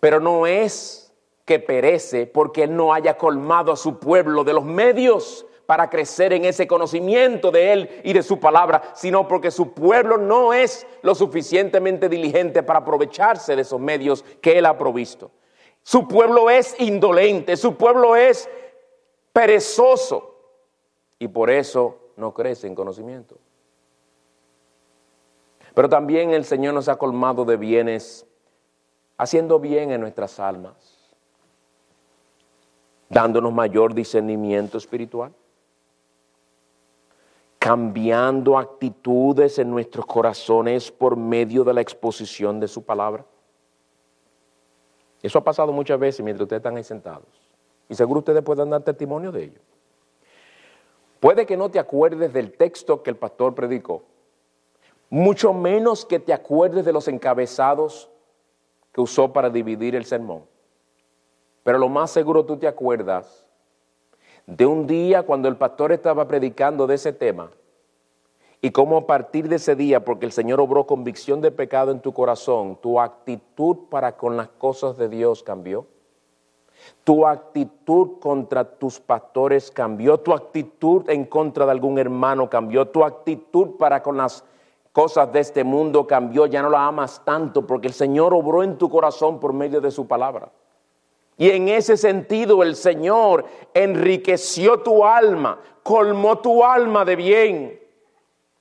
Pero 0.00 0.20
no 0.20 0.46
es 0.46 1.14
que 1.46 1.60
perece 1.60 2.26
porque 2.26 2.66
no 2.66 2.92
haya 2.92 3.16
colmado 3.16 3.72
a 3.72 3.76
su 3.76 3.98
pueblo 3.98 4.44
de 4.44 4.52
los 4.52 4.66
medios 4.66 5.46
para 5.66 5.88
crecer 5.88 6.32
en 6.32 6.44
ese 6.44 6.66
conocimiento 6.66 7.50
de 7.50 7.72
Él 7.72 8.00
y 8.04 8.12
de 8.12 8.22
su 8.22 8.38
palabra, 8.38 8.92
sino 8.94 9.26
porque 9.26 9.50
su 9.50 9.72
pueblo 9.72 10.18
no 10.18 10.52
es 10.52 10.86
lo 11.02 11.14
suficientemente 11.14 12.08
diligente 12.08 12.62
para 12.62 12.80
aprovecharse 12.80 13.56
de 13.56 13.62
esos 13.62 13.80
medios 13.80 14.24
que 14.40 14.58
Él 14.58 14.66
ha 14.66 14.76
provisto. 14.76 15.30
Su 15.82 16.06
pueblo 16.08 16.50
es 16.50 16.78
indolente, 16.80 17.56
su 17.56 17.76
pueblo 17.76 18.16
es 18.16 18.48
perezoso 19.32 20.34
y 21.18 21.28
por 21.28 21.50
eso 21.50 21.98
no 22.16 22.32
crece 22.32 22.66
en 22.66 22.74
conocimiento. 22.74 23.36
Pero 25.74 25.88
también 25.88 26.30
el 26.30 26.44
Señor 26.44 26.74
nos 26.74 26.88
ha 26.88 26.96
colmado 26.96 27.44
de 27.44 27.56
bienes, 27.56 28.26
haciendo 29.18 29.58
bien 29.58 29.90
en 29.90 30.00
nuestras 30.00 30.38
almas, 30.38 31.14
dándonos 33.08 33.52
mayor 33.52 33.92
discernimiento 33.92 34.78
espiritual 34.78 35.32
cambiando 37.64 38.58
actitudes 38.58 39.58
en 39.58 39.70
nuestros 39.70 40.04
corazones 40.04 40.92
por 40.92 41.16
medio 41.16 41.64
de 41.64 41.72
la 41.72 41.80
exposición 41.80 42.60
de 42.60 42.68
su 42.68 42.84
palabra. 42.84 43.24
Eso 45.22 45.38
ha 45.38 45.44
pasado 45.44 45.72
muchas 45.72 45.98
veces 45.98 46.22
mientras 46.22 46.42
ustedes 46.42 46.60
están 46.60 46.76
ahí 46.76 46.84
sentados. 46.84 47.24
Y 47.88 47.94
seguro 47.94 48.18
ustedes 48.18 48.42
pueden 48.42 48.68
dar 48.68 48.82
testimonio 48.82 49.32
de 49.32 49.44
ello. 49.44 49.60
Puede 51.20 51.46
que 51.46 51.56
no 51.56 51.70
te 51.70 51.78
acuerdes 51.78 52.34
del 52.34 52.52
texto 52.52 53.02
que 53.02 53.08
el 53.08 53.16
pastor 53.16 53.54
predicó, 53.54 54.02
mucho 55.08 55.54
menos 55.54 56.04
que 56.04 56.18
te 56.18 56.34
acuerdes 56.34 56.84
de 56.84 56.92
los 56.92 57.08
encabezados 57.08 58.10
que 58.92 59.00
usó 59.00 59.32
para 59.32 59.48
dividir 59.48 59.94
el 59.94 60.04
sermón. 60.04 60.44
Pero 61.62 61.78
lo 61.78 61.88
más 61.88 62.10
seguro 62.10 62.44
tú 62.44 62.58
te 62.58 62.68
acuerdas 62.68 63.43
de 64.46 64.66
un 64.66 64.86
día 64.86 65.22
cuando 65.22 65.48
el 65.48 65.56
pastor 65.56 65.92
estaba 65.92 66.28
predicando 66.28 66.86
de 66.86 66.96
ese 66.96 67.12
tema 67.12 67.50
y 68.64 68.70
cómo 68.70 68.96
a 68.96 69.06
partir 69.06 69.48
de 69.48 69.56
ese 69.56 69.76
día, 69.76 70.06
porque 70.06 70.24
el 70.24 70.32
Señor 70.32 70.58
obró 70.58 70.86
convicción 70.86 71.42
de 71.42 71.50
pecado 71.50 71.90
en 71.90 72.00
tu 72.00 72.14
corazón, 72.14 72.78
tu 72.80 72.98
actitud 72.98 73.76
para 73.90 74.16
con 74.16 74.38
las 74.38 74.48
cosas 74.48 74.96
de 74.96 75.10
Dios 75.10 75.42
cambió. 75.42 75.86
Tu 77.04 77.26
actitud 77.26 78.18
contra 78.20 78.64
tus 78.64 79.00
pastores 79.00 79.70
cambió, 79.70 80.18
tu 80.18 80.32
actitud 80.32 81.08
en 81.10 81.26
contra 81.26 81.66
de 81.66 81.72
algún 81.72 81.98
hermano 81.98 82.48
cambió, 82.48 82.88
tu 82.88 83.04
actitud 83.04 83.76
para 83.78 84.02
con 84.02 84.16
las 84.16 84.44
cosas 84.92 85.30
de 85.32 85.40
este 85.40 85.62
mundo 85.62 86.06
cambió, 86.06 86.46
ya 86.46 86.62
no 86.62 86.70
la 86.70 86.86
amas 86.86 87.20
tanto 87.24 87.66
porque 87.66 87.88
el 87.88 87.94
Señor 87.94 88.32
obró 88.32 88.62
en 88.62 88.78
tu 88.78 88.88
corazón 88.88 89.40
por 89.40 89.52
medio 89.52 89.82
de 89.82 89.90
su 89.90 90.06
palabra. 90.06 90.50
Y 91.36 91.50
en 91.50 91.68
ese 91.68 91.96
sentido 91.96 92.62
el 92.62 92.76
Señor 92.76 93.44
enriqueció 93.72 94.80
tu 94.80 95.04
alma, 95.04 95.58
colmó 95.82 96.38
tu 96.38 96.64
alma 96.64 97.04
de 97.04 97.16
bien. 97.16 97.80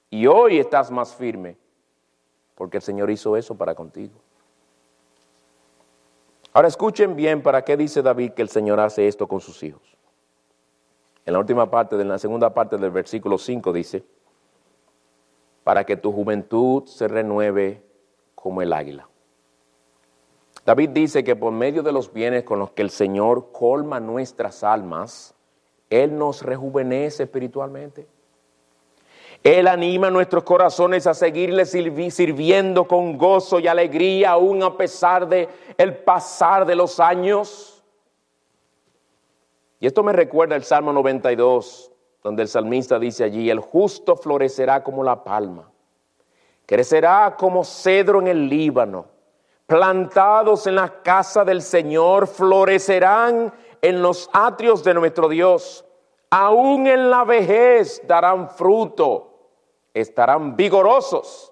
Y 0.10 0.28
hoy 0.28 0.60
estás 0.60 0.90
más 0.92 1.16
firme 1.16 1.58
porque 2.56 2.78
el 2.78 2.84
Señor 2.84 3.10
hizo 3.10 3.36
eso 3.36 3.56
para 3.56 3.76
contigo. 3.76 4.14
Ahora 6.54 6.68
escuchen 6.68 7.16
bien 7.16 7.42
para 7.42 7.64
qué 7.64 7.76
dice 7.76 8.02
David 8.02 8.32
que 8.32 8.44
el 8.44 8.50
Señor 8.50 8.80
hace 8.80 9.08
esto 9.08 9.28
con 9.28 9.42
sus 9.42 9.64
hijos. 9.64 9.82
En 11.26 11.34
la 11.34 11.40
última 11.40 11.70
parte, 11.70 12.00
en 12.00 12.08
la 12.08 12.20
segunda 12.20 12.54
parte 12.54 12.78
del 12.78 12.92
versículo 12.92 13.38
5 13.38 13.74
dice, 13.74 14.04
para 15.64 15.86
que 15.86 15.96
tu 15.96 16.12
juventud 16.12 16.86
se 16.86 17.08
renueve 17.08 17.84
como 18.36 18.62
el 18.62 18.74
águila. 18.74 19.08
David 20.66 20.90
dice 20.90 21.24
que 21.24 21.36
por 21.36 21.52
medio 21.52 21.84
de 21.84 21.92
los 21.92 22.14
bienes 22.14 22.44
con 22.44 22.60
los 22.60 22.72
que 22.72 22.82
el 22.82 22.90
Señor 22.90 23.52
colma 23.52 24.00
nuestras 24.00 24.64
almas, 24.64 25.36
Él 25.90 26.18
nos 26.18 26.42
rejuvenece 26.42 27.24
espiritualmente. 27.24 28.08
Él 29.44 29.68
anima 29.68 30.10
nuestros 30.10 30.44
corazones 30.44 31.06
a 31.06 31.14
seguirle 31.14 31.66
sirviendo 31.66 32.88
con 32.88 33.18
gozo 33.18 33.60
y 33.60 33.68
alegría, 33.68 34.32
aún 34.32 34.64
a 34.64 34.78
pesar 34.78 35.28
de 35.28 35.50
el 35.78 35.98
pasar 35.98 36.66
de 36.66 36.76
los 36.76 37.02
años. 37.02 37.84
Y 39.82 39.86
esto 39.86 40.02
me 40.02 40.14
recuerda 40.14 40.56
el 40.56 40.64
Salmo 40.64 40.94
92, 40.94 41.92
donde 42.24 42.44
el 42.44 42.48
salmista 42.48 42.98
dice 43.00 43.26
allí, 43.26 43.50
el 43.50 43.60
justo 43.60 44.16
florecerá 44.16 44.82
como 44.82 45.04
la 45.04 45.26
palma, 45.26 45.70
crecerá 46.66 47.36
como 47.38 47.66
cedro 47.66 48.22
en 48.22 48.28
el 48.28 48.48
Líbano, 48.48 49.08
plantados 49.74 50.68
en 50.68 50.76
la 50.76 51.02
casa 51.02 51.44
del 51.44 51.64
Señor, 51.64 52.28
florecerán 52.28 53.52
en 53.82 54.04
los 54.04 54.30
atrios 54.32 54.84
de 54.84 54.94
nuestro 54.94 55.28
Dios, 55.28 55.84
aún 56.30 56.86
en 56.86 57.10
la 57.10 57.24
vejez 57.24 58.00
darán 58.06 58.52
fruto 58.52 59.32
estarán 59.92 60.56
vigorosos 60.56 61.52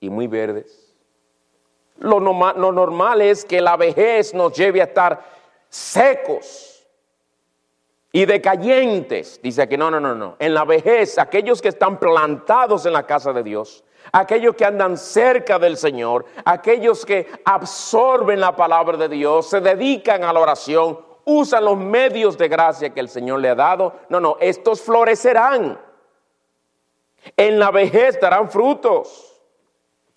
y 0.00 0.10
muy 0.10 0.26
verdes. 0.26 0.92
Lo 1.98 2.18
normal, 2.18 3.22
es 3.22 3.44
que 3.44 3.60
la 3.60 3.76
vejez 3.76 4.34
nos 4.34 4.52
lleve 4.52 4.80
a 4.80 4.86
estar 4.86 5.24
secos 5.68 6.84
y 8.10 8.26
decayentes. 8.26 9.40
Dice 9.40 9.68
que 9.68 9.78
no, 9.78 9.88
no, 9.88 10.00
no, 10.00 10.16
no. 10.16 10.34
En 10.40 10.52
la 10.52 10.64
vejez, 10.64 11.16
aquellos 11.16 11.62
que 11.62 11.68
están 11.68 12.00
plantados 12.00 12.86
en 12.86 12.92
la 12.92 13.06
casa 13.06 13.32
de 13.32 13.44
Dios, 13.44 13.84
aquellos 14.12 14.54
que 14.54 14.64
andan 14.64 14.96
cerca 14.96 15.58
del 15.58 15.76
Señor, 15.76 16.24
aquellos 16.44 17.04
que 17.04 17.28
absorben 17.44 18.40
la 18.40 18.54
palabra 18.54 18.96
de 18.96 19.08
Dios, 19.08 19.50
se 19.50 19.60
dedican 19.60 20.24
a 20.24 20.32
la 20.32 20.40
oración, 20.40 20.98
usan 21.24 21.64
los 21.64 21.76
medios 21.76 22.38
de 22.38 22.48
gracia 22.48 22.90
que 22.90 23.00
el 23.00 23.08
Señor 23.08 23.40
le 23.40 23.50
ha 23.50 23.54
dado. 23.54 23.94
No, 24.08 24.20
no, 24.20 24.36
estos 24.40 24.80
florecerán. 24.80 25.78
En 27.36 27.58
la 27.58 27.70
vejez 27.70 28.20
darán 28.20 28.50
frutos, 28.50 29.40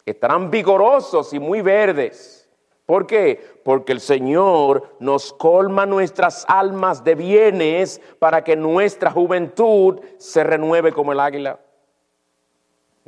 estarán 0.05 0.51
vigorosos 0.51 1.33
y 1.33 1.39
muy 1.39 1.61
verdes. 1.61 2.47
¿Por 2.85 3.05
qué? 3.05 3.59
Porque 3.63 3.91
el 3.91 3.99
Señor 3.99 4.95
nos 4.99 5.31
colma 5.33 5.85
nuestras 5.85 6.43
almas 6.47 7.03
de 7.03 7.13
bienes 7.15 8.01
para 8.17 8.43
que 8.43 8.55
nuestra 8.55 9.11
juventud 9.11 9.99
se 10.17 10.43
renueve 10.43 10.91
como 10.91 11.11
el 11.11 11.19
águila. 11.19 11.59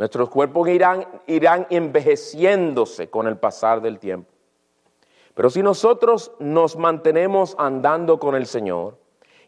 Nuestros 0.02 0.30
cuerpos 0.30 0.68
irán, 0.68 1.06
irán 1.28 1.68
envejeciéndose 1.70 3.12
con 3.12 3.28
el 3.28 3.38
pasar 3.38 3.84
del 3.84 4.00
tiempo. 4.00 4.32
Pero 5.36 5.52
si 5.52 5.62
nosotros 5.62 6.32
nos 6.40 6.76
mantenemos 6.76 7.56
andando 7.60 8.20
con 8.20 8.34
el 8.34 8.48
Señor, 8.48 8.98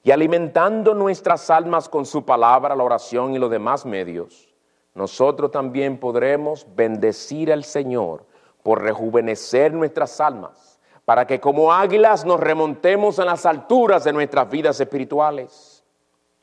y 0.04 0.12
alimentando 0.12 0.94
nuestras 0.94 1.50
almas 1.50 1.90
con 1.90 2.06
su 2.06 2.24
palabra, 2.24 2.76
la 2.76 2.84
oración 2.84 3.34
y 3.34 3.40
los 3.40 3.50
demás 3.50 3.84
medios, 3.84 4.54
nosotros 4.94 5.50
también 5.50 6.00
podremos 6.00 6.68
bendecir 6.76 7.52
al 7.52 7.64
Señor 7.64 8.24
por 8.62 8.84
rejuvenecer 8.84 9.74
nuestras 9.74 10.22
almas, 10.22 10.80
para 11.04 11.26
que 11.26 11.40
como 11.40 11.74
águilas 11.74 12.26
nos 12.26 12.40
remontemos 12.40 13.18
en 13.18 13.26
las 13.26 13.48
alturas 13.48 14.04
de 14.04 14.14
nuestras 14.14 14.48
vidas 14.52 14.80
espirituales. 14.80 15.84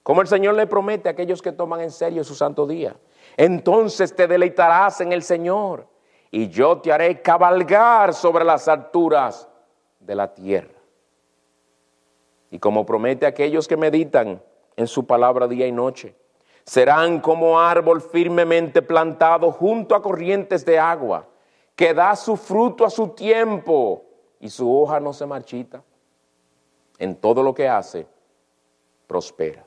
Como 0.02 0.20
el 0.20 0.26
Señor 0.26 0.56
le 0.56 0.66
promete 0.66 1.08
a 1.08 1.12
aquellos 1.12 1.40
que 1.40 1.52
toman 1.52 1.82
en 1.82 1.92
serio 1.92 2.24
su 2.24 2.34
santo 2.34 2.66
día. 2.66 2.96
Entonces 3.36 4.14
te 4.14 4.26
deleitarás 4.26 5.00
en 5.00 5.12
el 5.12 5.22
Señor 5.22 5.86
y 6.30 6.48
yo 6.48 6.78
te 6.80 6.92
haré 6.92 7.20
cabalgar 7.20 8.14
sobre 8.14 8.44
las 8.44 8.68
alturas 8.68 9.48
de 9.98 10.14
la 10.14 10.32
tierra. 10.32 10.78
Y 12.50 12.58
como 12.58 12.84
promete 12.84 13.26
aquellos 13.26 13.68
que 13.68 13.76
meditan 13.76 14.42
en 14.76 14.86
su 14.86 15.06
palabra 15.06 15.46
día 15.46 15.66
y 15.66 15.72
noche, 15.72 16.14
serán 16.64 17.20
como 17.20 17.60
árbol 17.60 18.00
firmemente 18.00 18.82
plantado 18.82 19.50
junto 19.50 19.94
a 19.94 20.02
corrientes 20.02 20.64
de 20.64 20.78
agua, 20.78 21.26
que 21.74 21.94
da 21.94 22.14
su 22.16 22.36
fruto 22.36 22.84
a 22.84 22.90
su 22.90 23.08
tiempo 23.08 24.04
y 24.38 24.48
su 24.48 24.72
hoja 24.80 25.00
no 25.00 25.12
se 25.12 25.26
marchita. 25.26 25.82
En 26.98 27.16
todo 27.16 27.42
lo 27.42 27.54
que 27.54 27.68
hace, 27.68 28.06
prospera. 29.06 29.64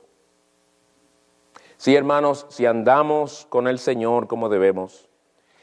Sí, 1.76 1.94
hermanos, 1.94 2.46
si 2.48 2.66
andamos 2.66 3.46
con 3.48 3.68
el 3.68 3.78
Señor 3.78 4.26
como 4.26 4.48
debemos, 4.48 5.08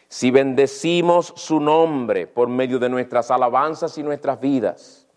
si 0.08 0.30
bendecimos 0.30 1.34
su 1.38 1.60
nombre 1.60 2.28
por 2.28 2.50
medio 2.50 2.80
de 2.80 2.90
nuestras 2.90 3.32
alabanzas 3.32 3.98
y 3.98 4.04
nuestras 4.04 4.40
vidas, 4.40 5.08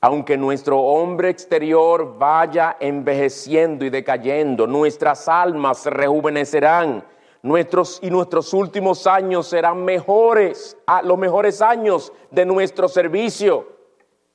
aunque 0.00 0.36
nuestro 0.36 0.80
hombre 0.80 1.30
exterior 1.30 2.18
vaya 2.18 2.76
envejeciendo 2.80 3.84
y 3.84 3.90
decayendo, 3.90 4.66
nuestras 4.66 5.28
almas 5.28 5.78
se 5.78 5.90
rejuvenecerán, 5.90 7.04
nuestros 7.42 8.00
y 8.02 8.10
nuestros 8.10 8.54
últimos 8.54 9.06
años 9.06 9.46
serán 9.46 9.84
mejores, 9.84 10.76
los 11.04 11.18
mejores 11.18 11.60
años 11.60 12.12
de 12.30 12.46
nuestro 12.46 12.88
servicio, 12.88 13.68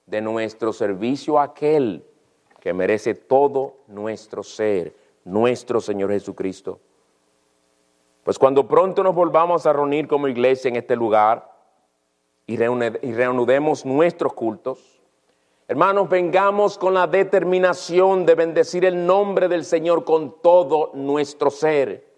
de 0.05 0.21
nuestro 0.21 0.71
servicio 0.71 1.39
a 1.39 1.43
aquel 1.43 2.05
que 2.59 2.73
merece 2.73 3.15
todo 3.15 3.77
nuestro 3.87 4.43
ser, 4.43 4.95
nuestro 5.30 5.80
Señor 5.80 6.11
Jesucristo. 6.11 6.80
Pues 8.23 8.38
cuando 8.38 8.67
pronto 8.67 9.03
nos 9.03 9.15
volvamos 9.15 9.65
a 9.65 9.73
reunir 9.73 10.07
como 10.07 10.27
iglesia 10.27 10.69
en 10.69 10.75
este 10.75 10.95
lugar 10.95 11.49
y 12.45 12.57
reanudemos 12.57 13.86
nuestros 13.86 14.34
cultos, 14.34 14.99
Hermanos, 15.69 16.09
vengamos 16.09 16.80
con 16.80 16.95
la 16.95 17.05
determinación 17.05 18.25
de 18.25 18.34
bendecir 18.34 18.86
el 18.86 19.05
nombre 19.05 19.47
del 19.47 19.63
Señor 19.63 20.03
con 20.03 20.41
todo 20.41 20.89
nuestro 20.95 21.51
ser. 21.51 22.11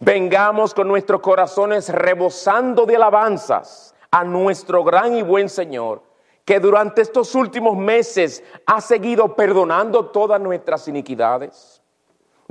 Vengamos 0.00 0.74
con 0.74 0.88
nuestros 0.88 1.20
corazones 1.20 1.88
rebosando 1.90 2.84
de 2.84 2.96
alabanzas 2.96 3.94
a 4.10 4.24
nuestro 4.24 4.82
gran 4.82 5.14
y 5.14 5.22
buen 5.22 5.48
Señor, 5.48 6.02
que 6.44 6.58
durante 6.58 7.02
estos 7.02 7.36
últimos 7.36 7.76
meses 7.76 8.42
ha 8.66 8.80
seguido 8.80 9.36
perdonando 9.36 10.06
todas 10.06 10.40
nuestras 10.40 10.88
iniquidades, 10.88 11.81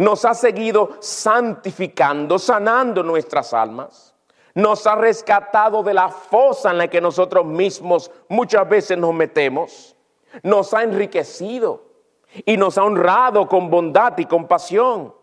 nos 0.01 0.25
ha 0.25 0.33
seguido 0.33 0.97
santificando, 0.99 2.39
sanando 2.39 3.03
nuestras 3.03 3.53
almas, 3.53 4.15
nos 4.55 4.87
ha 4.87 4.95
rescatado 4.95 5.83
de 5.83 5.93
la 5.93 6.09
fosa 6.09 6.71
en 6.71 6.79
la 6.79 6.87
que 6.87 6.99
nosotros 6.99 7.45
mismos 7.45 8.09
muchas 8.27 8.67
veces 8.67 8.97
nos 8.97 9.13
metemos. 9.13 9.95
Nos 10.41 10.73
ha 10.73 10.81
enriquecido 10.81 11.83
y 12.45 12.57
nos 12.57 12.79
ha 12.79 12.83
honrado 12.83 13.47
con 13.47 13.69
bondad 13.69 14.17
y 14.17 14.25
compasión 14.25 15.13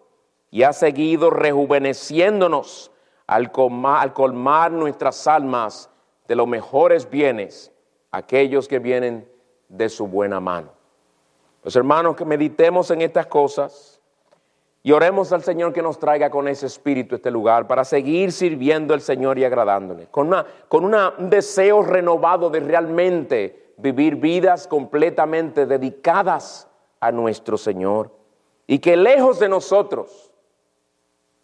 y 0.49 0.63
ha 0.63 0.73
seguido 0.73 1.31
rejuveneciéndonos 1.31 2.93
al 3.27 3.51
colmar, 3.51 4.71
nuestras 4.71 5.27
almas 5.27 5.91
de 6.29 6.37
los 6.37 6.47
mejores 6.47 7.11
bienes, 7.11 7.73
aquellos 8.13 8.69
que 8.69 8.79
vienen 8.79 9.29
de 9.69 9.89
su 9.89 10.07
buena 10.07 10.39
mano. 10.39 10.71
Los 11.65 11.75
hermanos 11.75 12.15
que 12.15 12.25
meditemos 12.25 12.93
en 12.93 13.03
estas 13.03 13.27
cosas 13.27 13.98
Y 14.83 14.93
oremos 14.93 15.33
al 15.33 15.43
Señor 15.43 15.73
que 15.73 15.83
nos 15.83 15.99
traiga 15.99 16.31
con 16.31 16.49
ese 16.49 16.67
espíritu 16.67 17.17
este 17.17 17.31
lugar 17.31 17.67
para 17.67 17.85
seguir 17.85 18.33
sirviendo 18.33 18.95
al 18.95 19.01
Señor 19.01 19.39
y 19.39 19.45
agradándole, 19.45 20.07
con, 20.07 20.29
una, 20.29 20.47
con 20.69 20.85
un 20.85 21.31
deseo 21.31 21.83
renovado 21.83 22.49
de 22.49 22.61
realmente 22.61 23.75
vivir 23.77 24.17
vidas 24.17 24.67
completamente 24.67 25.67
dedicadas 25.67 26.69
a 27.01 27.11
nuestro 27.13 27.59
Señor. 27.59 28.11
Y 28.67 28.79
que 28.79 28.97
lejos 28.97 29.39
de 29.41 29.49
nosotros 29.49 30.31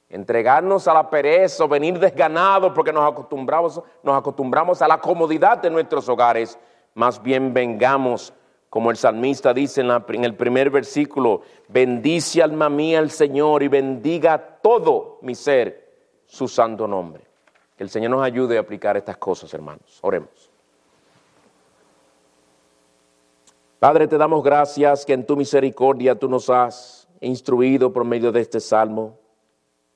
entregarnos 0.09 0.87
a 0.87 0.95
la 0.95 1.11
pereza 1.11 1.65
o 1.65 1.69
venir 1.69 1.99
desganados 1.99 2.73
porque 2.73 2.93
nos 2.93 3.11
acostumbramos, 3.11 3.83
nos 4.03 4.17
acostumbramos 4.17 4.81
a 4.81 4.89
la 4.89 5.01
comodidad 5.01 5.59
de 5.59 5.71
nuestros 5.71 6.09
hogares, 6.09 6.59
más 6.95 7.21
bien 7.21 7.53
vengamos 7.53 8.33
como 8.75 8.91
el 8.91 8.97
salmista 8.97 9.55
dice 9.55 9.83
en, 9.83 10.25
el 10.25 10.35
primer 10.35 10.69
versículo, 10.69 11.43
bendice 11.69 12.43
alma 12.43 12.69
mía 12.69 12.99
el 12.99 13.13
Señor 13.13 13.63
y 13.63 13.69
bendiga 13.69 14.59
todo 14.61 15.21
mi 15.23 15.37
ser 15.37 15.95
su 16.27 16.49
santo 16.49 16.89
nombre. 16.89 17.23
Que 17.77 17.85
el 17.85 17.89
Señor 17.89 18.11
nos 18.11 18.25
ayude 18.25 18.57
a 18.57 18.63
aplicar 18.63 18.97
estas 18.97 19.17
cosas, 19.17 19.55
hermanos. 19.55 20.01
Oremos. 20.03 20.51
Padre, 23.79 24.09
te 24.09 24.19
damos 24.19 24.43
gracias 24.43 25.07
que 25.07 25.13
en 25.13 25.25
tu 25.25 25.37
misericordia 25.37 26.19
tú 26.19 26.29
nos 26.29 26.51
has 26.51 27.07
instruido 27.21 27.93
por 27.93 28.05
medio 28.05 28.33
de 28.33 28.41
este 28.41 28.59
salmo. 28.59 29.17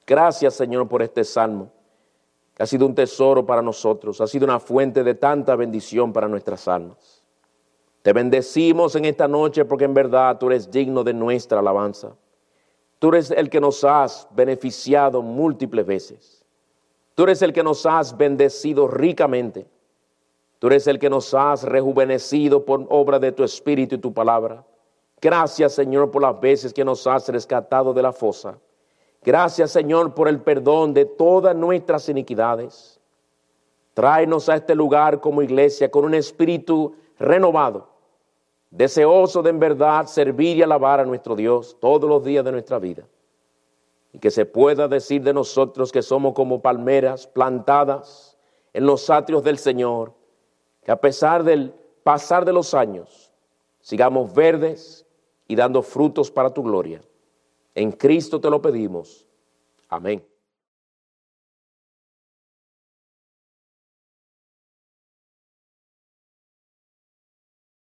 Gracias, 0.06 0.54
Señor, 0.54 0.86
por 0.86 1.02
este 1.02 1.24
salmo, 1.24 1.72
que 2.54 2.62
ha 2.62 2.66
sido 2.66 2.86
un 2.86 2.94
tesoro 2.94 3.44
para 3.44 3.60
nosotros, 3.60 4.20
ha 4.20 4.28
sido 4.28 4.44
una 4.44 4.60
fuente 4.60 5.02
de 5.02 5.16
tanta 5.16 5.56
bendición 5.56 6.12
para 6.12 6.28
nuestras 6.28 6.68
almas. 6.68 7.17
Te 8.02 8.12
bendecimos 8.12 8.94
en 8.96 9.04
esta 9.04 9.28
noche 9.28 9.64
porque 9.64 9.84
en 9.84 9.94
verdad 9.94 10.38
tú 10.38 10.46
eres 10.46 10.70
digno 10.70 11.04
de 11.04 11.12
nuestra 11.12 11.58
alabanza. 11.58 12.14
Tú 12.98 13.08
eres 13.08 13.30
el 13.30 13.48
que 13.50 13.60
nos 13.60 13.84
has 13.84 14.26
beneficiado 14.30 15.22
múltiples 15.22 15.86
veces. 15.86 16.44
Tú 17.14 17.24
eres 17.24 17.42
el 17.42 17.52
que 17.52 17.62
nos 17.62 17.84
has 17.86 18.16
bendecido 18.16 18.88
ricamente. 18.88 19.66
Tú 20.58 20.68
eres 20.68 20.86
el 20.86 20.98
que 20.98 21.10
nos 21.10 21.34
has 21.34 21.62
rejuvenecido 21.62 22.64
por 22.64 22.86
obra 22.90 23.18
de 23.18 23.32
tu 23.32 23.44
espíritu 23.44 23.96
y 23.96 23.98
tu 23.98 24.12
palabra. 24.12 24.64
Gracias 25.20 25.74
Señor 25.74 26.10
por 26.10 26.22
las 26.22 26.40
veces 26.40 26.72
que 26.72 26.84
nos 26.84 27.06
has 27.06 27.28
rescatado 27.28 27.92
de 27.92 28.02
la 28.02 28.12
fosa. 28.12 28.58
Gracias 29.22 29.72
Señor 29.72 30.14
por 30.14 30.28
el 30.28 30.40
perdón 30.40 30.94
de 30.94 31.04
todas 31.04 31.54
nuestras 31.54 32.08
iniquidades. 32.08 33.00
Tráenos 33.94 34.48
a 34.48 34.56
este 34.56 34.74
lugar 34.74 35.20
como 35.20 35.42
iglesia 35.42 35.90
con 35.90 36.04
un 36.04 36.14
espíritu 36.14 36.94
renovado 37.18 37.98
deseoso 38.70 39.42
de 39.42 39.50
en 39.50 39.58
verdad 39.58 40.06
servir 40.06 40.56
y 40.56 40.62
alabar 40.62 41.00
a 41.00 41.04
nuestro 41.04 41.34
Dios 41.34 41.76
todos 41.80 42.08
los 42.08 42.24
días 42.24 42.44
de 42.44 42.52
nuestra 42.52 42.78
vida. 42.78 43.06
Y 44.12 44.18
que 44.18 44.30
se 44.30 44.46
pueda 44.46 44.88
decir 44.88 45.22
de 45.22 45.34
nosotros 45.34 45.92
que 45.92 46.02
somos 46.02 46.34
como 46.34 46.62
palmeras 46.62 47.26
plantadas 47.26 48.38
en 48.72 48.86
los 48.86 49.10
atrios 49.10 49.42
del 49.42 49.58
Señor, 49.58 50.12
que 50.82 50.90
a 50.90 51.00
pesar 51.00 51.44
del 51.44 51.74
pasar 52.02 52.44
de 52.44 52.52
los 52.52 52.74
años, 52.74 53.32
sigamos 53.80 54.32
verdes 54.32 55.06
y 55.46 55.56
dando 55.56 55.82
frutos 55.82 56.30
para 56.30 56.50
tu 56.50 56.62
gloria. 56.62 57.00
En 57.74 57.92
Cristo 57.92 58.40
te 58.40 58.50
lo 58.50 58.60
pedimos. 58.60 59.26
Amén. 59.88 60.24